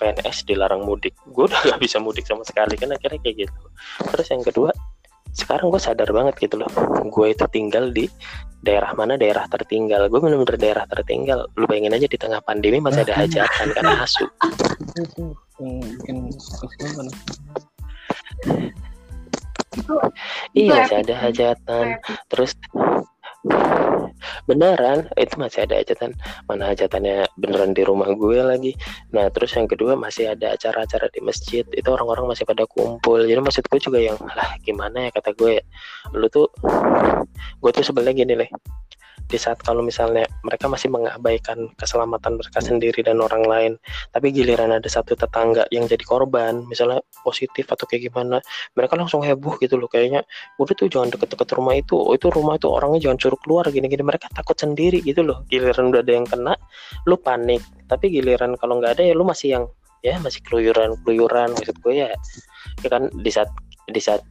PNS 0.00 0.48
dilarang 0.48 0.88
mudik. 0.88 1.12
Gue 1.28 1.44
udah 1.44 1.60
nggak 1.60 1.80
bisa 1.84 2.00
mudik 2.00 2.24
sama 2.24 2.40
sekali 2.40 2.72
kan 2.80 2.88
akhirnya 2.88 3.20
kayak 3.20 3.36
gitu. 3.44 3.60
Terus 4.16 4.26
yang 4.32 4.40
kedua 4.40 4.70
sekarang 5.34 5.70
gue 5.70 5.80
sadar 5.82 6.10
banget 6.10 6.34
gitu 6.38 6.60
loh. 6.60 6.70
Gue 7.10 7.32
itu 7.34 7.44
tinggal 7.50 7.90
di 7.94 8.06
daerah 8.60 8.92
mana? 8.92 9.16
Daerah 9.16 9.46
tertinggal. 9.48 10.10
Gue 10.10 10.20
bener-bener 10.20 10.56
daerah 10.60 10.84
tertinggal. 10.86 11.48
Lu 11.56 11.64
bayangin 11.64 11.96
aja 11.96 12.06
di 12.10 12.18
tengah 12.18 12.40
pandemi 12.44 12.78
masih 12.82 13.06
ada 13.06 13.14
hajatan 13.16 13.66
karena 13.76 13.94
asu 14.04 14.26
iya 20.56 20.84
masih 20.84 20.96
ada 21.02 21.14
sih. 21.14 21.20
hajatan. 21.20 21.86
Terus 22.30 22.50
beneran 24.44 25.08
itu 25.16 25.34
masih 25.36 25.66
ada 25.66 25.80
hajatan 25.80 26.14
mana 26.46 26.72
hajatannya 26.72 27.26
beneran 27.36 27.72
di 27.72 27.82
rumah 27.84 28.10
gue 28.12 28.40
lagi. 28.40 28.72
Nah 29.14 29.28
terus 29.32 29.54
yang 29.56 29.66
kedua 29.66 29.96
masih 29.96 30.32
ada 30.32 30.54
acara-acara 30.54 31.08
di 31.12 31.20
masjid. 31.24 31.64
Itu 31.70 31.92
orang-orang 31.94 32.34
masih 32.34 32.44
pada 32.44 32.64
kumpul. 32.66 33.24
Jadi 33.24 33.40
maksud 33.40 33.64
gue 33.66 33.80
juga 33.80 33.98
yang 34.00 34.18
lah 34.20 34.56
gimana 34.62 35.08
ya 35.08 35.10
kata 35.10 35.32
gue. 35.36 35.62
Lu 36.14 36.26
tuh 36.28 36.48
gue 37.60 37.70
tuh 37.70 37.84
sebenarnya 37.84 38.24
gini 38.24 38.34
nih 38.44 38.50
di 39.28 39.38
saat 39.38 39.60
kalau 39.60 39.84
misalnya 39.84 40.24
mereka 40.46 40.70
masih 40.70 40.88
mengabaikan 40.88 41.68
keselamatan 41.76 42.38
mereka 42.38 42.60
sendiri 42.62 43.00
dan 43.04 43.20
orang 43.20 43.44
lain 43.44 43.72
tapi 44.14 44.32
giliran 44.32 44.72
ada 44.72 44.88
satu 44.88 45.18
tetangga 45.18 45.66
yang 45.74 45.84
jadi 45.84 46.02
korban 46.06 46.64
misalnya 46.70 47.02
positif 47.26 47.68
atau 47.68 47.84
kayak 47.84 48.10
gimana 48.12 48.40
mereka 48.78 48.94
langsung 48.96 49.20
heboh 49.24 49.58
gitu 49.58 49.76
loh 49.80 49.90
kayaknya. 49.90 50.22
Udah 50.60 50.74
tuh 50.76 50.86
jangan 50.86 51.10
deket-deket 51.10 51.48
rumah 51.56 51.74
itu 51.78 51.96
oh 51.96 52.14
itu 52.14 52.30
rumah 52.30 52.56
itu 52.56 52.68
orangnya 52.70 53.10
jangan 53.10 53.18
suruh 53.18 53.40
keluar 53.40 53.64
gini-gini. 53.68 54.02
Mereka 54.04 54.30
takut 54.32 54.56
sendiri 54.56 55.02
gitu 55.02 55.24
loh. 55.26 55.42
Giliran 55.50 55.90
udah 55.90 56.02
ada 56.02 56.12
yang 56.12 56.26
kena 56.26 56.54
lu 57.06 57.16
panik. 57.18 57.62
Tapi 57.90 58.12
giliran 58.12 58.54
kalau 58.60 58.78
nggak 58.78 59.00
ada 59.00 59.02
ya 59.06 59.14
lu 59.16 59.26
masih 59.26 59.58
yang 59.58 59.64
ya 60.00 60.16
masih 60.22 60.40
keluyuran 60.46 60.96
keluyuran 61.02 61.52
maksud 61.56 61.76
gue 61.82 61.94
ya. 62.06 62.08
Ya 62.80 62.88
kan 62.88 63.10
di 63.10 63.30
saat 63.30 63.50
di 63.90 64.00
saat 64.00 64.22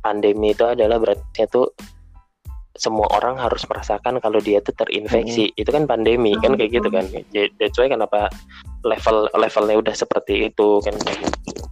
pandemi 0.00 0.52
itu 0.52 0.64
adalah 0.64 0.96
berarti 0.96 1.44
itu 1.44 1.62
semua 2.80 3.04
orang 3.12 3.36
harus 3.36 3.60
merasakan 3.68 4.24
kalau 4.24 4.40
dia 4.40 4.64
tuh 4.64 4.72
terinfeksi. 4.72 5.52
Itu 5.52 5.68
kan 5.68 5.84
pandemi 5.84 6.32
kan 6.40 6.56
kayak 6.56 6.80
gitu 6.80 6.88
kan. 6.88 7.04
Jadi 7.12 7.52
that's 7.60 7.76
why 7.76 7.92
kenapa 7.92 8.32
level 8.88 9.28
levelnya 9.36 9.76
udah 9.76 9.92
seperti 9.92 10.48
itu 10.48 10.80
kan. 10.80 10.96
Kayak 10.96 11.28
gitu 11.44 11.62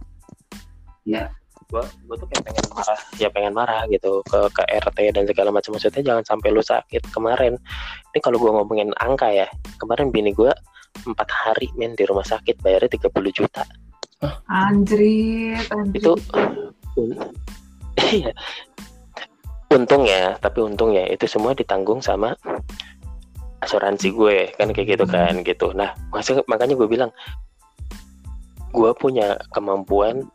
Iya. 1.09 1.33
gua 1.69 1.85
gua 2.05 2.17
tuh 2.17 2.25
kayak 2.29 2.45
pengen 2.49 2.65
marah. 2.73 2.99
Ya 3.17 3.27
pengen 3.33 3.53
marah 3.57 3.81
gitu 3.89 4.21
ke 4.25 4.39
ke 4.53 4.63
RT 4.69 4.97
dan 5.17 5.25
segala 5.25 5.49
macam. 5.49 5.73
Maksudnya 5.73 6.01
jangan 6.05 6.23
sampai 6.25 6.49
lu 6.53 6.61
sakit. 6.61 7.09
Kemarin 7.09 7.57
ini 8.13 8.19
kalau 8.21 8.37
gua 8.37 8.61
ngomongin 8.61 8.93
angka 9.01 9.33
ya 9.33 9.49
kemarin 9.81 10.13
bini 10.13 10.29
gua 10.33 10.53
empat 11.09 11.29
hari 11.29 11.69
men 11.77 11.93
di 11.97 12.05
rumah 12.05 12.25
sakit 12.25 12.61
bayarnya 12.61 13.01
30 13.01 13.33
juta. 13.33 13.65
Anjrit, 14.49 15.65
anjrit. 15.73 16.01
itu 16.03 16.13
iya 18.19 18.33
untung 19.69 20.03
ya 20.09 20.33
tapi 20.41 20.65
untung 20.65 20.97
ya 20.97 21.05
itu 21.05 21.29
semua 21.29 21.53
ditanggung 21.53 22.01
sama 22.01 22.33
asuransi 23.61 24.15
gue 24.15 24.37
kan 24.57 24.71
kayak 24.71 24.97
gitu 24.97 25.05
kan 25.05 25.43
gitu. 25.45 25.75
Nah 25.75 25.93
makanya 26.47 26.73
gue 26.73 26.87
bilang 26.89 27.11
gue 28.73 28.91
punya 28.97 29.37
kemampuan 29.53 30.25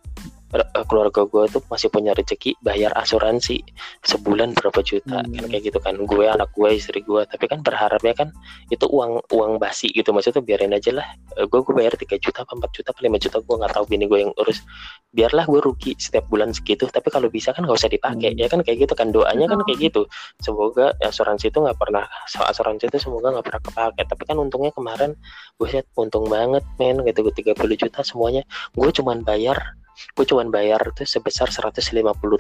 keluarga 0.86 1.26
gue 1.26 1.44
tuh 1.50 1.62
masih 1.66 1.90
punya 1.90 2.14
rezeki 2.14 2.55
bayar 2.62 2.94
asuransi 2.94 3.59
sebulan 4.07 4.55
berapa 4.55 4.80
juta 4.86 5.24
Hmm. 5.24 5.34
kan 5.34 5.44
kayak 5.50 5.62
gitu 5.66 5.78
kan. 5.82 5.94
Gue 6.07 6.30
anak 6.30 6.55
gue 6.55 6.68
istri 6.70 7.02
gue 7.02 7.26
tapi 7.26 7.50
kan 7.50 7.59
berharapnya 7.61 8.14
kan 8.14 8.28
itu 8.70 8.86
uang 8.86 9.26
uang 9.34 9.59
basi 9.59 9.90
gitu. 9.90 10.14
Maksudnya 10.14 10.46
biarin 10.46 10.70
aja 10.70 10.94
lah. 10.94 11.07
Eh, 11.34 11.46
gue 11.50 11.59
gue 11.59 11.74
bayar 11.74 11.98
3 11.98 12.18
juta 12.18 12.46
apa 12.46 12.55
4 12.55 12.70
juta 12.70 12.88
apa 12.94 13.00
5 13.02 13.18
juta 13.18 13.36
gue 13.42 13.55
nggak 13.59 13.72
tahu 13.74 13.84
bini 13.90 14.05
gue 14.07 14.18
yang 14.22 14.32
urus. 14.38 14.62
Biarlah 15.11 15.44
gue 15.46 15.59
rugi 15.59 15.92
setiap 15.98 16.26
bulan 16.30 16.55
segitu. 16.55 16.86
Tapi 16.86 17.09
kalau 17.11 17.26
bisa 17.30 17.50
kan 17.50 17.66
nggak 17.66 17.78
usah 17.80 17.90
dipakai 17.90 18.30
Hmm. 18.34 18.42
ya 18.42 18.46
kan? 18.46 18.61
Kayak 18.62 18.78
gitu 18.86 18.94
kan. 18.94 19.09
Doanya 19.11 19.46
kan 19.50 19.59
kayak 19.66 19.78
gitu. 19.90 20.07
Semoga 20.38 20.94
asuransi 21.02 21.50
itu 21.50 21.59
nggak 21.59 21.78
pernah 21.78 22.07
asuransi 22.30 22.86
itu 22.90 22.98
semoga 23.02 23.34
nggak 23.34 23.46
pernah 23.50 23.62
kepake. 23.66 24.02
Tapi 24.07 24.22
kan 24.22 24.36
untungnya 24.38 24.70
kemarin 24.70 25.18
gue 25.59 25.66
lihat 25.70 25.86
untung 25.98 26.30
banget 26.30 26.62
men 26.78 27.02
gitu. 27.02 27.26
Gue 27.26 27.34
30 27.34 27.74
juta 27.74 28.00
semuanya. 28.07 28.42
Gue 28.74 28.94
cuman 28.94 29.26
bayar 29.26 29.74
gue 30.14 30.24
cuman 30.26 30.49
bayar 30.51 30.80
tuh 30.95 31.07
sebesar 31.07 31.49
150 31.51 31.90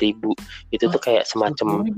ribu. 0.00 0.30
Itu 0.70 0.90
tuh 0.90 1.00
kayak 1.00 1.28
semacam 1.28 1.88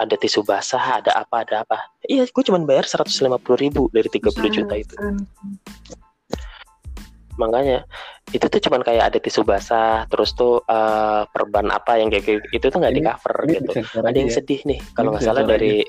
ada 0.00 0.16
tisu 0.16 0.40
basah 0.44 1.02
ada 1.04 1.12
apa 1.16 1.44
ada 1.44 1.64
apa. 1.64 1.78
Iya 2.08 2.24
gue 2.28 2.44
cuman 2.44 2.64
bayar 2.64 2.88
150 2.88 3.28
ribu 3.60 3.92
dari 3.92 4.08
30 4.08 4.56
juta 4.56 4.74
itu. 4.76 4.94
Makanya 7.36 7.84
itu 8.30 8.46
tuh 8.46 8.60
cuman 8.62 8.80
kayak 8.86 9.12
ada 9.12 9.18
tisu 9.18 9.42
basah 9.42 10.06
terus 10.06 10.32
tuh 10.38 10.62
eh, 10.64 11.22
perban 11.34 11.66
apa 11.72 11.98
yang 11.98 12.08
kayak 12.12 12.24
gitu 12.24 12.40
itu 12.54 12.66
tuh 12.70 12.78
nggak 12.78 12.94
di 12.94 13.02
cover 13.02 13.34
ini 13.42 13.58
gitu. 13.58 13.70
ada 14.06 14.14
yang 14.14 14.30
ya. 14.30 14.36
sedih 14.38 14.60
nih 14.62 14.78
kalau 14.94 15.10
nggak 15.10 15.24
salah 15.26 15.42
dari 15.42 15.82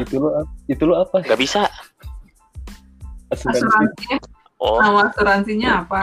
itu 0.00 0.16
lo 0.16 0.48
itu 0.72 0.82
lo 0.88 1.04
apa? 1.04 1.20
Nggak 1.20 1.40
bisa. 1.40 1.68
Asuransi. 3.28 3.60
Asuransinya, 3.66 4.18
oh 4.62 4.78
nama 4.80 5.00
asuransinya 5.12 5.70
apa? 5.84 6.00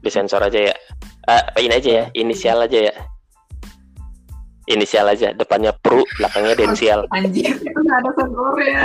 Disensor 0.00 0.40
aja 0.40 0.72
ya 0.72 0.74
Eh, 1.28 1.44
ini 1.60 1.74
aja 1.76 1.90
ya 1.92 2.04
inisial 2.16 2.64
aja 2.64 2.88
ya 2.88 2.94
inisial 4.66 5.04
aja 5.08 5.32
depannya 5.32 5.76
pro 5.76 6.00
belakangnya 6.16 6.56
densial 6.56 7.04
Anjir, 7.16 7.52
itu 7.52 7.76
nggak 7.76 7.98
ada 8.00 8.10
sensornya. 8.16 8.80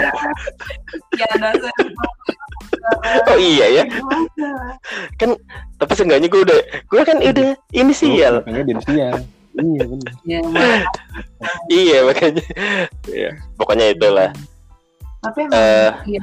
Nggak 1.15 1.29
ada 1.39 1.47
sensor. 1.55 2.11
oh 3.31 3.38
iya 3.39 3.65
ya 3.79 3.84
tapi 5.79 5.91
seenggaknya 5.95 6.27
gue 6.27 6.41
udah 6.43 6.59
gue 6.84 7.01
kan 7.03 7.17
udah 7.19 7.55
inisial 7.71 8.43
makanya 8.43 8.63
densial 8.75 9.15
iya 9.55 9.84
benar 9.88 10.13
Ya, 10.27 10.39
makanya. 10.43 10.84
iya 11.71 11.97
makanya 12.03 12.43
Iya. 13.07 13.29
pokoknya 13.55 13.86
itulah 13.95 14.29
tapi 15.23 15.39
emang 15.47 15.63
iya. 16.03 16.21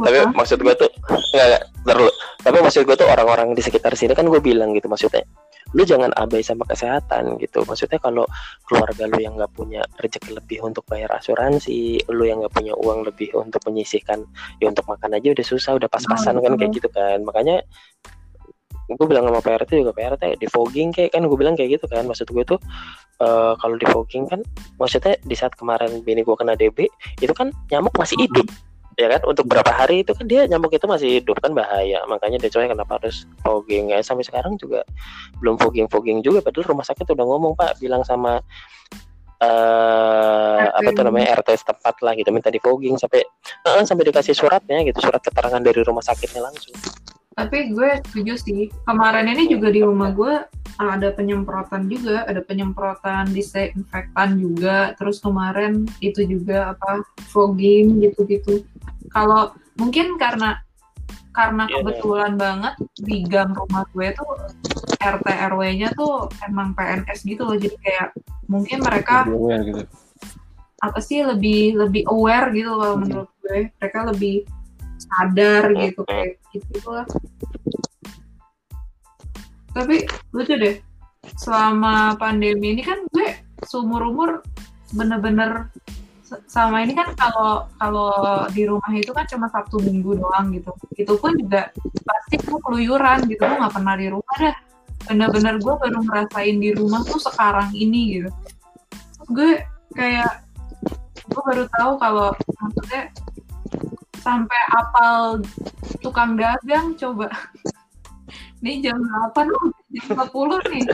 Tapi 0.00 0.16
maksud 0.32 0.58
gue 0.62 0.74
tuh 0.78 0.90
nggak 1.34 1.46
nggak 1.50 1.62
terlalu 1.86 2.12
tapi 2.42 2.56
maksud 2.62 2.82
gue 2.86 2.96
tuh 2.96 3.08
orang-orang 3.10 3.52
di 3.52 3.62
sekitar 3.62 3.92
sini 3.98 4.14
kan 4.14 4.26
gue 4.30 4.38
bilang 4.38 4.70
gitu 4.74 4.86
maksudnya 4.86 5.26
lu 5.74 5.82
jangan 5.82 6.14
abai 6.14 6.46
sama 6.46 6.62
kesehatan 6.68 7.42
gitu. 7.42 7.66
Maksudnya 7.66 7.98
kalau 7.98 8.22
keluarga 8.70 9.10
lu 9.10 9.18
yang 9.18 9.34
nggak 9.34 9.50
punya 9.50 9.82
rezeki 9.98 10.38
lebih 10.38 10.62
untuk 10.62 10.86
bayar 10.86 11.10
asuransi 11.18 12.06
lu 12.12 12.22
yang 12.22 12.38
nggak 12.44 12.54
punya 12.54 12.72
uang 12.78 13.02
lebih 13.02 13.34
untuk 13.34 13.58
menyisihkan 13.66 14.22
ya 14.62 14.70
untuk 14.70 14.86
makan 14.86 15.18
aja 15.18 15.34
udah 15.34 15.46
susah 15.46 15.74
udah 15.74 15.90
pas-pasan 15.90 16.38
kan 16.38 16.54
kayak 16.54 16.70
gitu 16.70 16.88
kan. 16.92 17.18
Makanya 17.26 17.66
gue 18.86 19.06
bilang 19.10 19.26
sama 19.26 19.42
PRT 19.42 19.82
juga 19.82 19.90
PRT 19.90 20.38
di 20.38 20.46
fogging 20.46 20.94
kayak 20.94 21.10
kan 21.18 21.26
gue 21.26 21.38
bilang 21.38 21.58
kayak 21.58 21.82
gitu 21.82 21.90
kan. 21.90 22.06
Maksud 22.06 22.30
gue 22.30 22.44
tuh 22.46 22.60
eh, 23.18 23.52
kalau 23.58 23.74
di 23.74 23.86
fogging 23.90 24.30
kan 24.30 24.40
maksudnya 24.78 25.18
di 25.26 25.34
saat 25.34 25.58
kemarin 25.58 25.98
bini 26.06 26.22
gue 26.22 26.36
kena 26.38 26.54
DB 26.54 26.86
itu 27.18 27.34
kan 27.34 27.50
nyamuk 27.74 27.92
masih 27.98 28.14
hidup 28.22 28.46
ya 28.96 29.12
kan 29.12 29.20
untuk 29.28 29.44
berapa 29.44 29.68
hari 29.68 30.00
itu 30.00 30.16
kan 30.16 30.24
dia 30.24 30.48
nyamuk 30.48 30.72
itu 30.72 30.88
masih 30.88 31.20
hidup 31.20 31.36
kan 31.44 31.52
bahaya. 31.52 32.00
Makanya 32.08 32.40
dia 32.40 32.48
coy 32.48 32.64
kenapa 32.64 32.96
harus 32.96 33.28
fogging. 33.44 33.92
Ya 33.92 34.00
sampai 34.00 34.24
sekarang 34.24 34.56
juga 34.56 34.82
belum 35.38 35.60
fogging 35.60 35.86
fogging 35.92 36.24
juga. 36.24 36.40
Padahal 36.40 36.72
rumah 36.72 36.86
sakit 36.88 37.04
udah 37.12 37.26
ngomong 37.28 37.52
pak 37.54 37.76
bilang 37.78 38.02
sama 38.02 38.40
eh 39.36 40.64
apa 40.72 40.96
tuh 40.96 41.04
namanya 41.04 41.36
RT 41.44 41.60
setempat 41.60 42.00
lah 42.00 42.16
gitu. 42.16 42.32
Minta 42.32 42.48
di 42.48 42.56
fogging 42.56 42.96
sampai 42.96 43.20
eh, 43.68 43.84
sampai 43.84 44.04
dikasih 44.08 44.32
suratnya 44.32 44.80
gitu. 44.88 45.04
Surat 45.04 45.20
keterangan 45.20 45.60
dari 45.60 45.80
rumah 45.84 46.00
sakitnya 46.00 46.40
langsung. 46.48 46.72
Tapi 47.36 47.68
gue 47.76 48.00
setuju 48.00 48.32
sih. 48.40 48.72
Kemarin 48.88 49.28
ini 49.28 49.44
juga 49.52 49.68
di 49.68 49.84
rumah 49.84 50.08
gue 50.08 50.40
ada 50.80 51.12
penyemprotan 51.12 51.84
juga. 51.84 52.24
Ada 52.24 52.40
penyemprotan 52.40 53.28
disinfektan 53.36 54.40
juga. 54.40 54.96
Terus 54.96 55.20
kemarin 55.20 55.84
itu 56.00 56.24
juga 56.24 56.72
apa 56.72 57.04
fogging 57.28 58.00
gitu-gitu 58.00 58.64
kalau 59.10 59.52
mungkin 59.76 60.16
karena 60.16 60.60
karena 61.36 61.68
Iya. 61.68 61.84
kebetulan 61.84 62.32
banget 62.40 62.74
di 62.96 63.20
gang 63.28 63.52
rumah 63.52 63.84
gue 63.92 64.08
tuh 64.16 64.30
RT 64.96 65.26
RW-nya 65.52 65.92
tuh 65.92 66.32
emang 66.48 66.72
PNS 66.72 67.28
gitu 67.28 67.44
loh. 67.44 67.56
Jadi 67.60 67.76
kayak 67.76 68.16
mungkin 68.48 68.80
mereka 68.80 69.28
Aware 69.28 69.62
gitu. 69.68 69.82
apa 70.80 70.98
sih 71.04 71.20
lebih 71.20 71.76
lebih 71.76 72.08
aware 72.08 72.48
gitu 72.56 72.72
kalau 72.72 72.96
menurut 72.96 73.28
gue. 73.44 73.68
Mereka 73.68 73.98
lebih 74.16 74.48
sadar 74.96 75.76
gitu 75.76 76.00
kayak 76.08 76.40
gitu 76.56 76.88
lah. 76.88 77.04
Tapi 79.76 80.08
lucu 80.32 80.54
deh 80.56 80.76
selama 81.36 82.16
pandemi 82.16 82.72
ini 82.72 82.80
kan 82.80 83.04
gue 83.12 83.36
seumur 83.68 84.08
umur 84.08 84.30
bener-bener 84.96 85.68
sama 86.50 86.82
ini 86.82 86.92
kan 86.98 87.14
kalau 87.14 87.70
kalau 87.78 88.10
di 88.50 88.66
rumah 88.66 88.90
itu 88.90 89.14
kan 89.14 89.22
cuma 89.30 89.46
sabtu 89.46 89.78
minggu 89.78 90.18
doang 90.18 90.50
gitu. 90.50 90.74
Itu 90.98 91.14
pun 91.22 91.38
juga 91.38 91.70
pasti 92.02 92.42
gue 92.42 92.58
keluyuran 92.58 93.30
gitu. 93.30 93.42
Gue 93.46 93.58
nggak 93.58 93.74
pernah 93.74 93.94
di 93.94 94.06
rumah 94.10 94.36
dah. 94.42 94.56
Bener-bener 95.06 95.54
gue 95.62 95.74
baru 95.78 95.98
ngerasain 96.02 96.56
di 96.58 96.70
rumah 96.74 97.06
tuh 97.06 97.22
sekarang 97.22 97.70
ini 97.70 98.18
gitu. 98.18 98.30
Gue 99.30 99.62
kayak 99.94 100.42
gue 101.30 101.42
baru 101.46 101.64
tahu 101.78 101.92
kalau 102.02 102.34
maksudnya 102.58 103.10
sampai 104.18 104.60
apal 104.74 105.38
tukang 106.02 106.34
dagang 106.34 106.98
coba. 106.98 107.30
Ini 108.58 108.82
jam 108.82 108.98
8 108.98 109.46
loh 109.46 109.70
jam 109.94 110.18
40 110.18 110.72
nih 110.74 110.84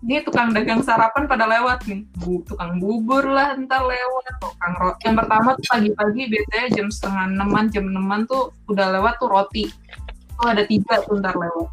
ini 0.00 0.24
tukang 0.24 0.56
dagang 0.56 0.80
sarapan 0.80 1.28
pada 1.28 1.44
lewat 1.44 1.84
nih. 1.84 2.08
Bu, 2.16 2.40
tukang 2.48 2.80
bubur 2.80 3.20
lah 3.28 3.52
ntar 3.60 3.84
lewat. 3.84 4.24
Tukang 4.40 4.74
roti 4.80 5.02
yang 5.04 5.16
pertama 5.20 5.48
tuh 5.60 5.66
pagi-pagi 5.68 6.22
biasanya 6.32 6.66
jam 6.72 6.88
setengah 6.88 7.24
enaman 7.36 7.64
jam 7.68 7.84
enaman 7.84 8.24
tuh 8.24 8.48
udah 8.72 8.96
lewat 8.96 9.20
tuh 9.20 9.28
roti. 9.28 9.64
Tuh 10.40 10.48
ada 10.48 10.64
tiga 10.64 11.04
tuh 11.04 11.20
ntar 11.20 11.36
lewat. 11.36 11.68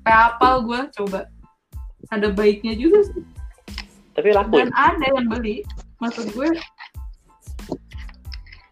Kayak 0.00 0.20
apal 0.32 0.54
gue 0.64 0.80
coba. 0.96 1.20
Ada 2.08 2.32
baiknya 2.32 2.72
juga 2.72 3.04
sih. 3.04 3.22
Tapi 4.16 4.28
laku 4.32 4.56
ya? 4.56 4.68
dan 4.68 4.72
ada 4.72 5.06
yang 5.12 5.26
beli. 5.28 5.60
Maksud 6.00 6.32
gue 6.32 6.48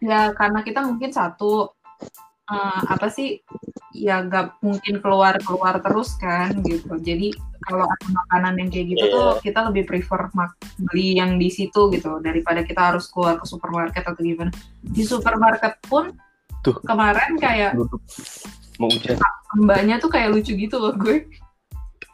ya 0.01 0.33
karena 0.33 0.65
kita 0.65 0.81
mungkin 0.81 1.13
satu 1.13 1.69
eh, 2.51 2.81
apa 2.91 3.07
sih 3.07 3.39
ya 3.95 4.23
gak 4.23 4.59
mungkin 4.63 4.99
keluar 4.99 5.39
keluar 5.39 5.79
terus 5.79 6.15
kan 6.19 6.51
gitu. 6.63 6.99
Jadi 6.99 7.31
kalau 7.61 7.85
ada 7.85 8.07
makanan 8.09 8.53
yang 8.57 8.69
kayak 8.73 8.87
gitu 8.97 9.05
Iya. 9.05 9.13
tuh 9.13 9.27
kita 9.45 9.59
lebih 9.69 9.83
prefer 9.85 10.21
mak- 10.33 10.57
beli 10.81 11.15
yang 11.21 11.37
di 11.37 11.47
situ 11.47 11.91
gitu. 11.93 12.17
Daripada 12.19 12.65
kita 12.65 12.91
harus 12.93 13.07
keluar 13.07 13.37
ke 13.37 13.45
supermarket 13.45 14.03
atau 14.03 14.17
gimana. 14.19 14.51
Di 14.81 15.03
supermarket 15.05 15.77
pun 15.85 16.11
Tuh. 16.65 16.75
kemarin 16.83 17.37
kayak 17.37 17.77
mau 18.81 18.89
hujan. 18.89 19.17
Mbaknya 19.61 20.01
tuh 20.01 20.09
kayak 20.09 20.31
lucu 20.33 20.57
gitu 20.57 20.75
loh 20.81 20.93
gue. 20.97 21.27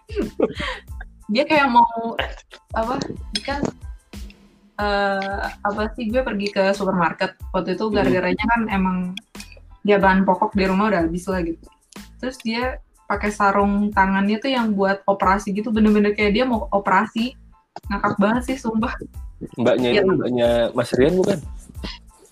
Dia 1.31 1.43
kayak 1.43 1.67
mau 1.71 2.15
apa 2.71 2.95
kan 3.43 3.59
eh 4.77 5.43
apa 5.65 5.89
sih 5.97 6.07
gue 6.11 6.21
pergi 6.21 6.47
ke 6.53 6.63
supermarket. 6.75 7.33
Waktu 7.55 7.75
itu 7.79 7.89
gara-garanya 7.89 8.45
kan 8.45 8.61
emang 8.69 8.97
dia 9.85 9.97
bahan 9.97 10.25
pokok 10.25 10.53
di 10.57 10.65
rumah 10.65 10.89
udah 10.93 11.05
habis 11.05 11.25
lah 11.27 11.41
gitu. 11.41 11.67
Terus 12.21 12.37
dia 12.41 12.79
pakai 13.07 13.31
sarung 13.31 13.89
tangannya 13.95 14.37
tuh 14.41 14.51
yang 14.51 14.75
buat 14.75 14.99
operasi 15.07 15.55
gitu 15.55 15.71
bener-bener 15.71 16.11
kayak 16.13 16.33
dia 16.35 16.43
mau 16.45 16.67
operasi. 16.71 17.33
Ngakak 17.87 18.17
banget 18.17 18.43
sih 18.53 18.57
sumpah. 18.57 18.93
Mbaknya 19.57 19.89
Iya. 19.93 20.01
itu 20.01 20.11
mbaknya 20.17 20.49
Mas 20.73 20.91
Rian 20.97 21.13
bukan? 21.13 21.39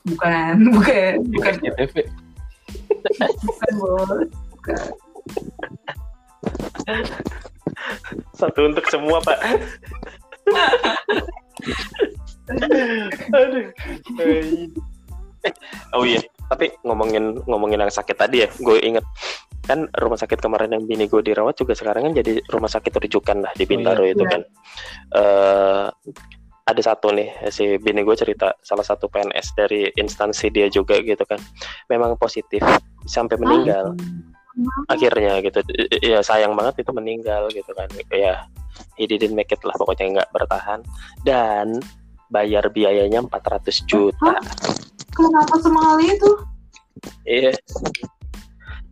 Bukan 0.05 0.55
bukan. 0.75 1.13
Bukan 1.31 1.53
di 1.61 1.69
TV 1.77 1.95
bukan 3.45 3.71
bos. 3.77 4.27
Satu 8.35 8.59
untuk 8.69 8.85
semua, 8.89 9.21
Pak. 9.21 9.37
Aduh. 13.33 13.69
Eh, 14.21 14.69
Oh 15.93 16.01
iya, 16.01 16.17
tapi 16.45 16.71
ngomongin 16.85 17.41
ngomongin 17.49 17.81
yang 17.81 17.93
sakit 17.93 18.17
tadi 18.17 18.45
ya, 18.45 18.49
gue 18.51 18.77
inget 18.81 19.05
kan 19.65 19.89
rumah 19.97 20.17
sakit 20.21 20.37
kemarin 20.37 20.77
yang 20.77 20.85
bini 20.85 21.09
gue 21.09 21.25
dirawat 21.25 21.57
juga 21.57 21.73
sekarang 21.73 22.09
kan 22.09 22.13
jadi 22.21 22.37
rumah 22.53 22.69
sakit 22.69 22.93
rujukan 23.01 23.41
lah 23.41 23.49
di 23.57 23.65
Bintaro 23.65 24.05
iya. 24.05 24.13
itu 24.13 24.23
Iya. 24.23 24.31
kan. 24.31 24.41
Eh 25.17 25.85
ada 26.65 26.81
satu 26.81 27.13
nih 27.13 27.29
si 27.53 27.77
bini 27.77 28.01
gue 28.01 28.17
cerita 28.17 28.57
salah 28.65 28.81
satu 28.81 29.05
PNS 29.05 29.53
dari 29.53 29.85
instansi 30.01 30.49
dia 30.49 30.65
juga 30.65 30.97
gitu 31.01 31.21
kan, 31.25 31.37
memang 31.89 32.17
positif 32.17 32.61
sampai 33.05 33.37
meninggal. 33.37 33.93
Akhirnya 34.89 35.43
gitu 35.45 35.61
ya 36.01 36.25
sayang 36.25 36.57
banget 36.57 36.85
itu 36.85 36.91
meninggal 36.93 37.49
gitu 37.53 37.69
kan. 37.73 37.89
Ya 38.13 38.45
he 38.97 39.05
didn't 39.05 39.37
make 39.37 39.53
it 39.53 39.61
lah 39.61 39.77
pokoknya 39.77 40.21
nggak 40.21 40.29
bertahan. 40.33 40.81
Dan 41.21 41.81
bayar 42.33 42.65
biayanya 42.73 43.21
400 43.21 43.85
juta 43.85 44.33
kenapa 45.15 45.55
semahal 45.63 45.97
itu? 46.03 46.29
Iya. 47.23 47.55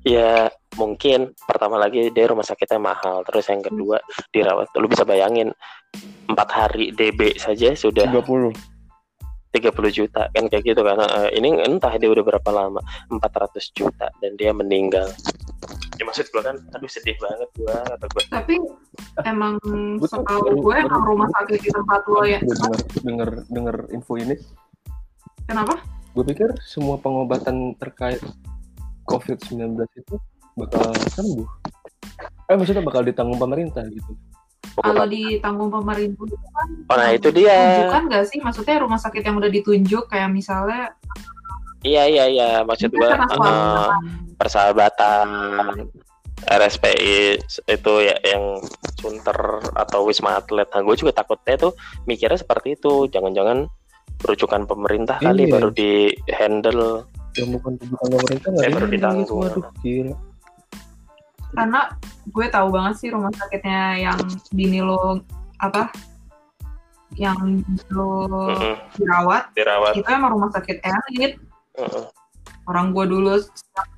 Ya 0.04 0.52
mungkin 0.76 1.32
pertama 1.48 1.80
lagi 1.80 2.12
dia 2.12 2.28
rumah 2.28 2.44
sakitnya 2.44 2.82
mahal 2.82 3.24
terus 3.28 3.48
yang 3.48 3.64
kedua 3.64 4.00
dirawat. 4.36 4.72
Lu 4.80 4.88
bisa 4.88 5.04
bayangin 5.08 5.52
empat 6.28 6.50
hari 6.50 6.96
DB 6.96 7.38
saja 7.38 7.76
sudah 7.78 8.10
30 8.10 8.52
30 9.54 9.70
juta 9.94 10.28
kan 10.34 10.50
kayak 10.50 10.66
gitu 10.66 10.82
kan. 10.82 10.98
Ini 11.30 11.70
entah 11.70 11.94
dia 11.96 12.10
udah 12.10 12.26
berapa 12.26 12.50
lama 12.52 12.82
400 13.14 13.78
juta 13.78 14.10
dan 14.20 14.34
dia 14.36 14.50
meninggal. 14.50 15.08
Ya 16.02 16.04
maksud 16.10 16.26
gua 16.34 16.52
kan 16.52 16.58
aduh 16.74 16.90
sedih 16.90 17.14
banget 17.22 17.48
gua 17.62 17.86
kata 17.86 18.06
gua. 18.12 18.24
Tapi 18.34 18.56
emang 19.30 19.62
setahu 20.02 20.58
gue 20.58 20.76
emang 20.84 21.06
rumah 21.06 21.30
sakit 21.38 21.64
di 21.64 21.70
tempat 21.70 22.02
lo 22.10 22.26
ya. 22.26 22.42
Denger 22.42 22.82
denger 23.06 23.30
denger 23.54 23.78
info 23.94 24.18
ini. 24.18 24.36
Kenapa 25.46 25.78
gue 26.14 26.24
pikir 26.30 26.50
semua 26.62 27.02
pengobatan 27.02 27.74
terkait 27.82 28.22
COVID-19 29.10 29.82
itu 29.98 30.16
bakal 30.54 30.94
sembuh. 31.12 31.50
Eh 32.48 32.56
maksudnya 32.56 32.86
bakal 32.86 33.02
ditanggung 33.02 33.42
pemerintah 33.42 33.82
gitu. 33.90 34.14
Kalau 34.74 35.06
ditanggung 35.06 35.70
pemerintah 35.70 36.26
itu 36.26 36.38
kan 36.38 36.68
oh 36.90 36.96
nah 36.98 37.10
itu 37.14 37.30
dia. 37.30 37.54
tunjukkan 37.54 38.04
nggak 38.10 38.26
sih? 38.30 38.40
Maksudnya 38.42 38.76
rumah 38.82 39.02
sakit 39.02 39.22
yang 39.26 39.38
udah 39.38 39.52
ditunjuk 39.52 40.10
kayak 40.10 40.30
misalnya 40.30 40.94
iya 41.82 42.06
iya 42.06 42.26
iya. 42.30 42.50
Maksud 42.62 42.94
gua 42.94 43.18
kan 43.18 43.30
eh, 43.30 43.90
persahabatan 44.38 45.28
RSPI 46.44 47.40
itu 47.70 47.94
ya 48.04 48.16
yang 48.26 48.60
Sunter 49.00 49.64
atau 49.76 50.08
Wisma 50.08 50.40
Atlet. 50.40 50.68
Nah, 50.72 50.82
gue 50.84 50.96
juga 50.96 51.12
takutnya 51.16 51.56
tuh 51.56 51.74
mikirnya 52.08 52.40
seperti 52.40 52.76
itu. 52.76 53.08
Jangan-jangan 53.08 53.68
rujukan 54.24 54.64
pemerintah 54.64 55.18
kali 55.18 55.46
Iya. 55.46 55.54
baru 55.54 55.70
di 55.70 55.92
handle. 56.30 57.04
yang 57.34 57.50
bukan 57.52 57.74
tujuan 57.76 57.98
pemerintah 58.14 58.48
nggak 58.48 58.62
Eh, 58.64 58.72
baru 58.72 58.88
ditanggung. 58.88 59.40
waduh 59.42 59.66
gila 59.82 60.16
karena 61.52 61.80
gue 62.28 62.46
tahu 62.48 62.68
banget 62.70 62.94
sih 62.96 63.10
rumah 63.10 63.30
sakitnya 63.32 63.82
yang 64.00 64.20
bini 64.50 64.82
lo 64.82 65.22
apa 65.58 65.90
yang 67.14 67.62
lo 67.90 68.50
Mm-mm, 68.50 68.74
dirawat 68.98 69.50
dirawat. 69.54 69.94
itu 69.94 70.06
emang 70.08 70.34
rumah 70.34 70.50
sakit 70.50 70.78
elit 70.78 71.38
Mm-mm. 71.74 72.06
orang 72.66 72.90
gue 72.90 73.06
dulu 73.08 73.34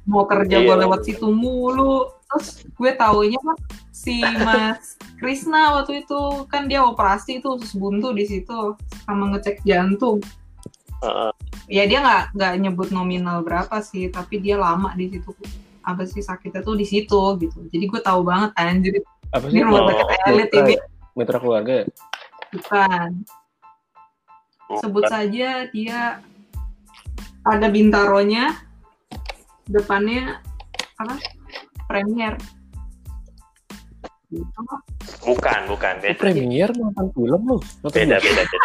mau 0.06 0.24
kerja 0.24 0.56
Iya. 0.56 0.66
gue 0.66 0.76
lewat 0.84 1.00
situ 1.04 1.28
mulu 1.28 2.12
terus 2.26 2.66
gue 2.66 2.92
taunya 2.98 3.40
kan 3.40 3.58
si 3.94 4.20
Mas 4.22 4.98
Krisna 5.22 5.80
waktu 5.80 6.04
itu 6.04 6.46
kan 6.52 6.68
dia 6.68 6.84
operasi 6.84 7.40
tuh 7.40 7.56
usus 7.56 7.78
buntu 7.78 8.12
di 8.12 8.26
situ 8.28 8.76
sama 9.06 9.32
ngecek 9.34 9.64
jantung. 9.64 10.20
Heeh. 11.04 11.32
ya 11.66 11.84
dia 11.90 12.00
nggak 12.02 12.24
nggak 12.38 12.54
nyebut 12.62 12.90
nominal 12.94 13.44
berapa 13.44 13.84
sih 13.84 14.10
tapi 14.10 14.42
dia 14.42 14.58
lama 14.60 14.92
di 14.98 15.12
situ. 15.12 15.32
Apa 15.86 16.04
sih 16.10 16.26
sakitnya 16.26 16.66
tuh 16.66 16.76
di 16.76 16.86
situ 16.86 17.22
gitu. 17.38 17.60
Jadi 17.70 17.86
gue 17.86 18.02
tahu 18.02 18.26
banget 18.26 18.52
anjir. 18.58 19.06
Apa 19.32 19.46
ini 19.50 19.60
sih 19.60 19.64
rumah 19.64 19.82
Oh, 19.86 19.90
sakit 19.94 20.20
elit 20.34 20.52
ini. 20.54 20.76
Mitra 21.16 21.38
keluarga 21.40 21.74
ya? 21.82 21.86
Bukan. 22.52 23.10
Sebut 24.82 25.04
Bukan. 25.06 25.14
saja 25.14 25.50
dia 25.70 26.00
ada 27.46 27.68
bintaronya 27.70 28.58
depannya 29.70 30.42
apa 30.98 31.18
premier 31.86 32.34
gitu. 34.30 34.62
Bukan, 35.26 35.60
bukan. 35.70 35.94
Oh, 35.98 36.02
Beda, 36.02 36.18
premier 36.18 36.70
nonton 36.74 37.06
film 37.14 37.42
lu 37.46 37.58
nonton 37.82 37.94
beda, 37.94 38.18
beda. 38.20 38.42
beda. 38.46 38.60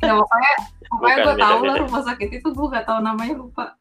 ya 0.00 0.12
pokoknya 0.16 0.52
pokoknya 0.88 1.16
gue 1.20 1.34
tahu 1.36 1.60
lah 1.68 1.76
rumah 1.76 2.02
sakit 2.02 2.28
itu 2.40 2.48
gue 2.48 2.66
gak 2.72 2.86
tahu 2.88 2.98
namanya 3.04 3.34
lupa 3.36 3.76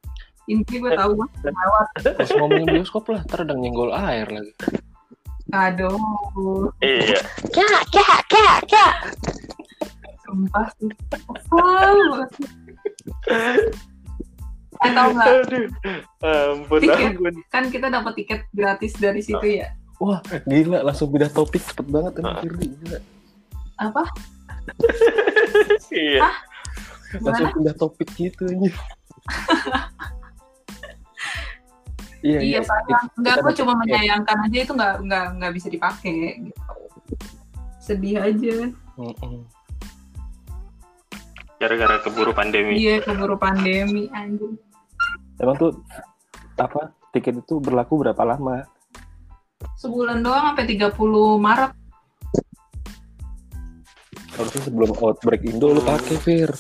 intinya 0.52 0.80
gue 0.84 0.92
tahu 1.00 1.10
gue 1.16 1.28
lewat 1.48 1.86
Pas 2.20 2.30
ngomongin 2.36 2.68
bioskop 2.68 3.06
lah, 3.08 3.22
ntar 3.24 3.48
ada 3.48 3.56
nyenggol 3.56 3.94
air 3.96 4.28
lagi. 4.28 4.52
aduh 5.50 5.96
Iya. 6.84 7.18
sumpah 10.26 10.68
sih 10.78 10.92
kesel 11.10 11.98
banget. 12.14 12.30
Eh 13.34 13.58
tau 13.74 13.99
nggak? 15.12 15.28
Aduh, 15.44 15.68
ampun, 16.22 16.80
Tiket. 16.80 17.12
ampun. 17.14 17.34
Kan 17.48 17.64
kita 17.68 17.88
dapat 17.88 18.14
tiket 18.16 18.42
gratis 18.50 18.94
dari 18.96 19.20
situ 19.20 19.44
ya. 19.44 19.76
Wah, 19.98 20.20
gila 20.46 20.80
langsung 20.82 21.10
pindah 21.10 21.28
topik 21.28 21.60
cepet 21.62 21.86
banget 21.86 22.14
Ah. 22.22 22.40
Firdi. 22.40 22.68
Gila. 22.74 23.00
Apa? 23.78 24.04
Iya. 25.90 26.22
Langsung 27.18 27.42
Gimana? 27.42 27.56
pindah 27.58 27.76
topik 27.76 28.10
gitu 28.14 28.46
aja. 28.46 28.70
Iya, 32.20 32.40
Iya, 32.40 32.60
sayang. 32.62 33.06
Enggak, 33.16 33.36
dapat 33.40 33.54
cuma 33.56 33.74
tiket. 33.74 33.82
menyayangkan 33.82 34.38
aja 34.44 34.58
itu 34.60 34.72
nggak 34.72 34.94
nggak 35.02 35.26
nggak 35.40 35.52
bisa 35.56 35.68
dipakai. 35.68 36.18
Gitu. 36.44 36.62
Sedih 37.80 38.20
aja. 38.20 38.56
Mm-mm. 38.94 39.48
Gara-gara 41.58 41.96
keburu 42.00 42.32
pandemi. 42.32 42.76
Iya, 42.78 43.02
keburu 43.02 43.36
pandemi 43.36 44.12
anjir. 44.12 44.54
Emang 45.40 45.56
tuh 45.56 45.72
apa 46.60 46.92
tiket 47.16 47.40
itu 47.40 47.64
berlaku 47.64 48.04
berapa 48.04 48.20
lama? 48.28 48.68
Sebulan 49.80 50.20
doang 50.20 50.52
sampai 50.52 50.68
30 50.68 50.92
Maret. 51.40 51.72
Harusnya 54.36 54.62
sebelum 54.68 54.92
outbreak 55.00 55.44
Indo 55.48 55.72
lu 55.72 55.82
pakai 55.84 56.16
Fir. 56.20 56.52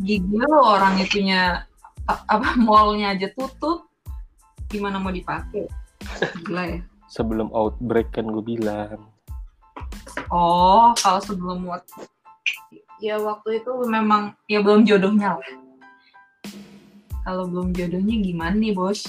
Gigi 0.00 0.40
lo 0.40 0.80
orang 0.80 0.96
itunya 1.04 1.60
apa 2.08 2.56
mallnya 2.64 3.12
aja 3.12 3.28
tutup. 3.36 3.84
Gimana 4.72 4.96
mau 4.96 5.12
dipakai? 5.12 5.68
Gila 6.48 6.64
ya. 6.64 6.80
Sebelum 7.12 7.52
outbreak 7.52 8.08
kan 8.16 8.24
gue 8.24 8.44
bilang. 8.56 9.04
Oh, 10.32 10.96
kalau 10.96 11.20
sebelum 11.20 11.68
ya 13.02 13.20
waktu 13.20 13.60
itu 13.60 13.72
memang 13.84 14.32
ya 14.48 14.64
belum 14.64 14.88
jodohnya 14.88 15.36
lah. 15.36 15.69
Kalau 17.20 17.44
belum 17.46 17.76
jodohnya 17.76 18.16
gimana 18.18 18.56
nih 18.56 18.72
bos? 18.72 19.04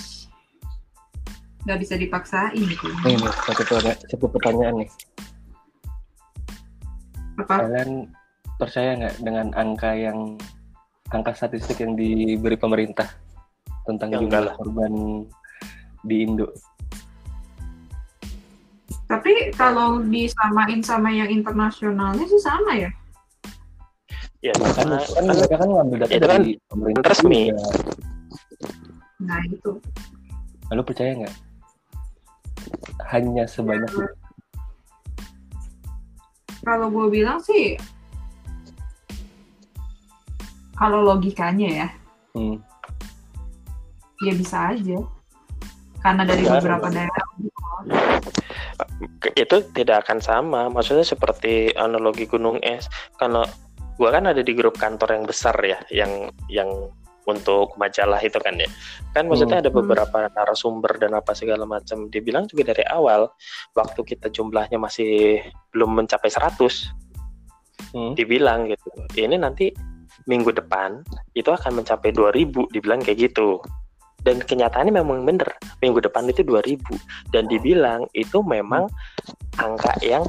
Gak 1.63 1.77
bisa 1.79 1.95
dipaksain 1.95 2.57
gitu. 2.57 2.89
Nih, 3.05 3.15
nih 3.15 3.31
satu, 3.45 3.61
pertanyaan, 3.63 3.97
satu 4.09 4.25
pertanyaan 4.27 4.75
nih. 4.81 4.89
Apa? 7.39 7.55
Kalian 7.65 7.89
percaya 8.57 8.89
nggak 8.97 9.15
dengan 9.21 9.47
angka 9.57 9.91
yang 9.93 10.37
angka 11.09 11.33
statistik 11.33 11.81
yang 11.81 11.93
diberi 11.97 12.57
pemerintah 12.57 13.09
tentang 13.85 14.13
Ya, 14.13 14.17
enggak 14.21 14.41
jumlah 14.41 14.43
lah. 14.45 14.55
korban 14.57 14.93
di 16.05 16.15
Indo? 16.25 16.47
Tapi 19.05 19.51
kalau 19.53 19.99
disamain 20.07 20.79
sama 20.79 21.11
yang 21.11 21.27
internasionalnya 21.27 22.23
sih 22.25 22.41
sama 22.41 22.73
ya. 22.79 22.91
Ya, 24.41 24.55
Kan, 24.57 24.73
karena- 24.73 25.05
kan 25.05 25.21
kan 25.21 25.35
mereka 25.37 25.55
kan 25.61 25.69
ngambil 25.69 25.97
data 26.01 26.11
itu 26.17 26.25
kan 26.25 26.41
dari 26.41 26.51
pemerintah 26.65 27.03
resmi. 27.05 27.41
juga. 27.53 27.61
Nah 29.31 29.41
itu. 29.47 29.71
Lalu 30.67 30.81
percaya 30.83 31.11
nggak? 31.23 31.35
Hanya 33.15 33.47
sebanyak 33.47 33.87
itu. 33.87 34.07
Kalau 36.61 36.93
gue 36.93 37.07
bilang 37.09 37.39
sih, 37.41 37.73
kalau 40.77 41.01
logikanya 41.01 41.69
ya, 41.69 41.87
Hmm. 42.37 42.61
ya 44.21 44.33
bisa 44.37 44.75
aja. 44.75 44.99
Karena 46.01 46.23
dari 46.25 46.45
Bisa. 46.45 46.57
beberapa 46.57 46.87
daerah. 46.89 47.25
Itu 49.37 49.57
tidak 49.73 50.05
akan 50.05 50.19
sama 50.21 50.61
maksudnya 50.69 51.05
seperti 51.05 51.73
analogi 51.77 52.25
gunung 52.25 52.57
es 52.61 52.89
karena 53.17 53.45
gua 53.97 54.09
kan 54.09 54.29
ada 54.29 54.41
di 54.41 54.53
grup 54.57 54.77
kantor 54.81 55.17
yang 55.17 55.25
besar 55.29 55.53
ya 55.61 55.77
yang 55.93 56.29
yang 56.49 56.69
untuk 57.31 57.73
majalah 57.79 58.19
itu 58.19 58.35
kan 58.37 58.59
ya. 58.59 58.67
Kan 59.15 59.31
maksudnya 59.31 59.63
ada 59.63 59.71
Hmm. 59.71 59.79
beberapa 59.79 60.27
narasumber 60.27 60.99
dan 60.99 61.15
apa 61.15 61.31
segala 61.31 61.63
macam. 61.63 62.11
Dibilang 62.11 62.45
juga 62.51 62.75
dari 62.75 62.83
awal 62.91 63.31
waktu 63.73 64.03
kita 64.03 64.27
jumlahnya 64.29 64.75
masih 64.75 65.39
belum 65.71 65.95
mencapai 65.95 66.27
100 66.27 66.91
Hmm. 67.91 68.13
dibilang 68.15 68.69
gitu 68.71 68.87
ini 69.19 69.35
nanti 69.35 69.73
minggu 70.29 70.53
depan 70.53 71.01
itu 71.33 71.49
akan 71.49 71.81
mencapai 71.81 72.13
2000 72.13 72.69
dibilang 72.71 73.01
kayak 73.01 73.31
gitu. 73.31 73.57
Dan 74.21 74.37
kenyataannya 74.37 74.93
memang 74.93 75.25
bener 75.25 75.49
minggu 75.81 75.97
depan 75.97 76.29
itu 76.29 76.45
2000 76.45 76.93
dan 77.33 77.49
dibilang 77.49 78.05
itu 78.13 78.45
memang 78.45 78.85
angka 79.57 79.97
yang 80.05 80.21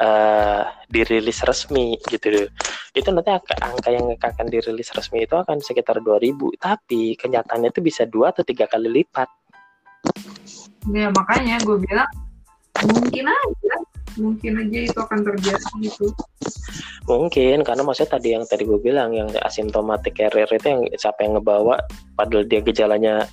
eh, 0.00 0.62
dirilis 0.88 1.44
resmi 1.44 2.00
gitu. 2.08 2.48
Itu 2.96 3.08
nanti 3.12 3.30
angka, 3.30 3.54
angka 3.60 3.88
yang 3.92 4.06
akan 4.16 4.46
dirilis 4.48 4.90
resmi 4.96 5.28
itu 5.28 5.36
akan 5.36 5.60
sekitar 5.60 6.00
2000 6.00 6.56
tapi 6.56 7.14
kenyataannya 7.14 7.70
itu 7.70 7.80
bisa 7.84 8.08
dua 8.08 8.32
atau 8.32 8.42
tiga 8.42 8.64
kali 8.66 8.88
lipat. 8.88 9.28
Ya 10.88 11.12
makanya 11.12 11.60
gue 11.60 11.76
bilang 11.76 12.08
mungkin 12.80 13.28
aja, 13.28 13.76
mungkin 14.16 14.52
aja 14.64 14.78
itu 14.88 14.98
akan 14.98 15.20
terjadi 15.22 15.72
gitu. 15.84 16.08
mungkin 17.04 17.66
karena 17.66 17.82
maksudnya 17.82 18.16
tadi 18.16 18.28
yang 18.32 18.44
tadi 18.46 18.62
gue 18.64 18.78
bilang 18.78 19.10
yang 19.12 19.28
asymptomatic 19.42 20.14
carrier 20.14 20.46
itu 20.46 20.66
yang 20.66 20.82
siapa 20.94 21.26
yang 21.26 21.38
ngebawa 21.38 21.82
padahal 22.14 22.46
dia 22.46 22.60
gejalanya 22.62 23.26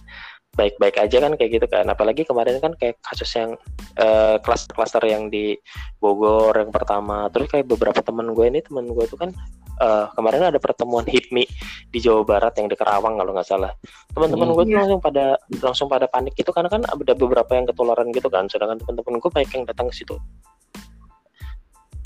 baik-baik 0.57 0.97
aja 0.97 1.21
kan 1.21 1.37
kayak 1.37 1.61
gitu 1.61 1.67
kan. 1.69 1.85
Apalagi 1.85 2.25
kemarin 2.25 2.57
kan 2.57 2.73
kayak 2.73 2.97
kasus 3.05 3.29
yang 3.37 3.53
eh, 3.95 4.41
klaster-klaster 4.41 5.05
yang 5.05 5.29
di 5.29 5.53
Bogor 6.01 6.57
yang 6.57 6.73
pertama. 6.73 7.29
Terus 7.29 7.47
kayak 7.53 7.69
beberapa 7.69 8.01
teman 8.01 8.33
gue 8.33 8.45
ini 8.49 8.59
teman 8.65 8.89
gue 8.89 9.03
itu 9.05 9.13
kan 9.13 9.29
eh, 9.77 10.05
kemarin 10.17 10.49
ada 10.49 10.57
pertemuan 10.57 11.05
HIPMI 11.05 11.45
di 11.93 11.99
Jawa 12.01 12.25
Barat 12.25 12.57
yang 12.57 12.67
di 12.67 12.73
Kerawang 12.73 13.21
kalau 13.21 13.31
nggak 13.37 13.45
salah. 13.47 13.71
Teman-teman 14.11 14.49
Hmm. 14.49 14.55
gue 14.57 14.63
tuh 14.65 14.73
Iya. 14.73 14.79
langsung 14.81 14.99
pada 15.05 15.25
langsung 15.61 15.87
pada 15.87 16.05
panik 16.09 16.33
gitu 16.33 16.49
karena 16.49 16.69
kan 16.73 16.81
ada 16.81 17.13
beberapa 17.13 17.53
yang 17.53 17.69
ketularan 17.69 18.09
gitu 18.09 18.27
kan. 18.33 18.49
Sedangkan 18.49 18.81
teman-teman 18.81 19.21
gue 19.21 19.31
baik 19.31 19.49
yang 19.53 19.63
datang 19.69 19.93
ke 19.93 20.01
situ. 20.01 20.17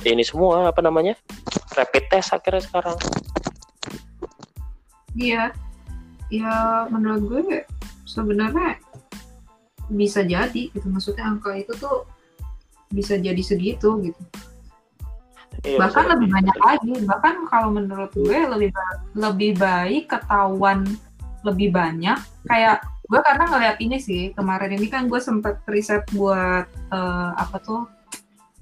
Ini 0.01 0.25
semua 0.25 0.67
apa 0.67 0.81
namanya 0.83 1.15
rapid 1.71 2.09
test 2.11 2.33
akhirnya 2.35 2.59
sekarang. 2.65 2.97
Iya, 5.13 5.51
ya 6.31 6.87
menurut 6.87 7.23
gue 7.27 7.63
sebenarnya 8.11 8.75
bisa 9.87 10.23
jadi 10.27 10.71
gitu. 10.71 10.87
Maksudnya 10.91 11.31
angka 11.31 11.55
itu 11.55 11.71
tuh 11.79 12.03
bisa 12.91 13.15
jadi 13.15 13.39
segitu 13.39 14.03
gitu. 14.03 14.21
Iya, 15.61 15.77
bahkan 15.77 16.05
lebih 16.11 16.27
banyak 16.31 16.57
lagi. 16.57 16.93
Bahkan 17.05 17.35
kalau 17.47 17.69
menurut 17.71 18.11
gue 18.15 18.39
lebih 18.55 18.69
ba- 18.71 18.99
lebih 19.15 19.51
baik 19.59 20.11
ketahuan 20.11 20.87
lebih 21.47 21.71
banyak. 21.71 22.17
Kayak 22.47 22.83
gue 23.11 23.19
karena 23.19 23.43
ngeliat 23.51 23.77
ini 23.83 23.97
sih 23.99 24.31
kemarin 24.31 24.71
ini 24.79 24.87
kan 24.87 25.11
gue 25.11 25.19
sempet 25.19 25.59
riset 25.67 26.07
buat 26.15 26.65
eh, 26.71 27.31
apa 27.35 27.57
tuh 27.61 27.85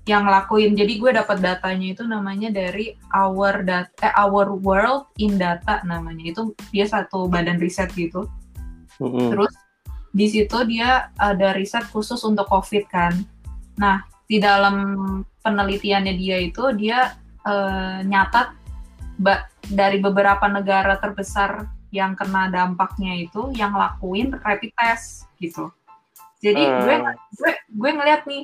yang 0.09 0.25
ngelakuin. 0.25 0.73
Jadi 0.73 0.97
gue 0.97 1.11
dapat 1.13 1.37
datanya 1.39 1.93
itu 1.93 2.03
namanya 2.03 2.49
dari 2.49 2.97
Our 3.13 3.61
Dat 3.63 3.93
eh, 4.01 4.13
Our 4.17 4.57
World 4.57 5.13
in 5.21 5.37
Data 5.37 5.85
namanya. 5.85 6.33
Itu 6.33 6.57
dia 6.73 6.89
satu 6.89 7.29
badan 7.29 7.61
riset 7.61 7.93
gitu. 7.93 8.25
Mm-mm. 8.99 9.31
Terus 9.33 9.53
di 10.11 10.25
situ 10.27 10.57
dia 10.67 11.13
ada 11.15 11.55
riset 11.55 11.85
khusus 11.89 12.19
untuk 12.25 12.47
COVID 12.49 12.83
kan. 12.91 13.13
Nah, 13.79 14.03
di 14.29 14.37
dalam 14.37 14.75
penelitiannya 15.41 16.13
dia 16.19 16.37
itu 16.43 16.63
dia 16.75 17.15
eh, 17.47 18.03
nyatat 18.03 18.53
dari 19.71 19.97
beberapa 19.99 20.45
negara 20.51 20.99
terbesar 20.99 21.65
yang 21.89 22.13
kena 22.13 22.51
dampaknya 22.53 23.17
itu 23.17 23.49
yang 23.57 23.73
lakuin 23.73 24.35
rapid 24.43 24.71
test 24.77 25.25
gitu. 25.41 25.71
Jadi 26.39 26.61
Hmm. 26.61 26.79
gue 26.85 26.95
gue 27.35 27.51
gue 27.79 27.91
ngeliat 27.95 28.23
nih 28.29 28.43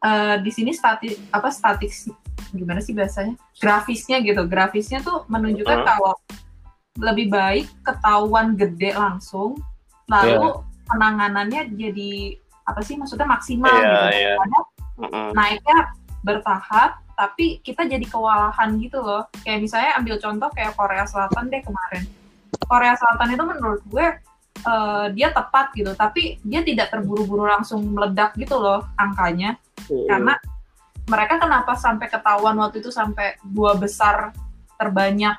eh, 0.00 0.36
di 0.42 0.50
sini 0.50 0.72
stati 0.72 1.12
apa 1.30 1.52
statik 1.52 1.92
gimana 2.50 2.82
sih 2.82 2.96
bahasanya 2.96 3.38
grafisnya 3.62 4.18
gitu 4.24 4.42
grafisnya 4.48 4.98
tuh 5.04 5.22
menunjukkan 5.30 5.78
Hmm. 5.84 5.86
kalau 5.86 6.14
lebih 6.98 7.30
baik 7.30 7.70
ketahuan 7.86 8.58
gede 8.58 8.96
langsung 8.96 9.54
lalu 10.10 10.46
penanganannya 10.90 11.70
jadi 11.78 12.34
apa 12.66 12.80
sih 12.82 12.98
maksudnya 12.98 13.26
maksimal 13.30 13.70
Iya, 13.70 13.78
gitu. 13.78 13.94
iya. 13.94 14.34
Daripada 14.34 14.58
Mm-mm. 15.00 15.28
naiknya 15.32 15.78
bertahap 16.20 16.90
tapi 17.14 17.60
kita 17.60 17.84
jadi 17.84 18.02
kewalahan 18.08 18.80
gitu 18.80 18.98
loh. 19.00 19.28
Kayak 19.44 19.60
misalnya 19.60 19.90
ambil 20.00 20.16
contoh 20.18 20.48
kayak 20.56 20.72
Korea 20.74 21.04
Selatan 21.04 21.52
deh 21.52 21.62
kemarin. 21.62 22.04
Korea 22.64 22.94
Selatan 22.96 23.28
itu 23.36 23.44
menurut 23.44 23.82
gue 23.86 24.06
eh, 24.60 25.06
dia 25.16 25.28
tepat 25.32 25.72
gitu 25.76 25.92
tapi 25.96 26.36
dia 26.44 26.60
tidak 26.64 26.92
terburu-buru 26.92 27.48
langsung 27.48 27.84
meledak 27.92 28.34
gitu 28.36 28.56
loh 28.58 28.84
angkanya. 28.96 29.56
Karena 29.88 30.36
mereka 31.08 31.42
kenapa 31.42 31.74
sampai 31.74 32.06
ketahuan 32.06 32.54
waktu 32.60 32.78
itu 32.84 32.94
sampai 32.94 33.34
dua 33.42 33.74
besar 33.74 34.30
terbanyak 34.78 35.34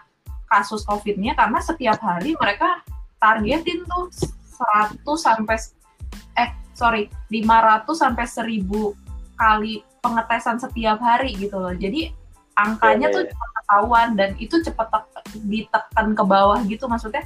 kasus 0.52 0.84
COVID-nya? 0.86 1.34
Karena 1.34 1.64
setiap 1.64 1.98
hari 2.04 2.36
mereka 2.36 2.84
targetin 3.22 3.86
tuh 3.88 4.12
100 4.62 5.02
sampai 5.18 5.58
eh 6.38 6.50
sorry 6.72 7.10
500 7.28 7.88
sampai 7.92 8.26
1000 8.26 8.62
kali 9.36 9.74
pengetesan 10.00 10.58
setiap 10.58 10.98
hari 10.98 11.34
gitu 11.36 11.58
loh. 11.58 11.74
Jadi 11.74 12.14
angkanya 12.54 13.10
Iya, 13.10 13.16
tuh 13.16 13.22
iya. 13.26 13.30
cepat 13.32 13.50
ketahuan 13.58 14.08
dan 14.14 14.30
itu 14.38 14.56
cepat 14.60 14.88
tek- 14.92 15.42
ditekan 15.42 16.08
ke 16.14 16.24
bawah 16.24 16.60
gitu 16.64 16.86
maksudnya 16.86 17.24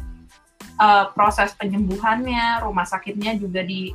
eh, 0.75 1.05
proses 1.11 1.51
penyembuhannya 1.55 2.61
rumah 2.61 2.83
sakitnya 2.83 3.35
juga 3.35 3.61
di 3.61 3.91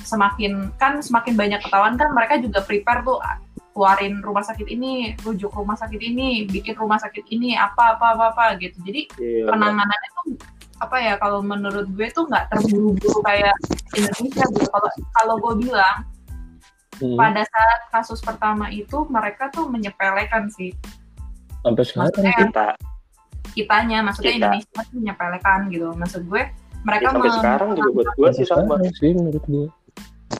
semakin 0.00 0.72
kan 0.76 1.00
semakin 1.00 1.36
banyak 1.36 1.60
ketahuan 1.60 1.96
kan 1.96 2.12
mereka 2.12 2.40
juga 2.40 2.64
prepare 2.64 3.04
tuh 3.04 3.20
keluarin 3.70 4.18
rumah 4.20 4.40
sakit 4.40 4.66
ini 4.66 5.14
rujuk 5.20 5.52
rumah 5.52 5.76
sakit 5.76 6.00
ini 6.00 6.44
bikin 6.44 6.74
rumah 6.74 6.96
sakit 6.96 7.28
ini 7.28 7.54
apa 7.54 7.96
apa 7.96 8.16
apa, 8.16 8.24
apa 8.32 8.44
gitu 8.58 8.76
jadi 8.82 9.02
Iya. 9.16 9.44
penanganannya 9.48 10.08
tuh 10.16 10.24
apa 10.80 10.96
ya 10.96 11.14
kalau 11.14 11.40
menurut 11.40 11.86
gue 11.90 12.08
tuh 12.08 12.24
nggak 12.24 12.48
terburu-buru 12.48 13.20
kayak 13.22 13.52
Indonesia 13.92 14.44
gitu 14.48 14.66
kalau 14.66 14.88
kalau 15.12 15.34
gue 15.38 15.54
bilang 15.62 15.98
Hmm. 16.96 17.16
pada 17.16 17.40
saat 17.40 17.80
kasus 17.90 18.20
pertama 18.20 18.68
itu 18.68 19.08
mereka 19.08 19.48
tuh 19.48 19.64
menyepelekan 19.66 20.48
sih 20.50 20.76
Sampai 21.58 21.80
sekarang 21.82 22.12
Maksudnya-. 22.12 22.36
Kita 22.38 22.66
kitanya 23.50 23.98
maksudnya 24.00 24.30
Kita. 24.30 24.40
Indonesia 24.46 24.80
tuh 24.82 24.94
menyepelekan 24.94 25.58
gitu 25.68 25.88
maksud 25.90 26.22
gue 26.22 26.42
ya, 26.42 26.48
mereka 26.82 27.06
sampai 27.10 27.24
mem- 27.24 27.38
sekarang 27.38 27.68
juga 27.72 27.90
buat 27.90 28.08
gue 28.10 28.20
Sampai 28.26 28.36
sih 28.36 28.46
sama. 28.46 28.74
sih 28.94 29.10
menurut 29.10 29.44
gue. 29.46 29.66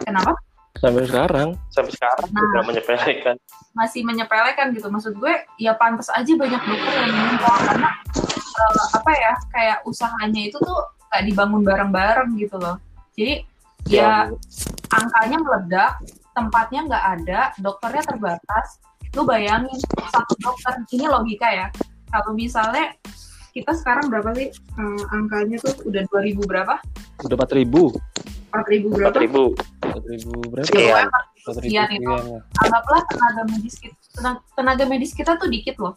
kenapa 0.00 0.32
Sampai 0.72 1.02
sekarang. 1.04 1.48
Sampai 1.68 1.92
sekarang 1.92 2.28
Nah. 2.30 2.40
juga 2.42 2.60
menyepelekan. 2.66 3.36
masih 3.70 4.00
menyepelekan 4.02 4.66
gitu 4.70 4.88
maksud 4.88 5.14
gue 5.14 5.32
ya 5.56 5.72
pantas 5.72 6.10
aja 6.10 6.28
banyak 6.30 6.60
dokter 6.60 6.92
yang 6.98 7.12
meninggal 7.14 7.56
karena 7.62 7.90
eh, 8.60 8.86
apa 8.96 9.12
ya 9.16 9.32
kayak 9.52 9.78
usahanya 9.88 10.42
itu 10.52 10.56
tuh 10.60 10.80
gak 11.10 11.24
dibangun 11.26 11.62
bareng-bareng 11.64 12.36
gitu 12.38 12.56
loh. 12.60 12.76
Jadi 13.16 13.42
ya 13.88 14.28
angkanya 14.92 15.38
meledak 15.40 15.92
tempatnya 16.36 16.80
nggak 16.86 17.04
ada 17.18 17.40
dokternya 17.58 18.04
terbatas. 18.06 18.66
Lu 19.18 19.26
bayangin 19.26 19.74
satu 20.12 20.34
dokter 20.38 20.78
ini 20.94 21.10
logika 21.10 21.48
ya. 21.50 21.66
Kalau 22.10 22.34
misalnya 22.36 22.94
kita 23.50 23.74
sekarang 23.74 24.06
berapa 24.12 24.30
sih 24.38 24.48
eh, 24.54 25.02
angkanya 25.10 25.58
tuh 25.58 25.74
udah 25.90 26.02
2000 26.06 26.46
berapa? 26.46 26.74
Udah 27.26 27.36
4000. 27.36 27.98
4000 28.50 28.50
Empat 28.50 28.94
berapa? 28.98 29.18
Ribu. 29.22 29.44
4000 29.82 30.50
berapa? 30.50 30.66
4000 30.66 31.56
Sekian 31.56 31.88
itu. 31.94 32.02
sekian. 32.04 32.42
anggaplah 32.60 33.02
tenaga 33.08 33.42
medis 33.48 33.76
kita 33.80 34.30
tenaga 34.54 34.84
medis 34.86 35.12
kita 35.16 35.32
tuh 35.40 35.48
dikit 35.48 35.76
loh 35.80 35.94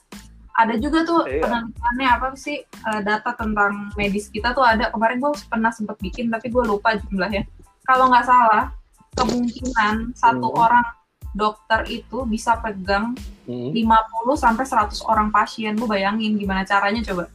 ada 0.54 0.78
juga 0.78 1.02
tuh 1.02 1.26
Iya. 1.26 1.42
penelitiannya 1.42 2.08
apa 2.10 2.28
sih 2.36 2.58
eh, 2.62 3.02
data 3.02 3.34
tentang 3.34 3.90
medis 3.94 4.30
kita 4.30 4.54
tuh 4.54 4.62
ada 4.62 4.90
kemarin 4.90 5.18
gue 5.18 5.34
pernah 5.46 5.70
sempet 5.70 5.98
bikin 5.98 6.30
tapi 6.30 6.48
gue 6.48 6.62
lupa 6.62 6.94
jumlahnya 6.96 7.42
kalau 7.84 8.08
nggak 8.08 8.24
salah 8.24 8.70
kemungkinan 9.14 10.14
satu 10.14 10.48
Hmm. 10.50 10.62
orang 10.62 10.86
dokter 11.34 11.82
itu 11.90 12.22
bisa 12.26 12.62
pegang 12.62 13.18
Hmm. 13.44 13.74
50 13.74 14.38
sampai 14.38 14.64
100 14.64 15.02
orang 15.04 15.28
pasien 15.30 15.74
lu 15.74 15.86
bayangin 15.86 16.38
gimana 16.38 16.62
caranya 16.64 17.02
coba 17.02 17.26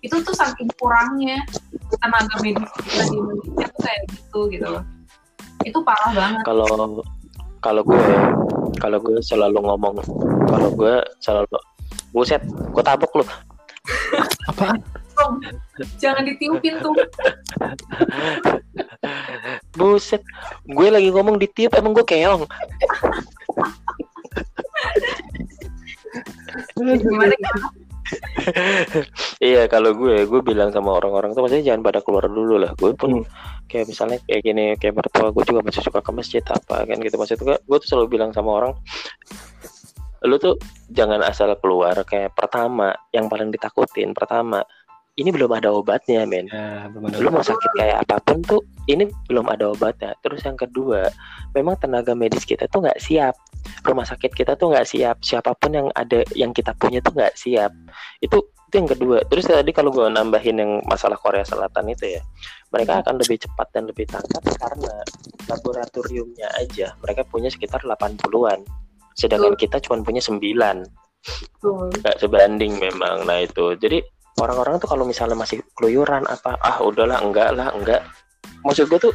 itu 0.00 0.16
tuh 0.18 0.34
saking 0.34 0.66
kurangnya 0.74 1.38
tenaga 1.94 2.34
medis 2.40 2.66
kita 2.82 3.04
di 3.06 3.14
Indonesia 3.14 3.66
tuh 3.68 3.80
kayak 3.80 4.02
gitu 4.08 4.40
gitu 4.50 4.66
loh 4.66 4.84
itu 5.62 5.78
parah 5.78 6.10
banget 6.10 6.42
Kalau 6.42 6.66
kalau 7.62 7.82
gue 7.86 8.00
kalau 8.80 8.98
gue 8.98 9.20
selalu 9.22 9.58
ngomong 9.62 9.94
kalau 10.48 10.68
gue 10.74 10.94
selalu 11.20 11.46
buset 12.12 12.42
gue 12.46 12.82
tabok 12.84 13.12
lu. 13.20 13.24
Apaan? 14.46 14.78
Jangan 15.98 16.24
ditiupin 16.26 16.78
tuh 16.80 16.94
buset 19.74 20.22
gue 20.66 20.88
lagi 20.88 21.08
ngomong 21.10 21.36
di 21.40 21.48
tiup 21.50 21.74
emang 21.74 21.96
gue 21.96 22.06
keong. 22.06 22.46
Gimana? 26.76 27.36
Iya 29.40 29.70
kalau 29.72 29.96
gue 29.96 30.28
gue 30.28 30.40
bilang 30.44 30.68
sama 30.68 31.00
orang-orang 31.00 31.32
tuh 31.32 31.40
maksudnya 31.46 31.72
jangan 31.72 31.82
pada 31.86 32.00
keluar 32.04 32.28
dulu 32.28 32.60
lah. 32.60 32.76
Gue 32.76 32.92
pun 32.92 33.22
Hmm. 33.22 33.28
kayak 33.70 33.88
misalnya 33.88 34.18
kayak 34.28 34.42
gini 34.44 34.64
kayak 34.76 34.94
mertua 35.00 35.32
gue 35.32 35.44
juga 35.48 35.64
masih 35.64 35.80
suka 35.80 36.04
ke 36.04 36.12
masjid 36.12 36.44
apa 36.44 36.84
kan 36.84 36.96
gitu. 37.00 37.16
Maksud 37.16 37.38
gue 37.40 37.56
gue 37.56 37.78
tuh 37.80 37.88
selalu 37.88 38.06
bilang 38.18 38.30
sama 38.36 38.50
orang 38.52 38.72
lu 40.22 40.38
tuh 40.38 40.54
jangan 40.90 41.22
asal 41.26 41.54
keluar 41.58 41.98
kayak 42.06 42.34
pertama 42.34 42.94
yang 43.10 43.26
paling 43.26 43.50
ditakutin 43.50 44.14
pertama 44.14 44.62
ini 45.12 45.28
belum 45.28 45.52
ada 45.52 45.68
obatnya 45.68 46.24
men. 46.24 46.48
Ya, 46.48 46.88
belum 46.88 47.12
ada. 47.12 47.20
lu 47.20 47.28
mau 47.28 47.44
sakit 47.44 47.70
kayak 47.76 47.96
apa 48.08 48.16
pun 48.24 48.40
tuh 48.40 48.64
ini 48.88 49.04
belum 49.28 49.44
ada 49.44 49.68
obatnya. 49.68 50.16
Terus 50.24 50.40
yang 50.40 50.56
kedua 50.56 51.12
memang 51.52 51.76
tenaga 51.76 52.16
medis 52.16 52.48
kita 52.48 52.64
tuh 52.72 52.88
nggak 52.88 52.96
siap. 52.96 53.36
Rumah 53.84 54.08
sakit 54.08 54.32
kita 54.32 54.56
tuh 54.56 54.72
nggak 54.72 54.88
siap. 54.88 55.20
Siapa 55.20 55.52
pun 55.60 55.76
yang 55.76 55.88
ada 55.92 56.24
yang 56.32 56.56
kita 56.56 56.72
punya 56.80 57.04
tuh 57.04 57.12
nggak 57.12 57.36
siap. 57.36 57.76
Itu 58.24 58.40
itu 58.72 58.80
yang 58.80 58.88
kedua. 58.88 59.20
Terus 59.28 59.44
tadi 59.52 59.68
kalau 59.76 59.92
gue 59.92 60.08
nambahin 60.08 60.56
yang 60.56 60.72
masalah 60.88 61.20
Korea 61.20 61.44
Selatan 61.44 61.92
itu 61.92 62.16
ya 62.16 62.24
mereka 62.72 63.04
akan 63.04 63.20
lebih 63.20 63.36
cepat 63.44 63.68
dan 63.76 63.84
lebih 63.84 64.08
tangkap 64.08 64.40
karena 64.48 64.96
laboratoriumnya 65.44 66.48
aja. 66.56 66.96
Mereka 67.04 67.28
punya 67.28 67.52
sekitar 67.52 67.84
80-an 67.84 68.64
sedangkan 69.16 69.54
kita 69.56 69.78
cuma 69.84 70.00
punya 70.00 70.20
9 70.20 70.40
tuh 71.62 71.86
nggak 72.02 72.16
sebanding 72.18 72.76
memang 72.82 73.22
nah 73.24 73.38
itu. 73.42 73.78
Jadi 73.78 74.02
orang-orang 74.42 74.82
tuh 74.82 74.90
kalau 74.90 75.06
misalnya 75.06 75.38
masih 75.38 75.62
keluyuran 75.78 76.26
apa 76.26 76.58
ah 76.58 76.82
udahlah 76.82 77.22
enggak 77.22 77.54
lah 77.54 77.70
enggak. 77.72 78.02
Maksud 78.66 78.90
gue 78.90 78.98
tuh 79.10 79.14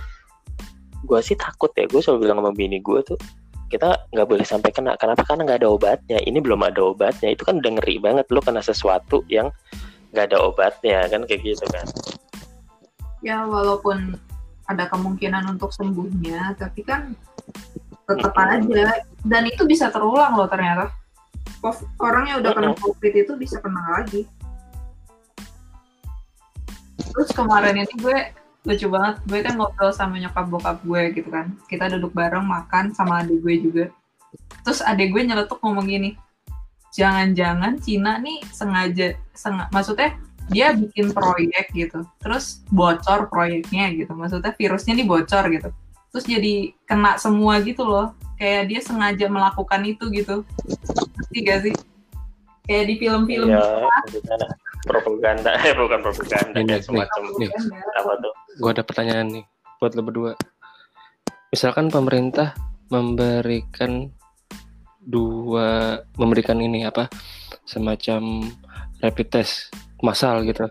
gue 1.08 1.20
sih 1.22 1.36
takut 1.36 1.72
ya 1.76 1.86
gue 1.86 2.00
selalu 2.00 2.28
bilang 2.28 2.40
sama 2.42 2.52
bini 2.56 2.82
gue 2.82 3.00
tuh 3.04 3.20
kita 3.68 4.08
nggak 4.16 4.28
boleh 4.28 4.46
sampai 4.48 4.72
kena. 4.72 4.96
Kenapa? 4.96 5.28
Karena 5.28 5.44
nggak 5.44 5.60
ada 5.60 5.70
obatnya. 5.70 6.18
Ini 6.24 6.40
belum 6.40 6.64
ada 6.64 6.88
obatnya. 6.88 7.36
Itu 7.36 7.44
kan 7.44 7.60
udah 7.60 7.72
ngeri 7.80 8.00
banget 8.00 8.26
lo 8.32 8.40
kena 8.40 8.64
sesuatu 8.64 9.28
yang 9.28 9.52
nggak 10.16 10.32
ada 10.32 10.38
obatnya 10.40 11.04
kan? 11.12 11.28
Kayak 11.28 11.42
gitu 11.44 11.66
kan. 11.76 11.84
Ya 13.20 13.44
walaupun 13.44 14.16
ada 14.68 14.88
kemungkinan 14.88 15.48
untuk 15.52 15.72
sembuhnya 15.76 16.56
tapi 16.60 16.84
kan 16.84 17.16
tetap 18.08 18.34
aja. 18.40 19.04
Dan 19.28 19.44
itu 19.52 19.68
bisa 19.68 19.92
terulang 19.92 20.40
loh 20.40 20.48
ternyata. 20.48 20.96
Orang 22.00 22.32
yang 22.32 22.40
udah 22.40 22.52
kena 22.56 22.72
covid 22.80 23.14
itu 23.14 23.34
bisa 23.36 23.60
kena 23.60 24.00
lagi. 24.00 24.24
Terus 27.12 27.30
kemarin 27.36 27.84
ini 27.84 27.94
gue 28.00 28.18
lucu 28.64 28.88
banget. 28.88 29.16
Gue 29.28 29.40
kan 29.44 29.54
ngobrol 29.60 29.92
sama 29.92 30.16
nyokap 30.22 30.48
bokap 30.48 30.78
gue 30.88 31.02
gitu 31.20 31.28
kan. 31.28 31.52
Kita 31.68 31.92
duduk 31.92 32.16
bareng 32.16 32.48
makan 32.48 32.96
sama 32.96 33.26
adik 33.26 33.44
gue 33.44 33.56
juga. 33.60 33.86
Terus 34.64 34.80
adik 34.80 35.12
gue 35.12 35.28
nyeletuk 35.28 35.60
ngomong 35.60 35.88
gini 35.88 36.16
jangan-jangan 36.98 37.78
Cina 37.78 38.18
nih 38.18 38.42
sengaja 38.50 39.14
sengaja 39.38 39.70
maksudnya 39.70 40.18
dia 40.50 40.72
bikin 40.72 41.12
proyek 41.12 41.68
gitu. 41.76 42.08
Terus 42.24 42.64
bocor 42.72 43.28
proyeknya 43.28 43.92
gitu. 43.92 44.16
Maksudnya 44.16 44.56
virusnya 44.56 44.96
nih 44.96 45.08
bocor 45.08 45.44
gitu 45.52 45.70
terus 46.10 46.26
jadi 46.26 46.74
kena 46.86 47.16
semua 47.18 47.60
gitu 47.62 47.84
loh 47.84 48.14
kayak 48.38 48.70
dia 48.70 48.80
sengaja 48.80 49.26
melakukan 49.28 49.82
itu 49.84 50.06
gitu 50.14 50.42
ngerti 51.18 51.38
gak 51.44 51.60
sih 51.68 51.74
kayak 52.68 52.86
di 52.88 52.96
film-film 53.00 53.48
Iya, 53.50 53.64
gimana? 54.12 54.48
propaganda 54.86 55.52
eh 55.68 55.74
bukan 55.74 56.00
propaganda 56.00 56.58
Ini, 56.58 56.78
nih. 56.78 56.80
semacam 56.84 57.22
Nih. 57.40 57.50
apa 57.98 58.12
tuh 58.20 58.34
Gue 58.58 58.70
ada 58.74 58.84
pertanyaan 58.84 59.28
nih 59.30 59.46
buat 59.78 59.94
lo 59.94 60.02
berdua. 60.02 60.34
Misalkan 61.54 61.94
pemerintah 61.94 62.58
memberikan 62.90 64.10
dua 65.00 66.02
memberikan 66.18 66.58
ini 66.58 66.84
apa 66.84 67.06
semacam 67.64 68.50
rapid 69.00 69.28
test 69.30 69.70
massal 70.02 70.42
gitu. 70.42 70.66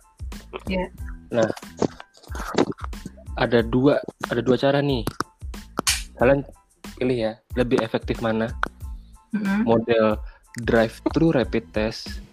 Iya. 0.67 0.91
Nah, 1.31 1.47
ada 3.37 3.61
dua 3.61 4.01
ada 4.33 4.41
dua 4.41 4.57
cara 4.57 4.81
nih. 4.81 5.05
Kalian 6.17 6.45
pilih 6.97 7.19
ya, 7.31 7.33
lebih 7.55 7.81
efektif 7.85 8.25
mana? 8.25 8.49
Mm-mm. 9.37 9.69
Model 9.69 10.17
drive 10.65 10.97
thru 11.13 11.31
rapid 11.31 11.69
test 11.77 12.25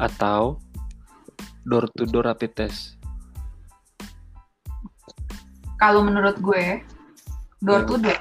atau 0.00 0.56
door 1.68 1.84
to 1.92 2.08
door 2.08 2.24
rapid 2.24 2.56
test? 2.56 2.98
kalau 5.78 6.02
menurut 6.02 6.36
gue 6.42 6.82
door 7.62 7.86
to 7.86 7.96
door 8.02 8.18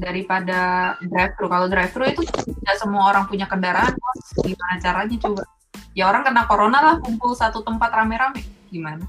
daripada 0.00 0.94
drive 1.04 1.36
thru 1.36 1.46
kalau 1.52 1.66
drive 1.68 1.92
thru 1.92 2.04
itu 2.08 2.24
tidak 2.24 2.76
semua 2.80 3.12
orang 3.12 3.28
punya 3.28 3.44
kendaraan 3.44 3.92
gimana 4.40 4.80
caranya 4.80 5.16
coba 5.20 5.42
ya 5.92 6.08
orang 6.08 6.24
kena 6.24 6.48
corona 6.48 6.78
lah 6.80 6.96
kumpul 7.04 7.36
satu 7.36 7.60
tempat 7.60 7.92
rame-rame 7.92 8.40
gimana? 8.70 9.04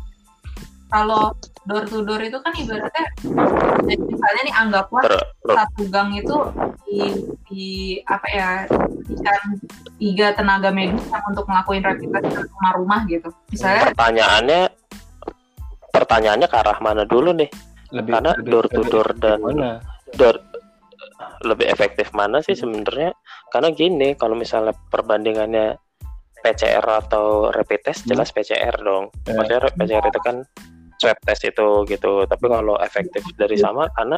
Kalau 0.89 1.37
door 1.69 1.85
to 1.85 2.01
door 2.01 2.17
itu 2.17 2.41
kan 2.41 2.49
ibaratnya 2.57 3.05
jadi 3.85 4.01
misalnya 4.01 4.41
nih 4.41 4.55
anggaplah 4.57 5.05
satu 5.45 5.85
gang 5.93 6.09
itu 6.17 6.33
di, 6.89 6.99
di 7.45 7.67
apa 8.09 8.27
ya 8.33 8.49
kan 9.21 9.41
tiga 10.01 10.33
tenaga 10.33 10.73
medis 10.73 11.05
yang 11.13 11.21
untuk 11.29 11.45
ngelakuin 11.45 11.85
rapid 11.85 12.09
test 12.09 12.33
ke 12.33 12.41
rumah-rumah 12.57 12.99
gitu. 13.05 13.29
Misalnya 13.53 13.93
pertanyaannya 13.93 14.61
pertanyaannya 15.93 16.47
ke 16.49 16.57
arah 16.57 16.79
mana 16.81 17.03
dulu 17.05 17.37
nih? 17.37 17.49
Lebih 17.93 18.11
karena 18.17 18.31
lebih- 18.33 18.49
door 18.49 18.65
to 18.65 18.81
lebih 18.81 18.89
door 18.89 19.09
dan 19.21 19.39
mana? 19.45 19.71
door 20.17 20.35
lebih 21.45 21.69
efektif 21.69 22.09
mana 22.17 22.41
sih 22.41 22.57
sebenarnya? 22.57 23.13
Karena 23.53 23.69
gini 23.69 24.17
kalau 24.17 24.33
misalnya 24.33 24.73
perbandingannya 24.89 25.77
PCR 26.41 26.83
atau 26.83 27.49
rapid 27.49 27.81
test 27.83 28.03
Hmm. 28.05 28.15
jelas 28.15 28.29
PCR 28.31 28.75
dong. 28.77 29.11
Eh. 29.25 29.35
Maksudnya 29.35 29.69
PCR 29.73 30.03
itu 30.03 30.19
kan 30.21 30.35
swab 30.97 31.19
test 31.23 31.43
itu 31.43 31.67
gitu. 31.85 32.25
Tapi 32.25 32.45
kalau 32.45 32.75
efektif 32.79 33.23
dari 33.35 33.55
sama 33.55 33.87
karena 33.93 34.17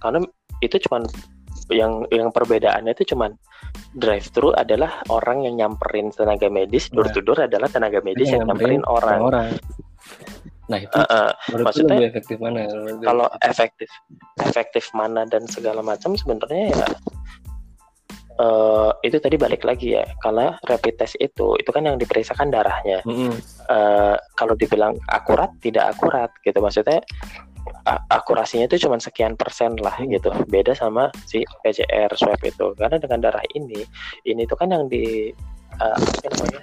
karena 0.00 0.20
itu 0.60 0.76
cuman 0.88 1.04
yang 1.72 2.04
yang 2.12 2.28
perbedaannya 2.28 2.92
itu 2.92 3.16
cuman 3.16 3.32
drive 3.96 4.28
thru 4.30 4.52
adalah 4.52 5.00
orang 5.08 5.44
yang 5.44 5.56
nyamperin 5.56 6.12
tenaga 6.12 6.52
medis, 6.52 6.92
door 6.92 7.08
to 7.08 7.24
door 7.24 7.40
adalah 7.40 7.68
tenaga 7.68 8.04
medis 8.04 8.28
yang 8.28 8.44
nyamperin 8.44 8.84
orang. 8.84 9.20
orang. 9.22 9.48
Nah 10.64 10.78
itu 10.80 10.96
menurut 10.96 11.52
lu 11.52 11.64
maksudnya- 11.64 11.96
lebih 12.00 12.08
efektif 12.10 12.36
mana? 12.40 12.60
kalau 13.00 13.26
efektif 13.40 13.88
efektif 14.40 14.84
mana 14.92 15.24
dan 15.24 15.44
segala 15.44 15.80
macam 15.80 16.16
sebenarnya 16.16 16.72
ya 16.72 16.88
eh, 18.34 18.90
itu 19.06 19.16
tadi 19.22 19.36
balik 19.38 19.62
lagi 19.62 19.94
ya 19.94 20.04
kalau 20.18 20.54
rapid 20.66 20.94
test 20.98 21.14
itu 21.22 21.54
itu 21.58 21.70
kan 21.70 21.86
yang 21.86 21.96
diperiksakan 22.00 22.50
darahnya. 22.50 23.00
Mm-mm. 23.06 23.32
Eh, 23.70 24.16
kalau 24.34 24.54
dibilang 24.58 24.98
akurat 25.10 25.50
tidak 25.62 25.94
akurat 25.94 26.30
gitu. 26.42 26.58
Maksudnya 26.58 27.00
akurasinya 28.12 28.68
itu 28.68 28.88
cuma 28.88 28.96
sekian 29.00 29.36
persen 29.36 29.76
lah 29.80 29.96
gitu. 30.04 30.32
Beda 30.48 30.72
sama 30.76 31.08
si 31.28 31.44
PCR 31.64 32.12
swab 32.16 32.40
itu. 32.44 32.72
Karena 32.76 32.96
dengan 33.00 33.20
darah 33.30 33.44
ini 33.56 33.84
ini 34.26 34.42
tuh 34.48 34.56
kan 34.58 34.72
yang 34.72 34.88
di 34.90 35.30
eh, 35.80 35.96
apa 35.96 36.26
namanya? 36.32 36.60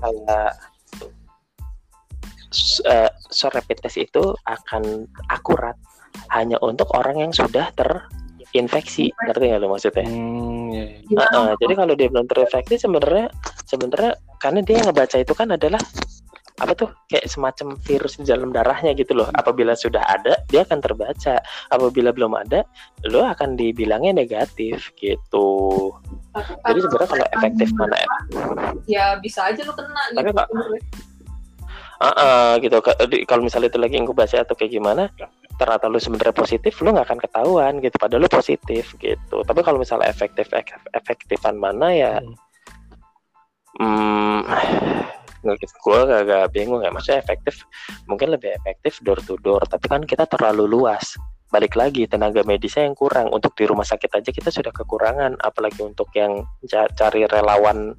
Kayak 0.00 0.50
s- 2.50 2.84
eh, 2.86 3.10
swab 3.30 3.56
rapid 3.56 3.78
test 3.82 3.98
itu 3.98 4.22
akan 4.46 5.06
akurat. 5.28 5.76
Hanya 6.34 6.58
untuk 6.62 6.90
orang 6.94 7.22
yang 7.22 7.32
sudah 7.34 7.70
terinfeksi 8.50 9.14
ngerti 9.14 9.44
nggak 9.46 9.60
lo 9.62 9.66
maksudnya 9.70 10.04
Hmm, 10.06 10.74
ya, 10.74 10.84
ya. 10.84 10.98
Gimana? 11.06 11.30
Heeh, 11.30 11.50
jadi 11.62 11.72
kalau 11.78 11.94
dia 11.94 12.08
belum 12.10 12.26
terinfeksi 12.26 12.74
sebenarnya 12.82 13.26
sebenarnya 13.66 14.12
karena 14.42 14.60
dia 14.66 14.78
ngebaca 14.82 15.16
itu 15.22 15.32
kan 15.38 15.48
adalah 15.54 15.82
apa 16.60 16.76
tuh 16.76 16.92
kayak 17.08 17.24
semacam 17.24 17.72
virus 17.88 18.20
di 18.20 18.28
dalam 18.28 18.52
darahnya 18.52 18.92
gitu 18.92 19.16
loh. 19.16 19.32
Apabila 19.32 19.72
sudah 19.72 20.04
ada, 20.04 20.36
dia 20.52 20.60
akan 20.60 20.84
terbaca. 20.84 21.40
Apabila 21.72 22.12
belum 22.12 22.36
ada, 22.36 22.68
lo 23.08 23.24
akan 23.24 23.56
dibilangnya 23.56 24.12
negatif 24.12 24.92
gitu. 25.00 25.48
Tapi 26.36 26.76
Jadi 26.76 26.78
sebenarnya 26.84 27.08
kalau 27.08 27.26
efektif 27.32 27.68
mana 27.72 27.96
ya? 27.96 28.08
ya 28.84 29.04
bisa 29.24 29.48
aja 29.48 29.64
lu 29.64 29.72
kena 29.72 30.02
Tapi 30.12 30.28
gitu. 30.28 30.36
Kak, 30.36 30.48
Heeh, 32.00 32.48
gitu. 32.64 32.76
Ka- 32.84 32.98
di- 33.08 33.24
Kalau 33.24 33.42
misalnya 33.44 33.68
itu 33.72 33.80
lagi 33.80 33.96
inkubasi 33.96 34.36
atau 34.40 34.52
kayak 34.52 34.72
gimana, 34.72 35.08
ternyata 35.60 35.92
lu 35.92 36.00
sebenarnya 36.00 36.32
positif, 36.32 36.80
lu 36.80 36.96
nggak 36.96 37.04
akan 37.12 37.20
ketahuan 37.20 37.72
gitu. 37.84 37.96
Padahal 38.00 38.24
lu 38.24 38.30
positif 38.32 38.96
gitu. 38.96 39.44
Tapi 39.44 39.60
kalau 39.60 39.76
misalnya 39.76 40.08
efektif 40.08 40.48
ef- 40.56 40.88
efektifan 40.96 41.60
mana 41.60 41.92
ya? 41.92 42.16
Hmm, 43.76 44.40
gitu. 45.60 45.74
gue 45.84 46.00
agak 46.08 46.56
bingung 46.56 46.80
ya. 46.80 46.88
Maksudnya 46.88 47.20
efektif, 47.20 47.60
mungkin 48.08 48.32
lebih 48.32 48.56
efektif 48.56 49.04
door 49.04 49.20
to 49.20 49.36
door. 49.44 49.60
Tapi 49.68 49.84
kan 49.84 50.00
kita 50.08 50.24
terlalu 50.24 50.64
luas. 50.64 51.20
Balik 51.50 51.74
lagi 51.74 52.06
tenaga 52.06 52.40
medisnya 52.46 52.86
yang 52.88 52.96
kurang. 52.96 53.28
Untuk 53.28 53.52
di 53.58 53.66
rumah 53.68 53.84
sakit 53.84 54.10
aja 54.16 54.30
kita 54.32 54.48
sudah 54.48 54.72
kekurangan, 54.72 55.36
apalagi 55.44 55.84
untuk 55.84 56.08
yang 56.16 56.46
ca- 56.64 56.88
cari 56.96 57.28
relawan 57.28 57.92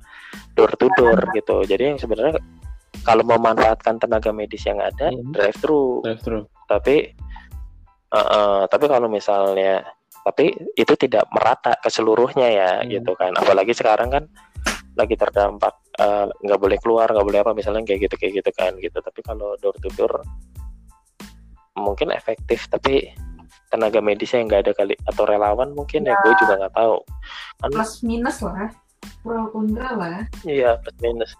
door 0.57 0.73
to 0.79 0.89
door 0.97 1.19
gitu. 1.37 1.61
Jadi 1.67 1.93
yang 1.93 1.99
sebenarnya 1.99 2.39
kalau 3.01 3.25
memanfaatkan 3.25 3.97
tenaga 3.97 4.31
medis 4.31 4.63
yang 4.63 4.79
ada, 4.79 5.09
Hmm. 5.11 5.33
drive 5.33 5.57
thru. 5.59 5.99
Drive 6.05 6.21
thru. 6.21 6.39
Tapi, 6.69 7.11
eh, 8.11 8.17
eh, 8.19 8.61
tapi 8.67 8.85
kalau 8.91 9.07
misalnya, 9.07 9.83
tapi 10.21 10.53
itu 10.75 10.93
tidak 10.99 11.25
merata 11.33 11.73
ke 11.81 11.89
seluruhnya 11.89 12.47
ya, 12.51 12.71
Hmm. 12.83 12.89
gitu 12.91 13.11
kan. 13.17 13.31
Apalagi 13.35 13.73
sekarang 13.73 14.11
kan 14.11 14.23
lagi 14.99 15.15
terdampak 15.15 15.73
eh, 15.99 16.25
nggak 16.43 16.59
boleh 16.59 16.77
keluar, 16.79 17.07
nggak 17.11 17.27
boleh 17.27 17.39
apa, 17.43 17.51
misalnya 17.55 17.83
kayak 17.87 18.07
gitu 18.07 18.15
kayak 18.19 18.33
gitu 18.43 18.51
kan, 18.55 18.71
gitu. 18.79 18.97
Tapi 18.99 19.19
kalau 19.23 19.55
door 19.59 19.75
to 19.79 19.89
door 19.95 20.23
mungkin 21.75 22.11
efektif, 22.11 22.67
tapi 22.67 23.11
tenaga 23.71 24.03
medisnya 24.03 24.43
yang 24.43 24.47
nggak 24.51 24.63
ada 24.67 24.73
kali 24.75 24.93
atau 25.07 25.23
relawan 25.23 25.71
mungkin 25.71 26.03
ya, 26.03 26.15
gue 26.23 26.33
juga 26.43 26.59
nggak 26.59 26.75
tahu. 26.75 26.97
Kan, 27.63 27.69
plus 27.71 27.93
minus 28.03 28.37
lah 28.43 28.67
pro 29.23 29.49
kontra 29.53 29.97
lah 29.97 30.21
iya 30.45 30.77
plus 30.81 30.97
minus. 31.01 31.31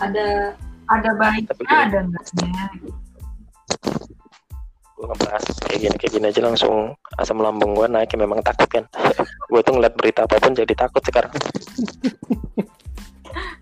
ada 0.00 0.56
ada 0.88 1.10
baiknya 1.20 1.52
Tapi 1.52 1.62
ada 1.68 1.98
enggaknya 2.04 2.64
gue 5.00 5.08
ngebahas 5.08 5.44
kayak 5.64 5.80
gini 5.80 5.96
kayak 5.96 6.12
gini 6.12 6.26
aja 6.28 6.40
langsung 6.44 6.92
asam 7.16 7.40
lambung 7.40 7.72
gue 7.72 7.88
naik 7.88 8.12
ya 8.12 8.20
memang 8.20 8.44
takut 8.44 8.68
kan. 8.68 8.84
Gue 9.50 9.64
tuh 9.64 9.74
ngeliat 9.74 9.96
berita 9.96 10.28
apa 10.28 10.36
pun 10.38 10.52
jadi 10.52 10.76
takut 10.76 11.00
sekarang. 11.00 11.32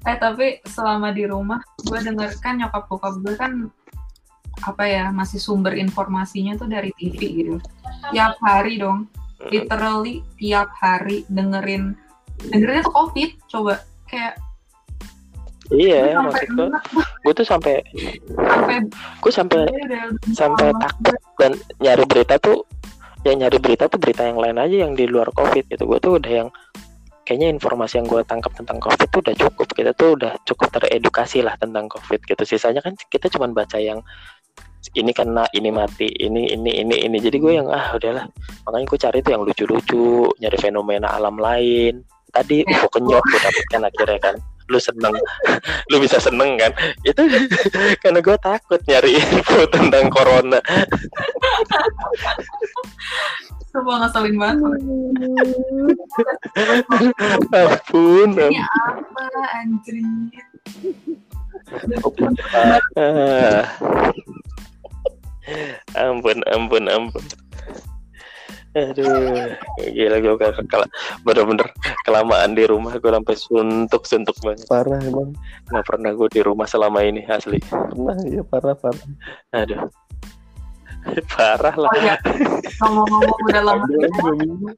Eh 0.03 0.17
tapi 0.19 0.59
selama 0.67 1.15
di 1.15 1.25
rumah 1.25 1.63
gue 1.87 1.97
denger 2.03 2.43
kan 2.43 2.59
nyokap 2.59 2.91
bokap 2.91 3.15
gue 3.23 3.35
kan 3.39 3.71
apa 4.67 4.85
ya 4.85 5.05
masih 5.15 5.39
sumber 5.39 5.79
informasinya 5.79 6.59
tuh 6.59 6.67
dari 6.67 6.91
TV 6.99 7.47
gitu. 7.47 7.57
Tiap 8.11 8.35
hari 8.43 8.83
dong. 8.83 9.07
Literally 9.49 10.27
tiap 10.43 10.75
hari 10.75 11.23
dengerin 11.31 11.95
dengerinnya 12.51 12.83
tuh 12.83 12.95
covid 12.99 13.31
coba. 13.47 13.75
Kayak 14.11 14.43
iya 15.75 16.17
maksud 16.21 16.49
gue 16.57 16.69
gue 16.99 17.33
tuh 17.37 17.47
sampai 17.47 17.85
gue 19.21 19.33
sampai 19.33 19.69
udah 19.69 20.05
sampai 20.33 20.73
takut 20.81 21.19
dan 21.37 21.53
nyari 21.81 22.05
berita 22.09 22.41
tuh 22.41 22.65
ya 23.27 23.35
nyari 23.35 23.59
berita 23.59 23.91
tuh 23.91 23.99
berita 23.99 24.23
yang 24.27 24.39
lain 24.39 24.57
aja 24.57 24.77
yang 24.89 24.93
di 24.95 25.05
luar 25.09 25.31
covid 25.35 25.67
gitu. 25.67 25.85
Gue 25.87 25.99
tuh 25.99 26.17
udah 26.17 26.33
yang 26.45 26.49
kayaknya 27.27 27.53
informasi 27.53 28.01
yang 28.01 28.07
gue 28.09 28.23
tangkap 28.25 28.53
tentang 28.55 28.79
covid 28.79 29.09
tuh 29.11 29.21
udah 29.21 29.35
cukup. 29.37 29.67
Kita 29.75 29.91
tuh 29.95 30.09
udah 30.17 30.33
cukup 30.47 30.69
teredukasi 30.73 31.43
lah 31.43 31.55
tentang 31.59 31.91
covid 31.91 32.23
gitu. 32.25 32.43
Sisanya 32.47 32.81
kan 32.81 32.95
kita 32.97 33.27
cuma 33.29 33.51
baca 33.51 33.79
yang 33.79 34.01
ini 34.95 35.11
kena 35.11 35.45
ini 35.53 35.69
mati 35.75 36.09
ini 36.09 36.55
ini 36.55 36.71
ini 36.81 36.97
ini. 37.05 37.17
Jadi 37.19 37.37
gue 37.43 37.53
yang 37.59 37.69
ah 37.69 37.93
udahlah. 37.99 38.25
Makanya 38.65 38.85
gue 38.87 38.99
cari 38.99 39.19
tuh 39.21 39.33
yang 39.35 39.43
lucu-lucu 39.43 40.31
nyari 40.39 40.59
fenomena 40.59 41.13
alam 41.19 41.37
lain. 41.37 42.01
Tadi 42.29 42.61
Ya. 42.61 42.85
UFO 42.85 42.93
kenyot 42.93 43.25
gue 43.25 43.41
dapetkan 43.41 43.83
akhirnya 43.89 44.21
kan 44.21 44.37
lu 44.69 44.79
seneng. 44.79 45.17
Lu 45.91 45.97
bisa 45.99 46.21
seneng 46.21 46.61
kan? 46.61 46.73
Itu 47.03 47.25
karena 48.05 48.21
gue 48.21 48.37
takut 48.41 48.81
nyari 48.85 49.17
info 49.17 49.65
tentang 49.73 50.13
corona. 50.13 50.61
Semua 53.73 54.05
ngeselin 54.05 54.37
banget. 54.37 54.81
Ampun 57.59 58.31
ini 58.37 58.61
apa 58.61 59.25
anjir? 59.61 59.97
Ah. 62.97 63.65
ampun 65.97 66.41
ampun 66.49 66.85
ampun 66.89 67.25
aduh. 68.77 69.49
Gila 69.81 70.17
gue 70.21 70.35
kalau 70.69 70.87
bener-bener 71.25 71.69
kelamaan 72.05 72.53
di 72.53 72.65
rumah 72.69 72.97
gue 72.97 73.09
sampai 73.09 73.37
suntuk 73.37 74.03
suntuk 74.05 74.37
banget. 74.45 74.69
Parah 74.69 75.01
emang. 75.01 75.33
nggak 75.73 75.85
pernah 75.87 76.11
gue 76.13 76.29
di 76.33 76.41
rumah 76.45 76.67
selama 76.69 77.01
ini 77.05 77.25
asli. 77.29 77.61
Pernah 77.69 78.17
ya 78.29 78.43
parah 78.45 78.77
parah. 78.77 79.09
aduh. 79.57 79.89
Parah 81.33 81.77
lah. 81.79 81.91
Oh 81.95 82.01
ya 82.05 82.17
ngomong-ngomong 82.85 83.39
udah 83.49 83.63
lama. 83.65 83.85
Dua 83.89 84.33
minggu. 84.37 84.69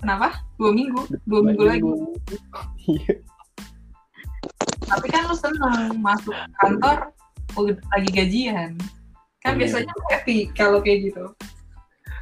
kenapa? 0.00 0.28
Dua 0.58 0.70
minggu? 0.74 1.00
Dua 1.28 1.40
minggu 1.44 1.64
lagi? 1.66 1.90
Iya. 2.88 3.14
tapi 4.90 5.06
kan 5.06 5.22
lu 5.30 5.36
seneng 5.38 5.94
masuk 6.02 6.34
kantor 6.58 7.14
lagi 7.94 8.10
gajian. 8.10 8.74
Kan 9.40 9.54
Iya. 9.54 9.58
biasanya 9.62 9.92
happy 10.10 10.50
kalau 10.50 10.82
kayak 10.82 11.12
gitu 11.12 11.30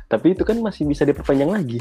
Tapi 0.08 0.32
itu 0.32 0.42
kan 0.42 0.56
masih 0.58 0.88
bisa 0.88 1.04
diperpanjang 1.04 1.52
lagi. 1.52 1.78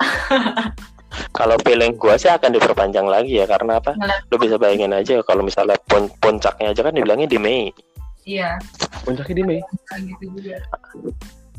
kalau 1.36 1.56
feeling 1.64 1.94
gue 1.96 2.14
sih 2.16 2.30
akan 2.32 2.50
diperpanjang 2.56 3.06
lagi 3.06 3.40
ya 3.40 3.46
karena 3.48 3.80
apa 3.80 3.96
lu 4.32 4.36
bisa 4.40 4.56
bayangin 4.56 4.92
aja 4.92 5.20
kalau 5.24 5.44
misalnya 5.44 5.76
pun 5.88 6.08
puncaknya 6.20 6.72
aja 6.72 6.80
kan 6.84 6.92
dibilangnya 6.92 7.28
di 7.28 7.38
Mei 7.40 7.72
iya 8.26 8.58
Puncaknya 9.06 9.34
di 9.38 9.44
Mei. 9.44 9.60
gitu 9.92 10.24
juga 10.34 10.58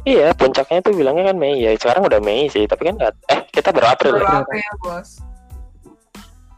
iya 0.04 0.34
puncaknya 0.36 0.80
tuh 0.84 0.94
bilangnya 0.94 1.34
kan 1.34 1.38
Mei 1.38 1.62
ya 1.62 1.72
sekarang 1.78 2.06
udah 2.06 2.20
Mei 2.22 2.50
sih 2.50 2.66
tapi 2.66 2.90
kan 2.90 2.96
nggak 2.98 3.14
eh 3.32 3.42
kita 3.54 3.70
baru 3.74 3.88
April 3.94 4.14
ya? 4.18 4.24
Baru 4.44 4.56
ya 4.58 4.74
bos 4.82 5.10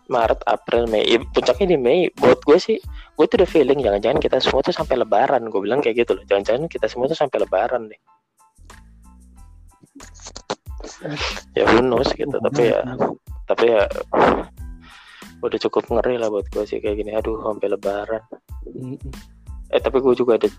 Maret, 0.09 0.41
April, 0.49 0.89
Mei. 0.89 1.05
Puncaknya 1.21 1.69
di 1.69 1.77
Mei. 1.77 2.09
Buat 2.17 2.41
gue 2.41 2.57
sih, 2.57 2.81
gue 3.13 3.25
tuh 3.29 3.45
udah 3.45 3.45
feeling 3.45 3.77
jangan-jangan 3.77 4.17
kita 4.17 4.41
semua 4.41 4.65
tuh 4.65 4.73
sampai 4.73 4.97
Lebaran. 4.97 5.45
Gue 5.53 5.61
bilang 5.61 5.85
kayak 5.85 6.01
gitu 6.01 6.17
loh. 6.17 6.25
Jangan-jangan 6.25 6.65
kita 6.65 6.89
semua 6.89 7.05
tuh 7.05 7.13
sampai 7.13 7.45
Lebaran 7.45 7.93
deh. 7.93 8.01
Ya 11.55 11.63
knows 11.79 12.09
gitu. 12.15 12.35
Tapi 12.39 12.61
ya, 12.71 12.81
tapi 13.45 13.65
ya 13.71 13.83
udah 15.39 15.59
cukup 15.69 15.83
ngeri 15.87 16.19
lah 16.19 16.27
buat 16.27 16.47
gue 16.51 16.63
sih 16.67 16.79
kayak 16.83 16.99
gini. 16.99 17.11
Aduh, 17.15 17.39
sampai 17.43 17.67
Lebaran. 17.71 18.23
Eh 19.69 19.79
tapi 19.79 19.97
gue 20.01 20.13
juga 20.17 20.35
ada 20.39 20.49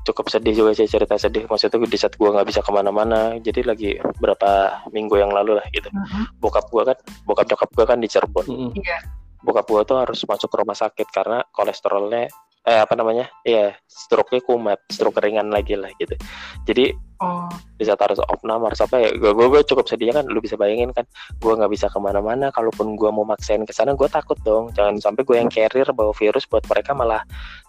cukup 0.00 0.32
sedih 0.32 0.56
juga 0.64 0.72
sih 0.72 0.88
cerita 0.88 1.12
sedih 1.20 1.44
maksudnya 1.44 1.76
di 1.84 1.98
saat 2.00 2.16
gue 2.16 2.24
nggak 2.24 2.48
bisa 2.48 2.64
ke 2.64 2.72
mana-mana 2.72 3.36
jadi 3.36 3.68
lagi 3.68 4.00
berapa 4.16 4.80
minggu 4.96 5.12
yang 5.20 5.28
lalu 5.28 5.60
lah 5.60 5.66
gitu 5.76 5.92
Mhm. 5.92 6.40
bokap 6.40 6.72
gue 6.72 6.82
kan 6.88 6.96
bokap 7.28 7.46
nyokap 7.52 7.70
gue 7.76 7.84
kan 7.84 7.98
di 8.00 8.08
Cirebon 8.08 8.46
Mm-mm. 8.48 8.70
Iya. 8.80 8.96
bokap 9.44 9.68
gue 9.68 9.82
tuh 9.84 10.00
harus 10.00 10.24
masuk 10.24 10.48
ke 10.48 10.56
rumah 10.56 10.72
sakit 10.72 11.04
karena 11.12 11.44
kolesterolnya 11.52 12.32
eh 12.70 12.80
apa 12.86 12.94
namanya? 12.94 13.26
Iya 13.42 13.74
stroke-nya 13.90 14.40
kumat 14.46 14.78
stroke 14.86 15.18
ringan 15.18 15.50
lagi 15.50 15.74
lah 15.74 15.90
gitu. 15.98 16.14
Jadi 16.62 16.94
Oh, 17.20 17.52
di 17.76 17.84
saat 17.84 18.00
harus 18.00 18.16
opnam 18.32 18.64
harus 18.64 18.80
apa 18.80 18.96
ya 18.96 19.12
gue 19.12 19.28
gue 19.36 19.60
cukup 19.68 19.84
sedih 19.84 20.08
kan 20.08 20.24
lu 20.24 20.40
bisa 20.40 20.56
bayangin 20.56 20.88
kan 20.88 21.04
gue 21.36 21.52
nggak 21.52 21.68
bisa 21.68 21.92
ke 21.92 22.00
mana-mana 22.00 22.48
kalaupun 22.48 22.96
gue 22.96 23.12
mau 23.12 23.28
maksain 23.28 23.60
ke 23.68 23.76
sana 23.76 23.92
gue 23.92 24.08
takut 24.08 24.40
dong. 24.40 24.72
Jangan 24.72 24.96
sampai 25.04 25.28
gue 25.28 25.36
yang 25.36 25.52
carrier 25.52 25.84
bawa 25.92 26.16
virus 26.16 26.48
buat 26.48 26.64
mereka 26.64 26.96
malah 26.96 27.20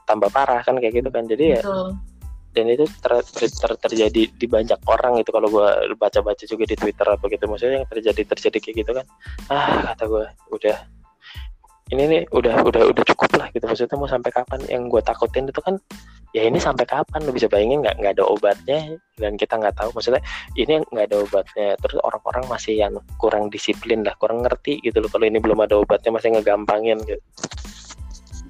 tambah 0.07 0.31
parah 0.31 0.63
kan 0.63 0.79
kayak 0.79 1.03
gitu 1.03 1.11
kan. 1.11 1.27
Jadi 1.27 1.59
ya 1.59 1.61
betul. 1.67 1.99
dan 2.55 2.65
itu 2.71 2.85
ter- 3.03 3.27
ter- 3.27 3.51
ter- 3.51 3.79
terjadi 3.91 4.23
di 4.31 4.47
banyak 4.47 4.79
orang 4.87 5.19
itu 5.19 5.35
kalau 5.35 5.51
gue 5.51 5.67
baca-baca 5.99 6.43
juga 6.47 6.63
di 6.63 6.75
Twitter 6.79 7.07
apa 7.11 7.25
gitu. 7.27 7.43
Maksudnya 7.43 7.83
yang 7.83 7.87
terjadi 7.91 8.21
terjadi 8.31 8.57
kayak 8.63 8.75
gitu 8.87 8.91
kan 8.95 9.05
ah 9.51 9.91
kata 9.91 10.03
gue 10.07 10.25
udah 10.55 10.77
ini 11.91 12.03
nih 12.07 12.21
udah 12.31 12.63
udah 12.63 12.83
udah 12.87 13.03
cukup 13.03 13.35
lah 13.35 13.51
gitu. 13.51 13.67
Maksudnya 13.67 13.99
mau 13.99 14.07
sampai 14.07 14.31
kapan? 14.31 14.63
Yang 14.71 14.83
gue 14.95 15.01
takutin 15.03 15.45
itu 15.51 15.59
kan 15.59 15.75
ya 16.31 16.47
ini 16.47 16.55
sampai 16.55 16.87
kapan? 16.87 17.19
Lu 17.27 17.35
bisa 17.35 17.51
bayangin 17.51 17.83
nggak? 17.83 17.99
Nggak 17.99 18.13
ada 18.15 18.25
obatnya 18.31 18.79
dan 19.19 19.35
kita 19.35 19.59
nggak 19.59 19.75
tahu. 19.75 19.91
Maksudnya 19.91 20.23
ini 20.55 20.79
nggak 20.87 21.05
ada 21.11 21.17
obatnya. 21.19 21.75
Terus 21.83 21.99
orang-orang 21.99 22.47
masih 22.47 22.79
yang 22.79 22.95
kurang 23.19 23.51
disiplin 23.51 24.07
lah 24.07 24.15
kurang 24.15 24.39
ngerti 24.47 24.79
gitu 24.79 25.03
loh 25.03 25.11
kalau 25.11 25.27
ini 25.27 25.43
belum 25.43 25.59
ada 25.67 25.83
obatnya 25.83 26.15
masih 26.15 26.31
ngegampangin 26.39 26.97
gitu. 27.03 27.23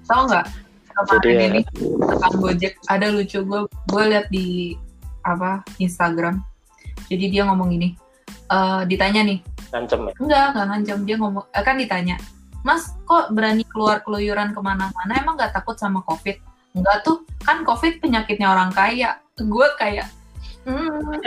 Tahu 0.05 0.21
nggak? 0.29 0.47
jadi 0.91 1.17
Kemarin 1.17 1.33
ya. 1.33 1.47
ini 1.49 1.61
tukang 2.05 2.35
Gojek. 2.37 2.73
Ada 2.93 3.07
lucu 3.09 3.39
gue 3.41 3.59
gue 3.65 4.03
lihat 4.05 4.25
di 4.29 4.77
apa 5.25 5.65
Instagram. 5.81 6.45
Jadi 7.09 7.25
dia 7.33 7.43
ngomong 7.49 7.73
gini. 7.73 7.97
eh 8.51 8.83
ditanya 8.83 9.23
nih, 9.23 9.39
ngancem 9.71 10.11
ya? 10.11 10.13
Enggak 10.19 10.45
enggak 10.51 10.65
ngancam 10.67 10.99
dia 11.07 11.15
ngomong 11.15 11.45
eh, 11.55 11.63
kan 11.63 11.75
ditanya 11.79 12.19
Mas 12.62 12.93
kok 13.09 13.34
berani 13.34 13.66
keluar 13.66 14.05
keluyuran 14.05 14.53
ke 14.53 14.62
mana-mana? 14.62 15.12
Emang 15.18 15.34
nggak 15.38 15.53
takut 15.53 15.78
sama 15.78 16.05
covid? 16.05 16.38
Enggak 16.78 16.97
tuh. 17.01 17.26
Kan 17.41 17.66
covid 17.66 17.97
penyakitnya 17.97 18.53
orang 18.53 18.70
kaya. 18.70 19.18
Gue 19.38 19.66
kayak 19.82 20.07
hmm, 20.70 21.18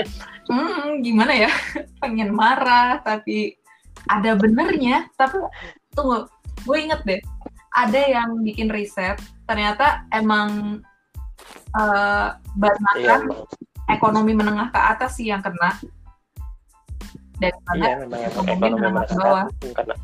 hmm, 0.46 1.02
gimana 1.02 1.32
ya? 1.34 1.50
Pengen 2.02 2.30
marah 2.30 3.02
tapi 3.02 3.58
ada 4.06 4.38
benernya. 4.38 5.10
Tapi 5.18 5.42
tunggu 5.92 6.30
gue 6.62 6.76
inget 6.78 7.00
deh. 7.02 7.20
Ada 7.74 8.00
yang 8.22 8.38
bikin 8.46 8.70
riset 8.70 9.18
ternyata 9.44 10.06
emang 10.14 10.80
eh 11.74 12.28
banyak 12.54 12.96
iya 13.02 13.18
ekonomi 13.90 14.32
menengah 14.32 14.70
ke 14.70 14.78
atas 14.78 15.18
sih 15.18 15.34
yang 15.34 15.42
kena. 15.42 15.74
Daripada 17.42 17.82
iya 17.82 17.98
ngomongin 17.98 18.30
ekonomi 18.30 18.68
menengah 18.78 19.04
ke 19.10 19.14
bawah. 19.18 19.46
karena 19.74 19.94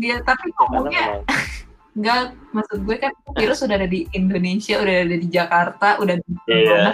dia 0.00 0.16
tapi 0.24 0.48
ya, 0.48 0.54
ngomongnya 0.56 1.04
enggak 1.92 2.32
maksud 2.56 2.78
gue 2.88 2.96
kan 2.96 3.12
virus 3.36 3.60
udah 3.60 3.76
ada 3.76 3.88
di 3.88 4.08
Indonesia 4.16 4.80
udah 4.80 4.94
ada 5.04 5.16
di 5.20 5.28
Jakarta 5.28 5.88
udah 6.00 6.16
di 6.16 6.32
Iya. 6.48 6.72
mana 6.72 6.92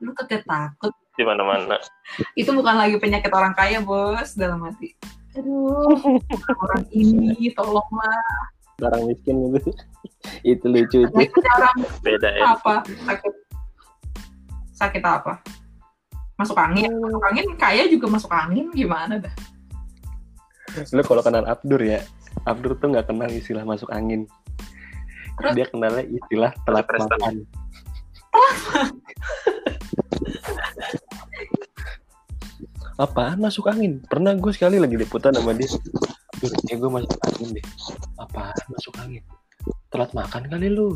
lu 0.00 0.16
kagak 0.16 0.48
takut. 0.48 0.96
Di 1.12 1.24
mana-mana. 1.28 1.76
Itu 2.32 2.56
bukan 2.56 2.80
lagi 2.80 2.96
penyakit 2.96 3.28
orang 3.28 3.52
kaya 3.52 3.84
bos 3.84 4.32
dalam 4.32 4.64
hati. 4.64 4.96
Aduh 5.36 6.16
orang 6.56 6.84
ini 6.90 7.52
tolonglah. 7.52 8.24
Orang 8.80 9.04
miskin 9.04 9.36
gitu 9.52 9.70
itu 10.56 10.64
lucu 10.64 11.04
itu 11.04 11.38
orang? 11.60 11.76
Beda 12.00 12.28
ya. 12.32 12.56
Apa? 12.56 12.80
Sakit. 12.88 13.32
Sakit 14.72 15.02
apa? 15.04 15.44
Masuk 16.40 16.56
angin? 16.56 16.88
Masuk 16.88 17.20
angin 17.28 17.46
kaya 17.60 17.84
juga 17.92 18.08
masuk 18.08 18.32
angin 18.32 18.72
gimana 18.72 19.20
dah? 19.20 19.34
Lu 20.96 21.04
kalau 21.04 21.20
kenal 21.20 21.44
Abdur 21.44 21.84
ya 21.84 22.00
Abdur 22.48 22.72
tuh 22.78 22.88
nggak 22.92 23.06
kenal 23.08 23.30
istilah 23.32 23.64
masuk 23.64 23.88
angin. 23.92 24.26
Terus? 25.40 25.54
dia 25.56 25.64
kenalnya 25.72 26.04
istilah 26.04 26.52
telat 26.68 26.86
makan. 26.88 27.34
Apaan 33.00 33.40
masuk 33.40 33.72
angin? 33.72 34.04
Pernah 34.04 34.36
gue 34.36 34.52
sekali 34.52 34.76
lagi 34.76 35.00
liputan 35.00 35.32
sama 35.32 35.56
dia. 35.56 35.72
Dur, 36.40 36.52
ya 36.68 36.76
gue 36.76 36.90
masuk 36.92 37.16
angin 37.24 37.48
deh. 37.56 37.64
Apaan 38.20 38.64
masuk 38.68 38.92
angin? 39.00 39.24
Telat 39.88 40.12
makan 40.12 40.44
kali 40.52 40.68
lu? 40.68 40.92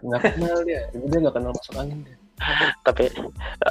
Nggak 0.00 0.22
kenal 0.32 0.64
dia. 0.64 0.88
Dia 0.96 1.18
nggak 1.20 1.36
kenal 1.36 1.52
masuk 1.52 1.76
angin 1.76 2.00
dia 2.08 2.16
tapi 2.84 3.08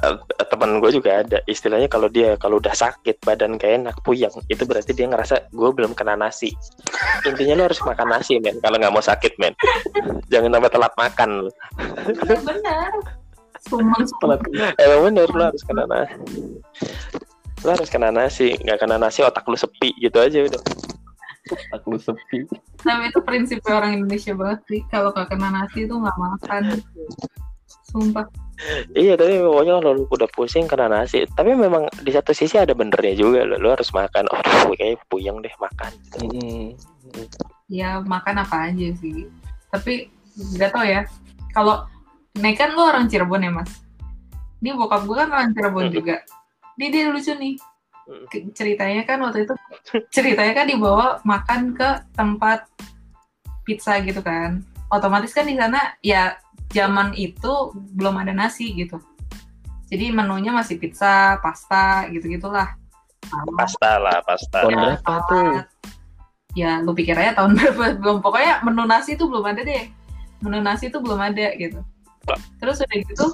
eh, 0.02 0.16
teman 0.50 0.82
gue 0.82 0.92
juga 0.94 1.22
ada. 1.22 1.40
Istilahnya 1.46 1.90
kalau 1.90 2.10
dia 2.10 2.34
kalau 2.42 2.58
udah 2.58 2.74
sakit 2.74 3.22
badan 3.22 3.62
kayak 3.62 3.86
enak 3.86 3.98
puyeng 4.02 4.34
itu 4.50 4.66
berarti 4.66 4.92
dia 4.94 5.06
ngerasa 5.10 5.50
gue 5.54 5.70
belum 5.72 5.94
kena 5.94 6.18
nasi. 6.18 6.54
Intinya 7.26 7.62
lo 7.62 7.64
harus 7.70 7.82
makan 7.82 8.08
nasi 8.10 8.42
men. 8.42 8.58
Kalau 8.60 8.78
nggak 8.82 8.94
mau 8.94 9.04
sakit 9.04 9.38
men. 9.38 9.54
Jangan 10.34 10.58
sampai 10.58 10.72
telat 10.74 10.94
makan 10.98 11.30
lu. 11.46 11.52
Iya, 12.06 12.38
benar. 12.42 12.92
Telat. 14.22 14.42
Emang 14.78 15.02
bener 15.10 15.30
lo 15.30 15.44
harus 15.50 15.64
kena 15.66 15.84
nasi 15.90 16.16
lo 17.66 17.74
harus 17.74 17.90
kena 17.90 18.14
nasi. 18.14 18.54
Nggak 18.62 18.86
kena 18.86 19.02
nasi 19.02 19.26
otak 19.26 19.50
lu 19.50 19.58
sepi 19.58 19.90
gitu 19.98 20.22
aja 20.22 20.46
udah. 20.46 20.64
Aku 21.78 21.98
sepi. 21.98 22.46
Tapi 22.86 23.10
itu 23.10 23.20
prinsipnya 23.26 23.74
orang 23.82 24.02
Indonesia 24.02 24.34
banget 24.38 24.60
sih. 24.70 24.82
Kalau 24.94 25.10
gak 25.10 25.34
kena 25.34 25.50
nasi 25.50 25.90
itu 25.90 25.94
nggak 25.98 26.18
makan. 26.18 26.64
Sumpah. 27.90 28.26
Iya 28.96 29.14
tapi 29.20 29.40
pokoknya 29.40 29.84
kalau 29.84 29.92
lu 30.00 30.04
udah 30.08 30.30
pusing 30.32 30.66
kena 30.66 30.88
nasi 30.88 31.28
tapi 31.36 31.52
memang 31.56 31.92
di 32.02 32.12
satu 32.12 32.32
sisi 32.32 32.56
ada 32.56 32.72
benernya 32.72 33.14
juga 33.16 33.44
lo, 33.44 33.60
lo 33.60 33.76
harus 33.76 33.92
makan 33.92 34.26
oh 34.32 34.40
kayak 34.80 35.00
puyeng 35.12 35.44
deh 35.44 35.52
makan 35.60 35.92
gitu. 36.20 36.26
Mm-mm. 36.32 36.66
Ya 37.70 37.98
makan 38.02 38.46
apa 38.46 38.70
aja 38.70 38.88
sih. 39.02 39.26
Tapi 39.74 40.10
gak 40.58 40.72
tau 40.74 40.86
ya. 40.86 41.06
Kalau 41.54 41.88
Nek 42.36 42.60
kan 42.60 42.76
lu 42.76 42.84
orang 42.84 43.08
Cirebon 43.08 43.48
ya 43.48 43.52
mas. 43.52 43.72
Ini 44.60 44.76
bokap 44.76 45.08
gue 45.08 45.16
kan 45.16 45.30
orang 45.32 45.50
Cirebon 45.56 45.88
Hmm. 45.88 45.96
juga. 45.96 46.16
Dia 46.76 46.88
dia 46.92 47.04
lucu 47.08 47.32
nih. 47.32 47.56
Hmm. 48.06 48.52
Ceritanya 48.52 49.02
kan 49.08 49.18
waktu 49.24 49.48
itu 49.48 49.54
ceritanya 50.12 50.54
kan 50.54 50.68
dibawa 50.68 51.24
makan 51.24 51.74
ke 51.74 51.90
tempat 52.14 52.68
pizza 53.64 53.98
gitu 54.04 54.20
kan. 54.20 54.62
Otomatis 54.92 55.34
kan 55.34 55.48
di 55.48 55.56
sana 55.58 55.96
ya 56.06 56.38
zaman 56.76 57.16
itu 57.16 57.72
belum 57.96 58.20
ada 58.20 58.36
nasi 58.36 58.76
gitu. 58.76 59.00
Jadi 59.88 60.12
menunya 60.12 60.52
masih 60.52 60.76
pizza, 60.76 61.40
pasta 61.40 62.12
gitu-gitulah. 62.12 62.76
Sama 63.26 63.52
pasta 63.56 63.92
lah 63.98 64.20
pasta 64.28 64.68
Tahun 64.68 64.74
ya, 64.76 64.80
berapa 64.84 65.14
tuh? 65.32 65.54
Ya, 66.56 66.72
lu 66.84 66.92
pikir 66.92 67.16
aja 67.16 67.40
tahun 67.40 67.56
berapa 67.58 67.96
belum. 68.04 68.18
Pokoknya 68.20 68.60
menu 68.68 68.84
nasi 68.84 69.16
itu 69.16 69.24
belum 69.24 69.46
ada 69.48 69.64
deh. 69.64 69.88
Menu 70.44 70.60
nasi 70.60 70.92
itu 70.92 71.00
belum 71.00 71.22
ada 71.22 71.56
gitu. 71.56 71.80
Terus 72.60 72.82
udah 72.82 72.98
gitu, 73.06 73.26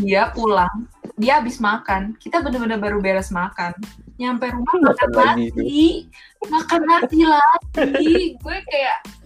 dia 0.00 0.32
pulang, 0.32 0.88
dia 1.20 1.36
habis 1.36 1.60
makan. 1.60 2.16
Kita 2.16 2.40
bener-bener 2.40 2.80
baru 2.80 2.96
beres 3.04 3.28
makan. 3.28 3.76
Nyampe 4.16 4.48
rumah 4.52 4.76
makan 4.88 5.10
nasi, 5.12 6.08
makan 6.48 6.80
nasi 6.88 7.20
lagi. 7.28 8.40
Gue 8.40 8.56
kayak 8.64 9.19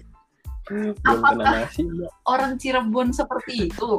Apakah- 1.05 1.69
nasi 1.69 1.85
orang 2.25 2.57
Cirebon 2.57 3.13
seperti 3.13 3.69
itu. 3.69 3.91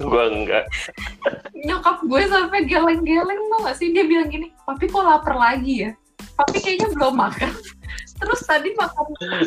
gue 0.00 0.24
enggak 0.32 0.64
Nyokap 1.60 2.04
gue 2.08 2.22
sampai 2.24 2.64
geleng-geleng 2.64 3.40
tau 3.52 3.68
gak 3.68 3.76
sih? 3.76 3.92
Dia 3.92 4.08
bilang 4.08 4.32
gini, 4.32 4.48
papi 4.64 4.88
kok 4.88 5.04
lapar 5.04 5.36
lagi 5.36 5.88
ya? 5.88 5.92
Papi 6.36 6.56
kayaknya 6.60 6.88
belum 6.96 7.20
makan. 7.20 7.52
Terus 8.20 8.40
tadi 8.44 8.72
makan 8.76 9.04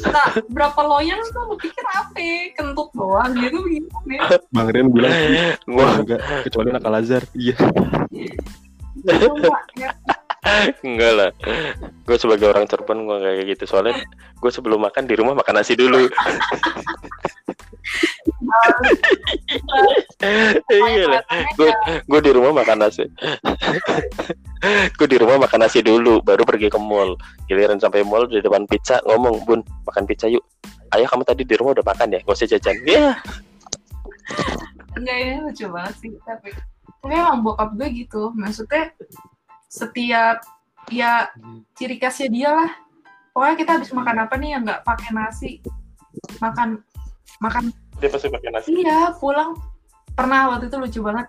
nah, 0.09 0.30
berapa 0.49 0.81
loyang 0.81 1.21
tuh 1.30 1.45
lu 1.45 1.55
pikir 1.57 1.85
apa? 1.93 2.53
Kentut 2.57 2.89
doang 2.97 3.34
gitu 3.38 3.61
gimana? 3.69 4.38
Bang 4.49 4.69
Rian 4.73 4.89
bilang 4.89 5.13
gue 5.73 5.85
enggak 6.01 6.21
kecuali 6.49 6.67
anak 6.73 6.85
Al 6.85 6.97
Azhar 7.01 7.23
iya 7.38 7.57
Coba, 9.03 9.57
ya. 9.77 9.89
Enggak 10.83 11.13
lah. 11.15 11.29
Gue 12.03 12.17
sebagai 12.19 12.51
orang 12.51 12.67
Cirebon 12.67 13.07
gue 13.07 13.17
kayak 13.23 13.45
gitu. 13.55 13.63
Soalnya 13.69 13.95
gue 14.39 14.51
sebelum 14.51 14.83
makan 14.83 15.07
di 15.07 15.15
rumah 15.15 15.33
makan 15.39 15.59
nasi 15.59 15.73
dulu. 15.79 16.07
Iya 20.69 21.05
lah. 21.09 21.23
Gue 21.59 21.69
gue 22.07 22.19
di 22.23 22.31
rumah 22.31 22.63
makan 22.63 22.87
nasi. 22.87 23.03
Gue 24.95 25.07
di 25.09 25.17
rumah 25.19 25.35
makan 25.43 25.59
nasi 25.67 25.83
dulu 25.83 26.23
baru 26.23 26.47
pergi 26.47 26.71
ke 26.71 26.79
mall. 26.79 27.19
Giliran 27.51 27.79
sampai 27.81 28.07
mall 28.07 28.27
di 28.31 28.39
depan 28.39 28.63
pizza 28.69 29.03
ngomong 29.03 29.43
bun 29.43 29.59
makan 29.83 30.07
pizza 30.07 30.31
yuk. 30.31 30.43
Ayah 30.95 31.09
kamu 31.09 31.25
tadi 31.25 31.43
di 31.43 31.55
rumah 31.57 31.73
udah 31.75 31.85
makan 31.85 32.15
ya? 32.15 32.19
Gak 32.23 32.35
usah 32.37 32.49
jajan. 32.55 32.75
Iya. 32.85 33.11
Enggak 34.93 35.17
ini 35.17 35.35
lucu 35.43 35.65
banget 35.67 35.95
sih 35.99 36.11
tapi 36.23 36.53
tapi 37.03 37.13
emang 37.19 37.43
bokap 37.43 37.75
gue 37.75 37.87
gitu. 37.91 38.31
Maksudnya 38.31 38.95
setiap 39.73 40.45
ya 40.93 41.33
ciri 41.73 41.97
khasnya 41.97 42.29
dia 42.29 42.49
lah. 42.53 42.71
Pokoknya 43.33 43.55
kita 43.57 43.71
habis 43.81 43.89
makan 43.89 44.17
apa 44.21 44.37
nih 44.37 44.49
yang 44.53 44.61
nggak 44.61 44.85
pakai 44.85 45.09
nasi? 45.09 45.57
Makan 46.37 46.77
makan. 47.41 47.73
Dia 47.97 48.09
pasti 48.13 48.29
pakai 48.29 48.49
nasi. 48.53 48.69
Iya 48.69 49.17
pulang. 49.17 49.57
Pernah 50.13 50.53
waktu 50.53 50.69
itu 50.69 50.77
lucu 50.77 50.99
banget. 51.01 51.25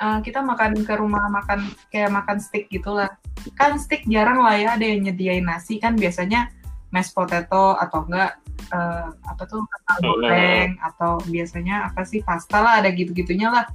Eh, 0.00 0.18
kita 0.24 0.40
makan 0.40 0.80
ke 0.88 0.94
rumah 0.96 1.28
makan 1.28 1.68
kayak 1.92 2.08
makan 2.08 2.40
steak 2.40 2.72
gitulah. 2.72 3.12
Kan 3.60 3.76
steak 3.76 4.08
jarang 4.08 4.40
lah 4.40 4.56
ya 4.56 4.68
ada 4.80 4.88
yang 4.88 5.04
nyediain 5.04 5.44
nasi. 5.44 5.76
Kan 5.76 6.00
biasanya 6.00 6.48
mashed 6.88 7.12
potato 7.12 7.76
atau 7.76 8.08
enggak 8.08 8.40
eh, 8.72 9.08
apa 9.12 9.42
tuh 9.44 9.60
kentang 9.68 9.98
Hmm. 10.00 10.08
goreng 10.08 10.70
atau 10.80 11.12
biasanya 11.28 11.92
apa 11.92 12.08
sih 12.08 12.24
pasta 12.24 12.64
lah 12.64 12.80
ada 12.80 12.88
gitu-gitunya 12.88 13.52
lah. 13.52 13.68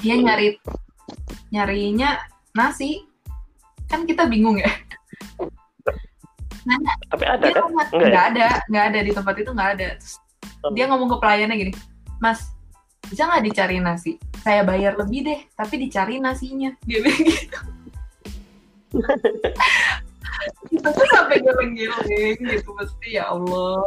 Dia 0.00 0.16
nyari 0.16 0.56
nyarinya 1.52 2.16
nasi 2.56 3.04
kan 3.86 4.02
kita 4.08 4.26
bingung 4.26 4.58
ya. 4.58 4.72
Tapi 7.12 7.24
ada 7.24 7.46
kan? 7.46 7.70
nggak 7.70 7.88
Enggak 7.94 8.10
ya? 8.10 8.30
ada 8.32 8.46
nggak 8.66 8.84
ada 8.90 9.00
di 9.04 9.12
tempat 9.14 9.34
itu 9.38 9.50
nggak 9.54 9.70
ada. 9.78 9.88
Terus 10.00 10.16
dia 10.74 10.84
ngomong 10.90 11.08
ke 11.14 11.16
pelayannya 11.22 11.56
gini 11.56 11.72
mas 12.18 12.50
bisa 13.06 13.28
nggak 13.28 13.44
dicari 13.46 13.78
nasi? 13.78 14.18
Saya 14.42 14.66
bayar 14.66 14.98
lebih 14.98 15.20
deh 15.22 15.40
tapi 15.54 15.78
dicari 15.78 16.18
nasinya. 16.18 16.74
Dia 16.82 16.98
bilang 17.04 17.22
gitu. 17.22 17.58
Kita 20.66 20.88
tuh 20.90 21.06
sampai 21.14 21.38
geleng-geleng 21.42 22.38
gitu 22.42 22.70
mesti 22.74 23.08
ya 23.18 23.30
Allah 23.30 23.78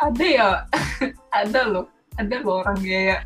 ada 0.00 0.24
ya 0.24 0.48
ada 1.40 1.60
loh 1.64 1.86
ada 2.20 2.34
loh 2.44 2.60
orang 2.64 2.76
kayak 2.84 3.24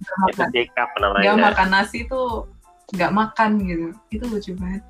nggak 0.00 0.48
itu 0.54 0.70
makan. 0.72 1.00
namanya. 1.02 1.34
Makan 1.50 1.68
nasi 1.68 1.98
tuh 2.08 2.48
nggak 2.94 3.14
makan 3.14 3.50
gitu. 3.64 3.88
Itu 4.10 4.24
lucu 4.30 4.52
banget. 4.58 4.82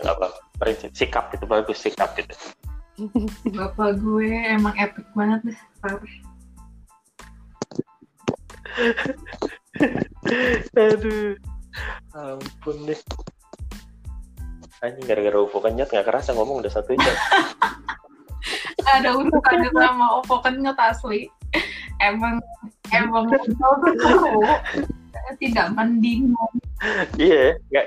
Nggak 0.00 0.14
apa? 0.18 0.26
Prinsip 0.62 0.94
sikap 0.94 1.34
itu 1.34 1.42
bagus 1.42 1.82
sikap 1.82 2.14
itu 2.14 2.38
bapak 3.56 3.98
gue 3.98 4.30
emang 4.52 4.76
epic 4.76 5.08
banget 5.16 5.40
deh 5.50 5.60
parah 5.80 6.12
aduh. 10.80 11.36
Ampun 12.16 12.76
deh. 12.88 12.96
Anjing 14.80 15.06
gara-gara 15.06 15.38
UFO 15.38 15.60
kenyat 15.60 15.92
nggak 15.92 16.08
kerasa 16.08 16.32
ngomong 16.32 16.64
udah 16.64 16.72
satu 16.72 16.96
jam. 16.96 17.16
Ada 18.96 19.14
urusannya 19.14 19.70
sama 19.76 20.06
Oppo 20.20 20.42
kenyot 20.42 20.78
asli. 20.80 21.30
Emang 22.02 22.42
emang 22.90 23.30
tahu 23.30 23.74
tidak 25.42 25.66
mending 25.72 26.32
iya 27.16 27.54
nggak. 27.68 27.86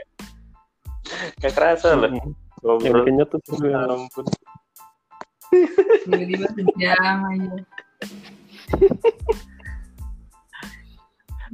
Nggak 1.37 1.53
kerasa 1.53 1.93
loh. 1.93 2.09
Yang 2.09 2.33
ngobrol. 2.61 3.03
Kenyat 3.03 3.27
tuh 3.29 3.39
Ya 3.61 3.69
ya. 3.69 3.79
ampun. 3.87 4.25
Tiba-tiba 6.03 6.47
sejam 6.51 7.17
aja. 7.23 7.49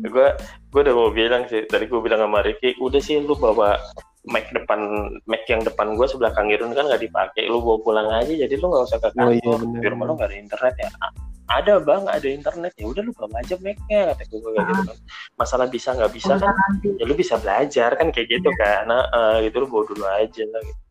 Gue 0.01 0.27
gue 0.71 0.81
udah 0.81 0.95
mau 0.95 1.11
bilang 1.11 1.43
sih 1.45 1.67
tadi 1.67 1.85
gue 1.85 1.99
bilang 1.99 2.23
sama 2.23 2.39
Ricky 2.41 2.79
udah 2.79 2.97
sih 2.97 3.19
lu 3.19 3.35
bawa 3.35 3.75
mic 4.23 4.47
depan 4.49 4.79
mic 5.27 5.43
yang 5.45 5.61
depan 5.61 5.93
gue 5.93 6.07
sebelah 6.07 6.31
Kang 6.31 6.47
Irun 6.47 6.71
kan 6.71 6.87
nggak 6.87 7.03
dipakai 7.03 7.43
lu 7.45 7.59
bawa 7.59 7.77
pulang 7.83 8.07
aja 8.09 8.31
jadi 8.31 8.53
lu 8.55 8.71
nggak 8.71 8.87
usah 8.87 8.97
ke 8.97 9.11
Oh 9.11 9.27
kantor. 9.27 9.35
iya, 9.67 9.81
di 9.83 9.87
rumah 9.91 10.05
lu 10.07 10.13
nggak 10.15 10.29
ada 10.31 10.37
internet 10.39 10.73
ya. 10.79 10.89
"A- 10.95 11.13
ada 11.60 11.73
bang 11.84 12.03
ada 12.07 12.28
internet. 12.28 12.72
Ya 12.80 12.86
udah 12.88 13.02
lu 13.03 13.11
bawa 13.11 13.41
aja 13.44 13.56
mic-nya 13.60 14.15
kata 14.15 14.23
gue 14.32 14.40
kayak 14.40 14.65
gitu 14.72 14.84
kan 14.88 14.98
masalah 15.36 15.68
bisa 15.68 15.91
nggak 15.91 16.11
bisa 16.14 16.34
kan? 16.40 16.53
ya 16.84 17.03
lu 17.03 17.14
bisa 17.18 17.36
belajar 17.41 17.90
kan 17.99 18.07
kayak 18.14 18.28
gitu 18.40 18.49
kan? 18.56 18.88
Nah 18.88 19.40
gitu 19.44 19.64
lu 19.64 19.68
bawa 19.68 19.84
dulu 19.90 20.06
aja 20.07 20.44
lah 20.48 20.61
gitu. 20.64 20.82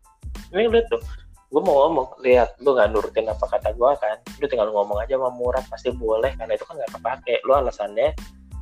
ini 0.50 0.66
lihat 0.66 0.86
tuh 0.90 1.02
gue 1.50 1.62
mau 1.62 1.86
ngomong 1.86 2.22
lihat 2.22 2.54
lu 2.62 2.74
nggak 2.74 2.88
nurutin 2.94 3.26
apa 3.26 3.46
kata 3.46 3.74
gue 3.74 3.90
kan? 3.98 4.16
Lu 4.38 4.46
tinggal 4.46 4.70
ngomong 4.70 4.98
aja 5.02 5.18
sama 5.18 5.30
murah 5.34 5.64
pasti 5.66 5.90
boleh 5.90 6.36
karena 6.38 6.52
itu 6.54 6.64
kan 6.68 6.74
nggak 6.78 6.92
kepake. 6.98 7.34
Lu 7.46 7.52
alasannya 7.56 8.14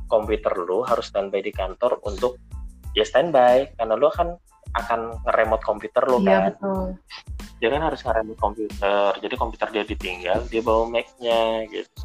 komputer 0.09 0.53
lu 0.57 0.81
harus 0.81 1.05
standby 1.09 1.43
di 1.45 1.53
kantor 1.53 2.01
untuk 2.07 2.39
ya 2.97 3.05
standby. 3.05 3.69
Karena 3.77 3.93
lu 3.93 4.09
kan 4.09 4.33
akan 4.77 5.17
ngeremot 5.25 5.61
komputer 5.65 6.03
lu 6.05 6.21
iya 6.21 6.25
kan. 6.25 6.53
betul. 6.53 6.85
Dia 7.59 7.69
kan 7.73 7.81
harus 7.89 8.01
ngeremot 8.05 8.37
komputer. 8.37 9.11
Jadi 9.17 9.35
komputer 9.35 9.67
dia 9.73 9.83
ditinggal 9.83 10.39
dia 10.47 10.61
bawa 10.61 10.85
Mac-nya 10.87 11.65
gitu. 11.73 12.01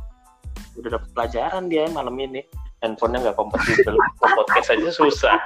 Udah 0.81 0.91
dapet 0.99 1.09
pelajaran 1.13 1.65
dia 1.69 1.85
malam 1.93 2.17
ini. 2.17 2.43
Handphonenya 2.81 3.31
nggak 3.31 3.37
kompatibel. 3.37 3.97
Podcast 4.39 4.73
aja 4.73 4.91
susah. 4.93 5.37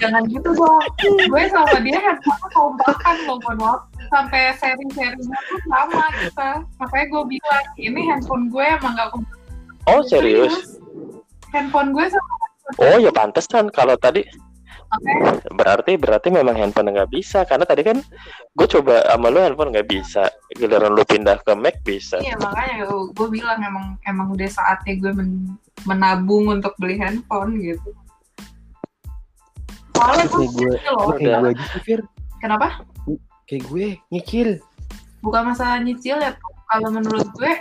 Jangan 0.00 0.24
gitu 0.26 0.50
dong 0.56 0.80
gue 1.28 1.42
sama 1.52 1.76
dia 1.84 2.00
handphone 2.00 2.50
kompakan 2.52 3.16
loh 3.28 3.36
mohon 3.44 3.56
maaf. 3.60 3.80
Sampai 4.12 4.52
sharing-sharingnya 4.56 5.38
tuh 5.48 5.60
sama 5.68 6.04
kita. 6.20 6.50
Makanya 6.80 7.06
gue 7.08 7.22
bilang 7.36 7.64
ini 7.80 8.00
handphone 8.08 8.44
gue 8.52 8.64
emang 8.64 8.94
gak 8.96 9.08
kompatibel. 9.12 9.88
Oh 9.88 10.00
serius? 10.04 10.80
Handphone 11.52 11.92
gue 11.92 12.06
sama 12.08 12.34
oh 12.80 12.96
ya 12.96 13.12
pantesan. 13.12 13.68
Kalau 13.72 13.94
tadi 14.00 14.24
berarti 15.54 15.98
berarti 15.98 16.28
memang 16.30 16.54
handphone 16.56 16.90
nggak 16.94 17.10
bisa 17.10 17.42
karena 17.44 17.64
tadi 17.66 17.82
kan 17.82 17.98
gue 18.54 18.66
coba 18.68 19.04
sama 19.06 19.28
lu 19.30 19.40
handphone 19.42 19.70
nggak 19.74 19.88
bisa. 19.88 20.30
Giliran 20.54 20.94
lu 20.94 21.02
pindah 21.04 21.38
ke 21.42 21.52
Mac 21.54 21.80
bisa. 21.82 22.18
Iya 22.22 22.38
makanya 22.38 22.86
gue, 22.90 23.28
bilang 23.30 23.58
emang 23.60 23.86
emang 24.06 24.30
udah 24.32 24.48
saatnya 24.48 24.94
gue 24.98 25.12
men- 25.14 25.58
menabung 25.84 26.48
untuk 26.50 26.72
beli 26.78 26.96
handphone 26.98 27.58
gitu. 27.58 27.90
Soalnya 29.94 30.26
gue 30.26 30.38
Kayak 30.42 30.52
gue, 30.54 30.70
nyicil 30.74 30.92
loh. 30.92 31.08
kayak 31.14 31.38
gue 31.40 31.52
sih, 31.70 31.80
Fir. 31.86 32.00
kenapa? 32.42 32.66
Kayak 33.46 33.62
gue, 33.70 33.86
nyicil. 34.10 34.50
bukan 35.24 35.56
masalah 35.56 35.80
nyicil 35.80 36.20
ya 36.20 36.36
kalau 36.68 36.92
menurut 36.92 37.24
gue 37.40 37.52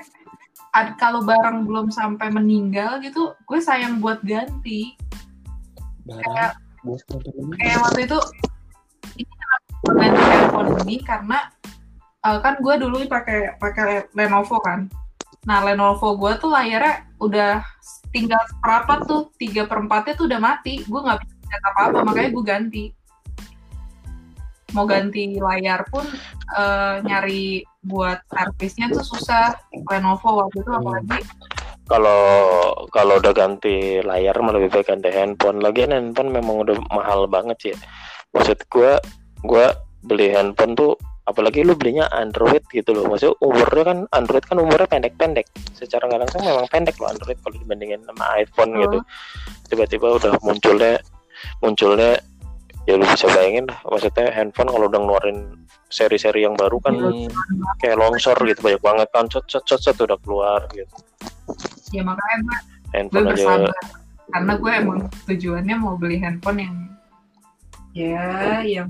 kalau 0.99 1.23
barang 1.23 1.63
belum 1.63 1.87
sampai 1.95 2.27
meninggal 2.27 2.99
gitu 2.99 3.31
gue 3.47 3.59
sayang 3.61 4.03
buat 4.03 4.19
ganti. 4.25 4.97
Barang, 6.03 6.19
kayak. 6.27 6.51
Kayak 7.57 7.79
waktu 7.79 7.99
itu 8.05 8.19
ini 9.19 9.33
ganti 9.83 10.23
handphone 10.27 10.69
ini? 10.83 10.95
Karena 11.03 11.39
eh, 12.23 12.39
kan 12.43 12.53
gue 12.59 12.75
dulu 12.79 12.95
pakai 13.07 13.55
pakai 13.57 14.11
Lenovo 14.15 14.59
kan. 14.59 14.91
Nah 15.47 15.59
Lenovo 15.63 16.15
gue 16.19 16.31
tuh 16.39 16.51
layarnya 16.51 17.07
udah 17.19 17.63
tinggal 18.11 18.39
seperempat 18.51 18.99
tuh. 19.07 19.31
Tiga 19.39 19.63
perempatnya 19.67 20.13
tuh 20.15 20.27
udah 20.27 20.39
mati. 20.39 20.83
Gue 20.83 20.99
nggak 20.99 21.19
bisa 21.23 21.33
lihat 21.47 21.63
apa 21.71 21.79
apa 21.91 21.99
makanya 22.03 22.29
gue 22.35 22.45
ganti. 22.45 22.85
Mau 24.73 24.89
ganti 24.89 25.37
layar 25.37 25.85
pun 25.87 26.03
eh, 26.57 26.95
nyari 27.05 27.63
buat 27.83 28.19
servisnya 28.27 28.91
tuh 28.91 29.05
susah. 29.05 29.55
Lenovo 29.71 30.43
waktu 30.43 30.63
itu 30.63 30.71
apalagi 30.71 31.19
kalau 31.83 32.21
kalau 32.95 33.19
udah 33.19 33.33
ganti 33.35 33.99
layar 33.99 34.35
mah 34.39 34.55
lebih 34.55 34.71
baik 34.71 34.87
ganti 34.87 35.11
handphone. 35.11 35.59
Lagian 35.59 35.91
handphone 35.91 36.31
memang 36.31 36.63
udah 36.63 36.75
mahal 36.95 37.27
banget 37.27 37.57
sih. 37.59 37.71
Ya. 37.75 37.79
maksud 38.33 38.65
gue 38.65 38.97
gue 39.45 39.65
beli 40.09 40.33
handphone 40.33 40.73
tuh 40.73 40.97
apalagi 41.23 41.61
lu 41.61 41.77
belinya 41.77 42.09
Android 42.11 42.63
gitu 42.73 42.95
loh. 42.95 43.05
Maksudnya 43.11 43.35
umurnya 43.43 43.83
kan 43.83 43.97
Android 44.15 44.43
kan 44.47 44.57
umurnya 44.59 44.87
pendek-pendek. 44.89 45.47
Secara 45.77 46.07
nggak 46.09 46.21
langsung 46.27 46.41
memang 46.41 46.65
pendek 46.71 46.95
loh 46.97 47.11
Android 47.11 47.37
kalau 47.43 47.55
dibandingin 47.59 48.01
sama 48.07 48.25
iPhone 48.39 48.71
Oh. 48.73 48.79
gitu 48.83 48.97
tiba-tiba 49.71 50.07
udah 50.17 50.33
munculnya 50.43 50.97
munculnya 51.63 52.19
ya 52.87 52.95
lu 52.99 53.05
bisa 53.11 53.27
bayangin 53.31 53.67
lah. 53.69 53.79
Maksudnya 53.85 54.31
handphone 54.33 54.71
kalau 54.71 54.85
udah 54.87 54.99
ngeluarin 54.99 55.37
seri-seri 55.93 56.41
yang 56.47 56.57
baru 56.57 56.81
kan 56.81 56.95
Hmm, 56.97 57.29
kayak 57.77 58.01
longsor 58.01 58.35
gitu 58.49 58.59
banyak 58.65 58.81
banget 58.81 59.07
kan. 59.13 59.29
Cet 59.29 59.45
cet 59.51 59.63
cet 59.69 59.79
cet 59.83 59.97
udah 60.01 60.17
keluar 60.25 60.63
gitu 60.73 60.89
ya 61.93 62.01
makanya 62.01 62.37
gue 62.41 62.57
gue 62.57 62.91
handphone 62.93 63.25
aja. 63.25 63.31
bersabar. 63.33 63.75
Karena 64.33 64.53
gue 64.57 64.71
emang 64.71 64.99
tujuannya 65.29 65.75
mau 65.77 65.93
beli 65.99 66.17
handphone 66.17 66.59
yang 66.63 66.75
ya 67.93 68.61
yang 68.65 68.89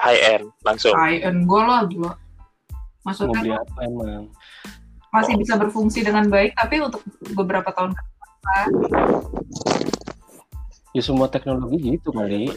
high 0.00 0.20
end 0.38 0.46
langsung. 0.64 0.96
high 0.96 1.20
end 1.20 1.44
gue 1.44 1.62
lah 1.62 1.84
gila 1.84 2.12
mau 3.02 3.10
maksudnya 3.12 3.40
beli 3.42 3.50
tuh 3.52 3.60
apa 3.60 3.80
emang? 3.84 4.24
masih 5.12 5.34
bisa 5.36 5.54
berfungsi 5.60 6.00
dengan 6.00 6.24
baik 6.32 6.56
tapi 6.56 6.80
untuk 6.80 7.04
beberapa 7.36 7.68
tahun 7.76 7.92
ke 7.92 8.02
depan. 8.02 8.68
Ya 10.92 11.02
semua 11.04 11.28
teknologi 11.28 11.96
gitu 11.96 12.12
kali. 12.12 12.48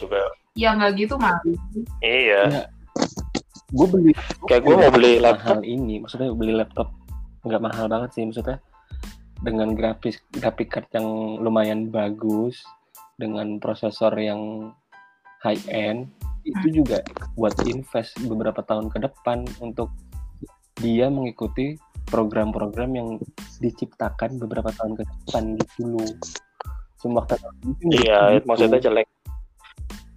Ya 0.56 0.72
nggak 0.72 0.96
gitu 0.96 1.20
mah 1.20 1.36
iya. 2.00 2.72
Gue 3.76 3.88
beli 3.92 4.12
kayak 4.48 4.64
gue 4.64 4.76
mau 4.80 4.92
beli 4.94 5.20
laptop. 5.20 5.60
mahal 5.60 5.60
ini, 5.68 5.96
maksudnya 6.00 6.32
beli 6.32 6.54
laptop 6.56 6.96
nggak 7.44 7.62
mahal 7.62 7.86
banget 7.92 8.10
sih, 8.16 8.24
maksudnya 8.24 8.58
dengan 9.44 9.76
grafis 9.76 10.22
grafik 10.32 10.72
card 10.72 10.88
yang 10.96 11.08
lumayan 11.44 11.92
bagus, 11.92 12.64
dengan 13.20 13.60
prosesor 13.60 14.16
yang 14.16 14.72
high 15.44 15.60
end, 15.72 16.12
itu 16.46 16.84
juga 16.84 17.02
buat 17.36 17.56
invest 17.66 18.16
beberapa 18.30 18.62
tahun 18.64 18.88
ke 18.94 19.04
depan 19.04 19.44
untuk 19.60 19.92
dia 20.80 21.08
mengikuti 21.08 21.80
program-program 22.06 22.92
yang 22.94 23.10
diciptakan 23.60 24.38
beberapa 24.38 24.70
tahun 24.76 25.00
ke 25.00 25.04
depan 25.04 25.44
gitu 25.58 25.82
loh. 25.98 26.12
Semua 27.00 27.24
teknologi 27.28 28.02
iya 28.02 28.34
gitu. 28.40 28.46
maksudnya 28.50 28.80
jelek 28.82 29.08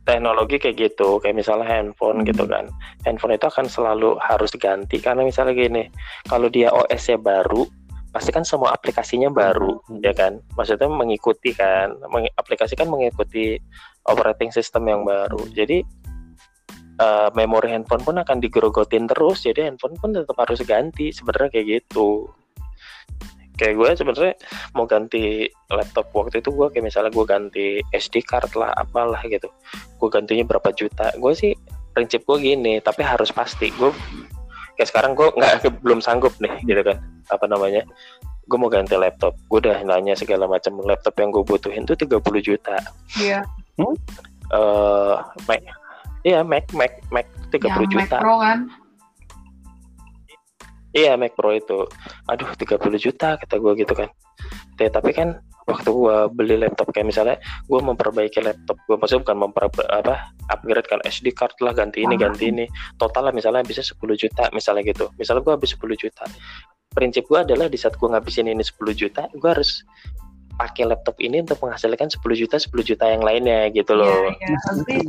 teknologi 0.08 0.56
kayak 0.56 0.76
gitu 0.88 1.20
kayak 1.20 1.36
misalnya 1.36 1.68
handphone 1.68 2.24
gitu 2.24 2.48
kan 2.48 2.64
handphone 3.04 3.36
itu 3.36 3.44
akan 3.44 3.68
selalu 3.68 4.16
harus 4.24 4.56
ganti 4.56 4.96
karena 4.96 5.20
misalnya 5.20 5.52
gini 5.52 5.84
kalau 6.24 6.48
dia 6.48 6.72
OS-nya 6.72 7.20
baru 7.20 7.68
pasti 8.08 8.30
kan 8.32 8.42
semua 8.42 8.72
aplikasinya 8.72 9.28
baru 9.28 9.78
Hmm. 9.84 10.00
ya 10.00 10.12
kan? 10.16 10.40
Maksudnya 10.56 10.88
mengikuti 10.88 11.52
kan 11.52 11.92
meng- 12.08 12.32
aplikasi 12.34 12.74
kan 12.74 12.88
mengikuti 12.88 13.60
operating 14.08 14.48
system 14.48 14.88
yang 14.88 15.04
baru. 15.04 15.38
Jadi 15.52 15.84
eh, 16.98 17.30
memori 17.38 17.70
handphone 17.70 18.02
pun 18.02 18.18
akan 18.18 18.42
digerogotin 18.42 19.06
terus 19.06 19.46
jadi 19.46 19.70
handphone 19.70 19.94
pun 20.02 20.10
tetap 20.10 20.34
harus 20.34 20.58
ganti 20.66 21.14
sebenarnya 21.14 21.54
kayak 21.54 21.66
gitu. 21.78 22.26
Kayak 23.58 23.74
gue 23.74 23.88
sebenarnya 24.02 24.34
mau 24.74 24.86
ganti 24.86 25.46
laptop 25.70 26.10
waktu 26.14 26.42
itu 26.42 26.50
gue 26.54 26.66
kayak 26.74 26.84
misalnya 26.90 27.10
gue 27.10 27.26
ganti 27.26 27.66
SD 27.90 28.22
card 28.26 28.54
lah 28.54 28.70
apalah 28.74 29.18
gitu. 29.26 29.46
Gue 29.98 30.08
gantinya 30.10 30.46
berapa 30.46 30.70
juta. 30.74 31.10
Gue 31.18 31.34
sih 31.34 31.54
prinsip 31.94 32.22
gue 32.26 32.38
gini 32.38 32.78
tapi 32.78 33.02
harus 33.02 33.30
pasti. 33.34 33.70
Gue 33.74 33.90
kayak 34.78 34.88
sekarang 34.94 35.12
gue 35.18 35.26
nggak 35.34 35.66
belum 35.84 35.98
sanggup 35.98 36.30
nih 36.38 36.54
gitu 36.62 36.86
kan. 36.86 37.02
Apa 37.34 37.50
namanya? 37.50 37.82
Gue 38.46 38.56
mau 38.56 38.70
ganti 38.70 38.94
laptop. 38.94 39.34
Gue 39.50 39.58
udah 39.58 39.82
nanya 39.82 40.14
segala 40.14 40.46
macam. 40.46 40.78
Laptop 40.86 41.18
yang 41.18 41.34
gue 41.34 41.42
butuhin 41.42 41.82
tuh 41.82 41.98
30 41.98 42.22
juta. 42.38 42.78
Iya. 43.18 43.42
eh 44.54 45.16
Mac. 45.50 45.60
Iya 46.22 46.40
Mac 46.46 46.70
Mac 46.72 46.92
Mac 47.10 47.26
30 47.50 47.66
Yang 47.66 47.74
Mac 47.74 47.90
juta 47.90 48.16
Pro 48.22 48.36
kan. 48.38 48.58
iya 50.94 51.12
Mac 51.18 51.34
Pro 51.34 51.50
itu. 51.50 51.84
Aduh 52.30 52.48
30 52.54 52.78
juta 53.02 53.34
kata 53.34 53.54
gue 53.58 53.72
gitu 53.82 53.92
kan. 53.98 54.08
Tapi 54.78 55.10
kan 55.10 55.42
waktu 55.68 55.90
gue 55.92 56.16
beli 56.32 56.56
laptop 56.64 56.88
kayak 56.96 57.12
misalnya 57.12 57.36
gue 57.68 57.80
memperbaiki 57.80 58.40
laptop 58.40 58.80
gue 58.88 58.96
maksudnya 58.96 59.22
bukan 59.28 59.36
memper 59.36 59.64
apa 59.68 60.32
upgrade 60.48 60.88
kan 60.88 61.00
SD 61.04 61.36
card 61.36 61.52
lah 61.60 61.76
ganti 61.76 62.08
ini 62.08 62.16
ganti 62.16 62.48
ini 62.48 62.64
total 62.96 63.28
lah 63.28 63.32
misalnya 63.36 63.60
bisa 63.60 63.84
10 63.84 64.00
juta 64.16 64.48
misalnya 64.56 64.82
gitu 64.88 65.12
misalnya 65.20 65.44
gue 65.44 65.52
habis 65.52 65.76
10 65.76 65.84
juta 65.92 66.24
prinsip 66.88 67.28
gue 67.28 67.38
adalah 67.38 67.68
di 67.68 67.76
saat 67.76 68.00
gue 68.00 68.08
ngabisin 68.08 68.48
ini 68.48 68.64
10 68.64 68.80
juta 68.96 69.28
gue 69.28 69.50
harus 69.52 69.84
pakai 70.56 70.88
laptop 70.88 71.20
ini 71.20 71.44
untuk 71.44 71.60
menghasilkan 71.60 72.08
10 72.10 72.18
juta 72.32 72.56
10 72.56 72.72
juta 72.82 73.04
yang 73.04 73.22
lainnya 73.22 73.68
gitu 73.70 73.92
loh 73.94 74.32
iya. 74.34 74.56
Tapi, 74.66 75.04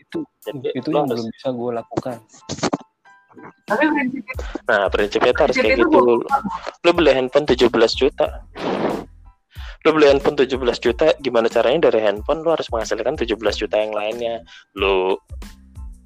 itu 0.00 0.18
Jadi, 0.46 0.70
itu 0.72 0.88
lo 0.88 1.02
yang 1.02 1.10
harus- 1.10 1.26
belum 1.26 1.34
bisa 1.34 1.48
gue 1.50 1.70
lakukan 1.82 2.16
tapi 3.66 3.84
prinsipnya 3.90 4.34
Nah, 4.66 4.84
prinsipnya 4.88 5.30
itu 5.36 5.42
harus 5.44 5.56
prinsipnya 5.60 5.84
kayak 5.84 5.92
itu 5.92 6.00
gitu. 6.00 6.82
Lu 6.86 6.90
beli 6.96 7.10
handphone 7.12 7.46
17 7.46 7.68
juta. 7.94 8.26
Lu 9.86 9.94
beli 9.94 10.10
handphone 10.10 10.34
17 10.34 10.58
juta, 10.82 11.14
gimana 11.22 11.46
caranya 11.46 11.86
dari 11.86 12.02
handphone 12.02 12.42
lu 12.42 12.50
harus 12.50 12.66
menghasilkan 12.74 13.14
17 13.14 13.38
juta 13.38 13.76
yang 13.78 13.94
lainnya. 13.94 14.42
Lu 14.74 15.14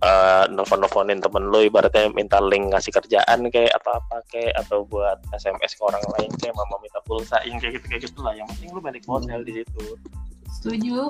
eh 0.01 0.45
nelfon-nelfonin 0.49 1.21
temen 1.21 1.53
lu 1.53 1.69
ibaratnya 1.69 2.09
minta 2.09 2.41
link 2.41 2.73
ngasih 2.73 2.89
kerjaan 2.89 3.45
kayak 3.53 3.69
atau 3.77 4.01
apa 4.01 4.25
kayak 4.33 4.57
atau 4.57 4.89
buat 4.89 5.21
SMS 5.37 5.77
ke 5.77 5.83
orang 5.85 6.01
lain 6.17 6.33
kayak 6.41 6.57
mama 6.57 6.81
minta 6.81 7.05
pulsa 7.05 7.37
yang 7.45 7.61
kayak 7.61 7.77
gitu 7.77 7.87
kayak 7.93 8.03
gitu 8.09 8.19
lah 8.25 8.33
yang 8.33 8.49
penting 8.49 8.73
lu 8.73 8.81
balik 8.81 9.05
modal 9.05 9.45
di 9.45 9.61
situ 9.61 9.85
setuju. 10.57 11.05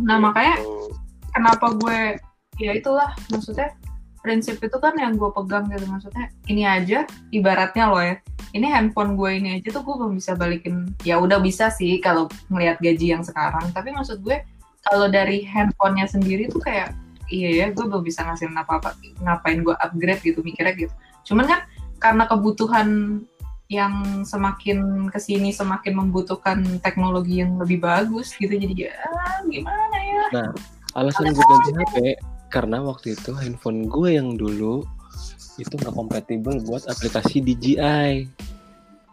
Nah 0.00 0.16
makanya 0.16 0.64
Gitu. 0.64 0.96
kenapa 1.36 1.66
gue 1.76 1.98
ya 2.56 2.72
itulah 2.72 3.12
maksudnya 3.28 3.68
prinsip 4.26 4.58
itu 4.58 4.76
kan 4.82 4.98
yang 4.98 5.14
gue 5.14 5.30
pegang 5.30 5.70
gitu. 5.70 5.86
Maksudnya 5.86 6.34
ini 6.50 6.66
aja 6.66 7.06
ibaratnya 7.30 7.86
loh 7.86 8.02
ya. 8.02 8.18
Ini 8.50 8.66
handphone 8.66 9.14
gue 9.14 9.30
ini 9.38 9.48
aja 9.62 9.70
tuh 9.70 9.86
gue 9.86 9.94
belum 9.94 10.18
bisa 10.18 10.34
balikin. 10.34 10.90
Ya 11.06 11.22
udah 11.22 11.38
bisa 11.38 11.70
sih 11.70 12.02
kalau 12.02 12.26
ngelihat 12.50 12.82
gaji 12.82 13.14
yang 13.14 13.22
sekarang. 13.22 13.70
Tapi 13.70 13.94
maksud 13.94 14.18
gue 14.26 14.42
kalau 14.82 15.06
dari 15.06 15.46
handphonenya 15.46 16.10
sendiri 16.10 16.50
tuh 16.50 16.58
kayak 16.58 16.90
iya 17.30 17.62
ya 17.62 17.66
gue 17.70 17.84
belum 17.86 18.02
bisa 18.02 18.26
ngasihin 18.26 18.58
apa-apa 18.58 18.98
ngapain 19.22 19.62
gue 19.62 19.74
upgrade 19.78 20.22
gitu 20.26 20.42
mikirnya 20.42 20.74
gitu. 20.74 20.94
Cuman 21.22 21.46
kan 21.46 21.60
karena 22.02 22.26
kebutuhan 22.26 23.22
yang 23.66 24.22
semakin 24.22 25.10
ke 25.10 25.18
sini 25.18 25.50
semakin 25.50 25.98
membutuhkan 25.98 26.62
teknologi 26.82 27.42
yang 27.42 27.58
lebih 27.58 27.82
bagus 27.82 28.34
gitu 28.38 28.54
jadi 28.54 28.90
ya 28.90 28.94
gimana 29.50 29.98
ya? 29.98 30.50
Alasan 30.94 31.34
gue 31.34 31.42
ganti 31.42 31.70
HP 31.74 31.96
karena 32.48 32.78
waktu 32.82 33.18
itu 33.18 33.34
handphone 33.34 33.90
gue 33.90 34.16
yang 34.16 34.38
dulu 34.38 34.86
itu 35.56 35.72
nggak 35.72 35.94
kompatibel 35.94 36.60
buat 36.68 36.84
aplikasi 36.86 37.40
DJI. 37.40 38.28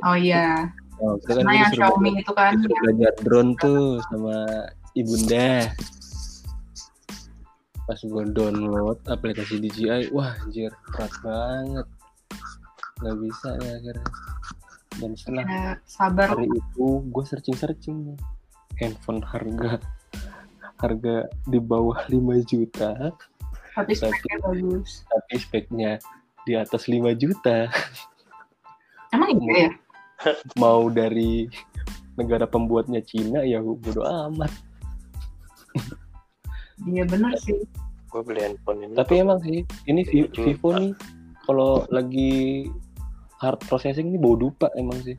oh 0.04 0.18
iya 0.20 0.70
Oh, 1.02 1.18
itu 1.18 1.32
kan 1.36 1.44
Nah 1.44 1.54
yang 1.58 1.72
disuruh 1.74 1.90
Xiaomi 1.90 2.10
itu 2.22 2.32
kan 2.38 2.54
disuruh 2.54 2.78
belajar 2.86 3.14
drone 3.26 3.52
tuh 3.58 3.82
sama 4.14 4.38
ibunda. 4.94 5.74
Pas 7.84 8.00
gue 8.00 8.24
download 8.32 9.00
aplikasi 9.10 9.58
DJI, 9.60 10.14
wah 10.14 10.38
anjir 10.46 10.72
berat 10.94 11.14
banget. 11.26 11.88
Nggak 13.02 13.16
bisa 13.26 13.50
ya 13.58 13.72
akhirnya. 13.82 14.10
Dan 14.94 15.12
setelah 15.18 15.44
ya, 15.50 15.72
sabar 15.90 16.28
hari 16.38 16.48
itu 16.48 16.88
gue 17.10 17.24
searching 17.26 17.58
searching 17.58 17.98
handphone 18.78 19.26
harga 19.26 19.82
harga 20.80 21.28
di 21.48 21.60
bawah 21.60 21.98
5 22.12 22.50
juta. 22.50 23.14
Tapi 23.74 23.98
speknya 23.98 24.38
bagus. 24.46 25.02
tapi 25.10 25.34
speknya 25.42 25.92
di 26.46 26.54
atas 26.54 26.86
5 26.86 27.14
juta. 27.18 27.70
Emang 29.14 29.34
iya 29.42 29.70
ya? 29.70 29.72
Mau 30.62 30.90
dari 30.94 31.50
negara 32.14 32.46
pembuatnya 32.46 33.02
Cina 33.02 33.42
ya 33.42 33.62
bodo 33.62 34.06
amat. 34.06 34.54
Iya 36.86 37.04
bener 37.10 37.34
sih. 37.42 37.66
Gue 38.14 38.22
beli 38.22 38.46
handphone 38.46 38.86
ini 38.86 38.94
tapi 38.94 39.26
emang 39.26 39.42
sih 39.42 39.66
ini. 39.90 40.06
Vivo 40.06 40.70
nih 40.78 40.94
kalau 41.50 41.90
lagi 41.90 42.70
hard 43.42 43.60
processing 43.66 44.14
ini 44.14 44.22
bau 44.22 44.38
dupa 44.38 44.70
emang 44.78 45.02
sih. 45.02 45.18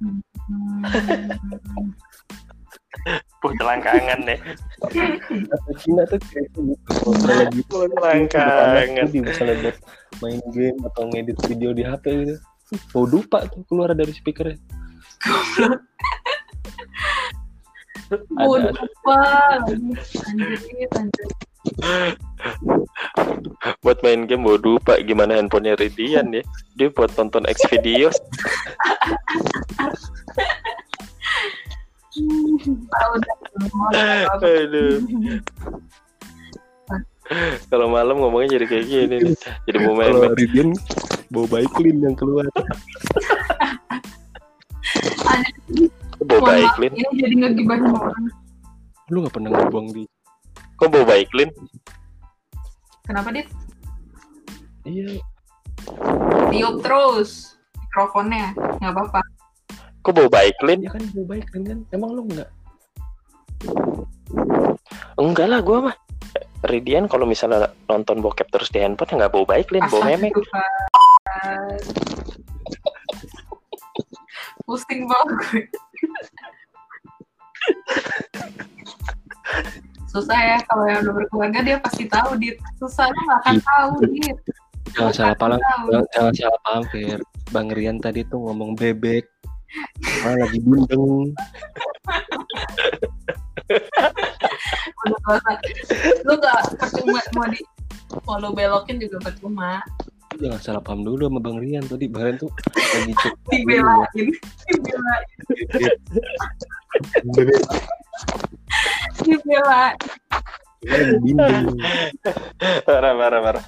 Hmm. 0.00 0.24
Puh, 3.40 3.52
selangkangan 3.56 4.20
deh. 4.28 4.36
Atau 5.48 5.72
Cina 5.80 6.04
tuh 6.04 6.20
kayak 6.28 6.52
gitu. 6.52 6.76
Kalau 7.72 7.88
selangkangan 7.96 9.08
di 9.08 9.18
misalnya 9.24 9.56
buat 9.64 9.76
main 10.20 10.40
game 10.52 10.76
atau 10.84 11.08
ngedit 11.08 11.38
video 11.48 11.72
di 11.72 11.82
HP 11.84 12.04
gitu. 12.24 12.36
Bau 12.92 13.04
dupa 13.08 13.48
tuh 13.48 13.64
keluar 13.66 13.96
dari 13.96 14.12
speakernya. 14.12 14.60
Lagi 18.10 18.26
anjir 20.28 20.88
anjir. 20.94 21.28
Buat 23.84 23.98
main 24.04 24.26
game 24.28 24.44
bodoh 24.44 24.78
pak 24.80 25.04
gimana 25.04 25.34
handphonenya 25.36 25.76
Ridian 25.80 26.32
ya? 26.32 26.42
Dia 26.76 26.88
buat 26.92 27.12
tonton 27.12 27.44
X 27.48 27.60
videos 27.68 28.16
aduh. 34.40 34.98
Kalau 37.70 37.86
malam 37.86 38.18
ngomongnya 38.18 38.58
jadi 38.58 38.66
kayak 38.66 38.84
gini 38.90 39.04
nih. 39.06 39.20
jadi 39.70 39.78
mau 39.86 39.94
main 39.94 40.10
kalau 40.10 40.34
Ridian 40.34 40.74
bau 41.30 41.46
baik 41.46 41.70
clean 41.78 42.02
yang 42.02 42.18
keluar. 42.18 42.46
Bau 46.20 46.42
Mohon 46.42 46.50
baik 46.52 46.74
Lin 46.82 46.92
ini 46.98 47.10
jadi 47.16 47.34
ngegibahin 47.38 47.86
orang. 47.96 48.24
Lu 49.08 49.24
nggak 49.24 49.34
pernah 49.34 49.50
ngebuang 49.54 49.88
di 49.94 50.04
kok 50.80 50.88
bau 50.88 51.04
baik 51.04 51.28
Lin 51.36 51.52
kenapa 53.04 53.28
dia 53.36 53.44
iya. 54.88 55.20
Tiup 56.48 56.80
terus 56.80 57.60
mikrofonnya 57.76 58.56
nggak 58.80 58.92
apa-apa 58.96 59.20
kok 60.10 60.18
bau 60.18 60.30
baik 60.42 60.58
Lin. 60.66 60.82
Ya 60.82 60.90
kan 60.90 61.06
bau 61.14 61.26
baik 61.30 61.46
clean 61.54 61.64
kan? 61.70 61.78
Emang 61.94 62.10
lu 62.18 62.26
nggak? 62.26 62.50
Enggak 65.14 65.46
lah 65.46 65.62
gua 65.62 65.78
mah. 65.86 65.96
Ridian 66.66 67.06
kalau 67.06 67.30
misalnya 67.30 67.70
nonton 67.86 68.18
bokep 68.18 68.50
terus 68.50 68.74
di 68.74 68.82
handphone 68.82 69.14
ya 69.14 69.16
nggak 69.22 69.32
bau 69.32 69.46
baik 69.46 69.70
Lin. 69.70 69.86
Bau 69.86 70.02
memek. 70.02 70.34
Pusing 74.66 75.06
banget 75.06 75.30
gue. 75.30 75.62
Susah 80.10 80.38
ya 80.42 80.58
kalau 80.66 80.90
yang 80.90 81.06
udah 81.06 81.14
berkeluarga 81.22 81.58
dia 81.62 81.76
pasti 81.78 82.10
tahu 82.10 82.34
dit. 82.34 82.58
Susah 82.82 83.06
lu 83.06 83.20
nggak 83.30 83.40
akan 83.46 83.56
tahu 83.62 83.90
dit. 84.10 84.36
Jangan 84.90 85.14
salah 85.14 85.36
paham. 85.38 85.60
jangan 86.10 86.34
salah 86.34 86.60
paham 86.66 86.82
Fir. 86.90 87.22
Bang 87.54 87.70
Rian 87.70 88.02
tadi 88.02 88.26
tuh 88.26 88.42
ngomong 88.42 88.74
bebek 88.74 89.39
ah, 90.26 90.34
lagi 90.36 90.58
bundeng 90.62 91.34
lu 96.26 96.32
nggak 96.36 96.60
percuma 96.78 97.20
mau 97.34 97.46
di 97.46 97.60
lu 98.40 98.48
belokin 98.54 98.96
juga 98.98 99.30
percuma 99.30 99.80
jangan 100.38 100.60
salah 100.62 100.82
paham 100.82 101.02
dulu 101.02 101.26
sama 101.26 101.40
Bang 101.42 101.58
Rian 101.58 101.84
tadi 101.86 102.06
Bang 102.06 102.22
Rian 102.26 102.36
tuh 102.38 102.50
lagi 102.74 103.12
cek 103.18 103.34
dibelain 103.50 104.26
dibelain 104.66 105.26
dibelain 109.26 109.96
Bindeng. 110.80 111.76
Parah, 112.88 113.12
parah, 113.12 113.40
parah. 113.44 113.64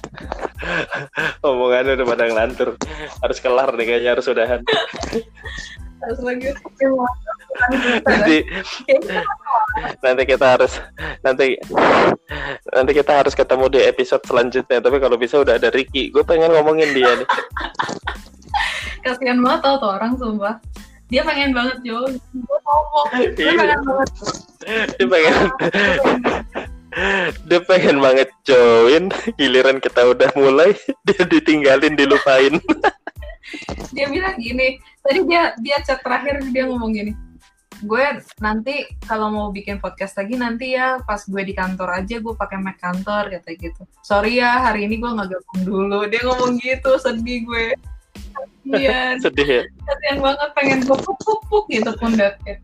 Omongannya 1.45 1.93
udah 1.93 2.07
pada 2.09 2.25
ngelantur. 2.25 2.69
Harus 3.21 3.37
kelar 3.37 3.69
nih 3.77 3.85
kayaknya 3.85 4.17
harus 4.17 4.25
udahan. 4.25 4.65
Harus. 6.03 6.19
Nanti, 8.03 8.37
nanti 10.01 10.23
kita 10.25 10.45
harus 10.57 10.73
nanti 11.21 11.55
nanti 12.73 12.91
kita 12.91 13.11
harus 13.23 13.33
ketemu 13.37 13.65
di 13.71 13.79
episode 13.85 14.23
selanjutnya. 14.25 14.79
Tapi 14.83 14.97
kalau 14.99 15.15
bisa 15.15 15.39
udah 15.39 15.55
ada 15.55 15.69
Ricky. 15.71 16.11
Gue 16.11 16.25
pengen 16.25 16.51
ngomongin 16.51 16.91
dia 16.91 17.13
nih. 17.15 17.27
Kasihan 19.03 19.39
banget 19.43 19.59
tau 19.63 19.75
tuh 19.79 19.91
orang 19.95 20.13
sumpah. 20.19 20.55
Dia 21.11 21.21
pengen 21.23 21.51
banget 21.53 21.77
Jo. 21.85 22.03
Gue 22.33 22.59
ngomong. 22.63 23.07
Dia 23.35 23.51
Iya. 23.51 23.59
pengen 23.59 23.81
banget. 23.85 24.09
Dia 24.97 25.07
pengen 25.07 25.35
dia 27.49 27.59
pengen 27.65 27.97
banget 27.99 28.29
join. 28.45 29.09
Giliran 29.35 29.81
kita 29.81 30.13
udah 30.13 30.29
mulai, 30.37 30.77
dia 31.07 31.21
ditinggalin, 31.25 31.97
dilupain. 31.97 32.61
Dia 33.93 34.05
bilang 34.09 34.35
gini. 34.39 34.79
Tadi 35.03 35.19
dia 35.27 35.53
dia 35.59 35.77
chat 35.85 35.99
terakhir 36.01 36.41
dia 36.49 36.65
ngomong 36.65 36.91
gini. 36.93 37.13
Gue 37.83 38.05
nanti 38.39 38.87
kalau 39.03 39.27
mau 39.27 39.47
bikin 39.51 39.83
podcast 39.83 40.15
lagi 40.15 40.39
nanti 40.39 40.71
ya 40.71 41.03
pas 41.03 41.19
gue 41.19 41.43
di 41.43 41.51
kantor 41.51 41.99
aja 41.99 42.15
gue 42.21 42.33
pakai 42.33 42.57
mic 42.61 42.79
kantor 42.79 43.27
kata 43.33 43.49
gitu. 43.59 43.83
Sorry 44.05 44.39
ya 44.39 44.63
hari 44.63 44.87
ini 44.87 44.97
gue 45.03 45.09
nggak 45.11 45.29
gabung 45.29 45.61
dulu. 45.67 45.99
Dia 46.07 46.21
ngomong 46.23 46.63
gitu 46.63 46.95
sedih 47.01 47.43
gue. 47.43 47.67
Iya, 48.63 49.15
Sedih 49.23 49.47
ya. 49.47 49.61
kasihan 49.67 50.19
banget 50.23 50.49
pengen 50.55 50.79
gue 50.87 50.97
pupuk 50.97 51.65
gitu 51.67 51.91
pundaknya. 51.99 52.55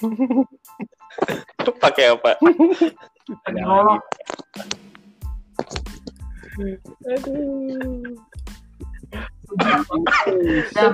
Pakai 1.82 2.12
apa? 2.12 2.36
Pengen 3.44 3.64
ngolok. 3.64 4.00
Jam, 10.74 10.92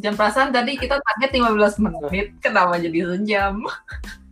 jam 0.00 0.14
perasaan 0.16 0.50
tadi 0.52 0.76
kita 0.76 1.00
target 1.00 1.30
15 1.32 1.84
menit, 1.84 2.36
kenapa 2.40 2.76
jadi 2.80 3.16
sejam? 3.16 3.64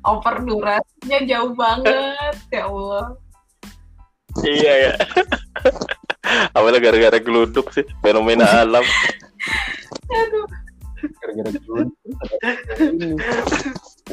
Over 0.02 0.42
durasinya 0.42 1.18
jauh 1.24 1.52
banget, 1.54 2.36
ya 2.50 2.66
Allah. 2.66 3.16
Iya 4.42 4.72
ya. 4.88 4.92
Awalnya 6.56 6.80
gara-gara 6.80 7.18
geluduk 7.20 7.70
sih, 7.76 7.84
fenomena 8.00 8.64
alam. 8.64 8.82
Aduh, 10.12 10.46
Gara-gara. 11.02 11.50
Ini. 12.78 13.18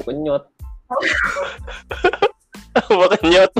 Kenyot. 0.03 0.43
Makan 2.89 3.23
nyot. 3.29 3.51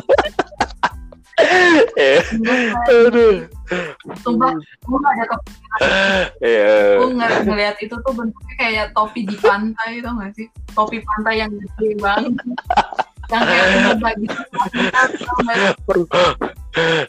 Eh, 1.95 2.19
Aduh. 2.89 3.47
sumpah, 4.25 4.51
gue 4.57 4.97
gak 4.99 5.13
ada 5.15 5.25
kepikiran. 5.29 5.79
Iya. 6.43 6.75
Gue 6.99 7.07
ng- 7.15 7.43
ngeliat 7.47 7.77
itu 7.79 7.95
tuh 7.95 8.13
bentuknya 8.15 8.55
kayak 8.59 8.85
topi 8.91 9.23
di 9.23 9.35
pantai, 9.39 10.03
tau 10.03 10.17
gak 10.19 10.31
sih? 10.35 10.47
Topi 10.75 10.97
pantai 11.05 11.45
yang 11.45 11.51
gede 11.53 11.89
banget. 12.01 12.33
yang 13.29 13.45
kayak 13.45 13.97
bagi 14.01 14.27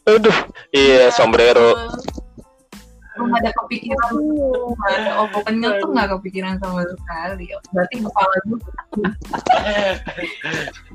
Aduh. 0.04 0.36
Iya, 0.70 1.08
sombrero. 1.10 1.74
Gak 3.28 3.40
ada 3.44 3.52
kepikiran 3.64 4.12
Gak 4.76 4.92
ada 4.96 5.10
opo 5.20 5.38
kenyot 5.44 5.74
tuh 5.82 5.88
gak 5.92 6.08
kepikiran 6.16 6.54
sama 6.62 6.82
sekali 6.88 7.44
Berarti 7.74 7.94
kepala 8.00 8.36
gue 8.46 8.58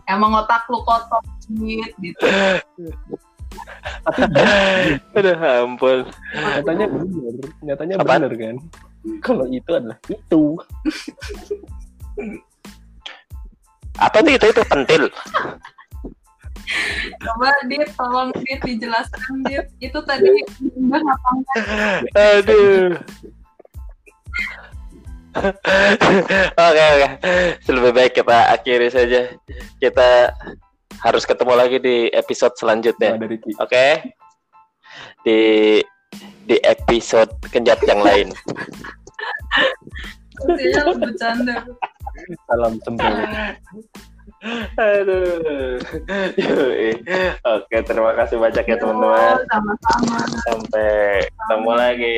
Emang 0.14 0.32
otak 0.42 0.66
lu 0.70 0.80
kotor 0.82 1.22
gitu 2.02 2.26
Aduh, 5.16 5.38
ampun. 5.40 6.04
Nyatanya 6.36 6.86
bener. 6.92 7.36
Nyatanya 7.64 7.96
Apaan? 8.02 8.28
bener 8.28 8.34
kan. 8.36 8.56
Kalau 9.22 9.46
itu 9.48 9.72
adalah 9.72 9.98
itu. 10.10 10.44
Apa 13.96 14.18
tuh 14.20 14.34
itu 14.36 14.46
itu 14.52 14.62
pentil? 14.68 15.04
Coba 17.22 17.50
dia 17.70 17.86
tolong 17.94 18.30
dia 18.42 18.58
dijelaskan 18.64 19.46
dia 19.46 19.62
Itu 19.78 20.02
tadi 20.02 20.30
udah 20.78 21.02
ngapain 21.02 21.42
Aduh. 22.16 22.98
Oke 26.56 26.84
oke, 26.96 27.10
lebih 27.68 27.92
baik 27.92 28.14
kita 28.16 28.56
akhiri 28.56 28.88
saja. 28.88 29.36
Kita 29.84 30.32
harus 31.04 31.28
ketemu 31.28 31.54
lagi 31.60 31.78
di 31.84 32.08
episode 32.16 32.56
selanjutnya. 32.56 33.20
Oke. 33.60 34.16
Di 35.28 35.40
di 36.48 36.58
episode 36.64 37.36
kenjat 37.52 37.84
yang 37.84 38.00
lain. 38.00 38.28
Salam 42.48 42.74
sempur. 42.88 43.12
Aduh. 44.78 45.82
Oke, 47.42 47.78
terima 47.82 48.12
kasih 48.14 48.38
banyak 48.38 48.66
ya 48.66 48.78
teman-teman. 48.78 49.42
Sama-sama 49.50 50.18
Sampai 50.46 51.26
ketemu 51.26 51.72
lagi. 51.74 52.18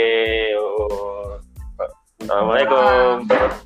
Assalamualaikum. 2.28 3.64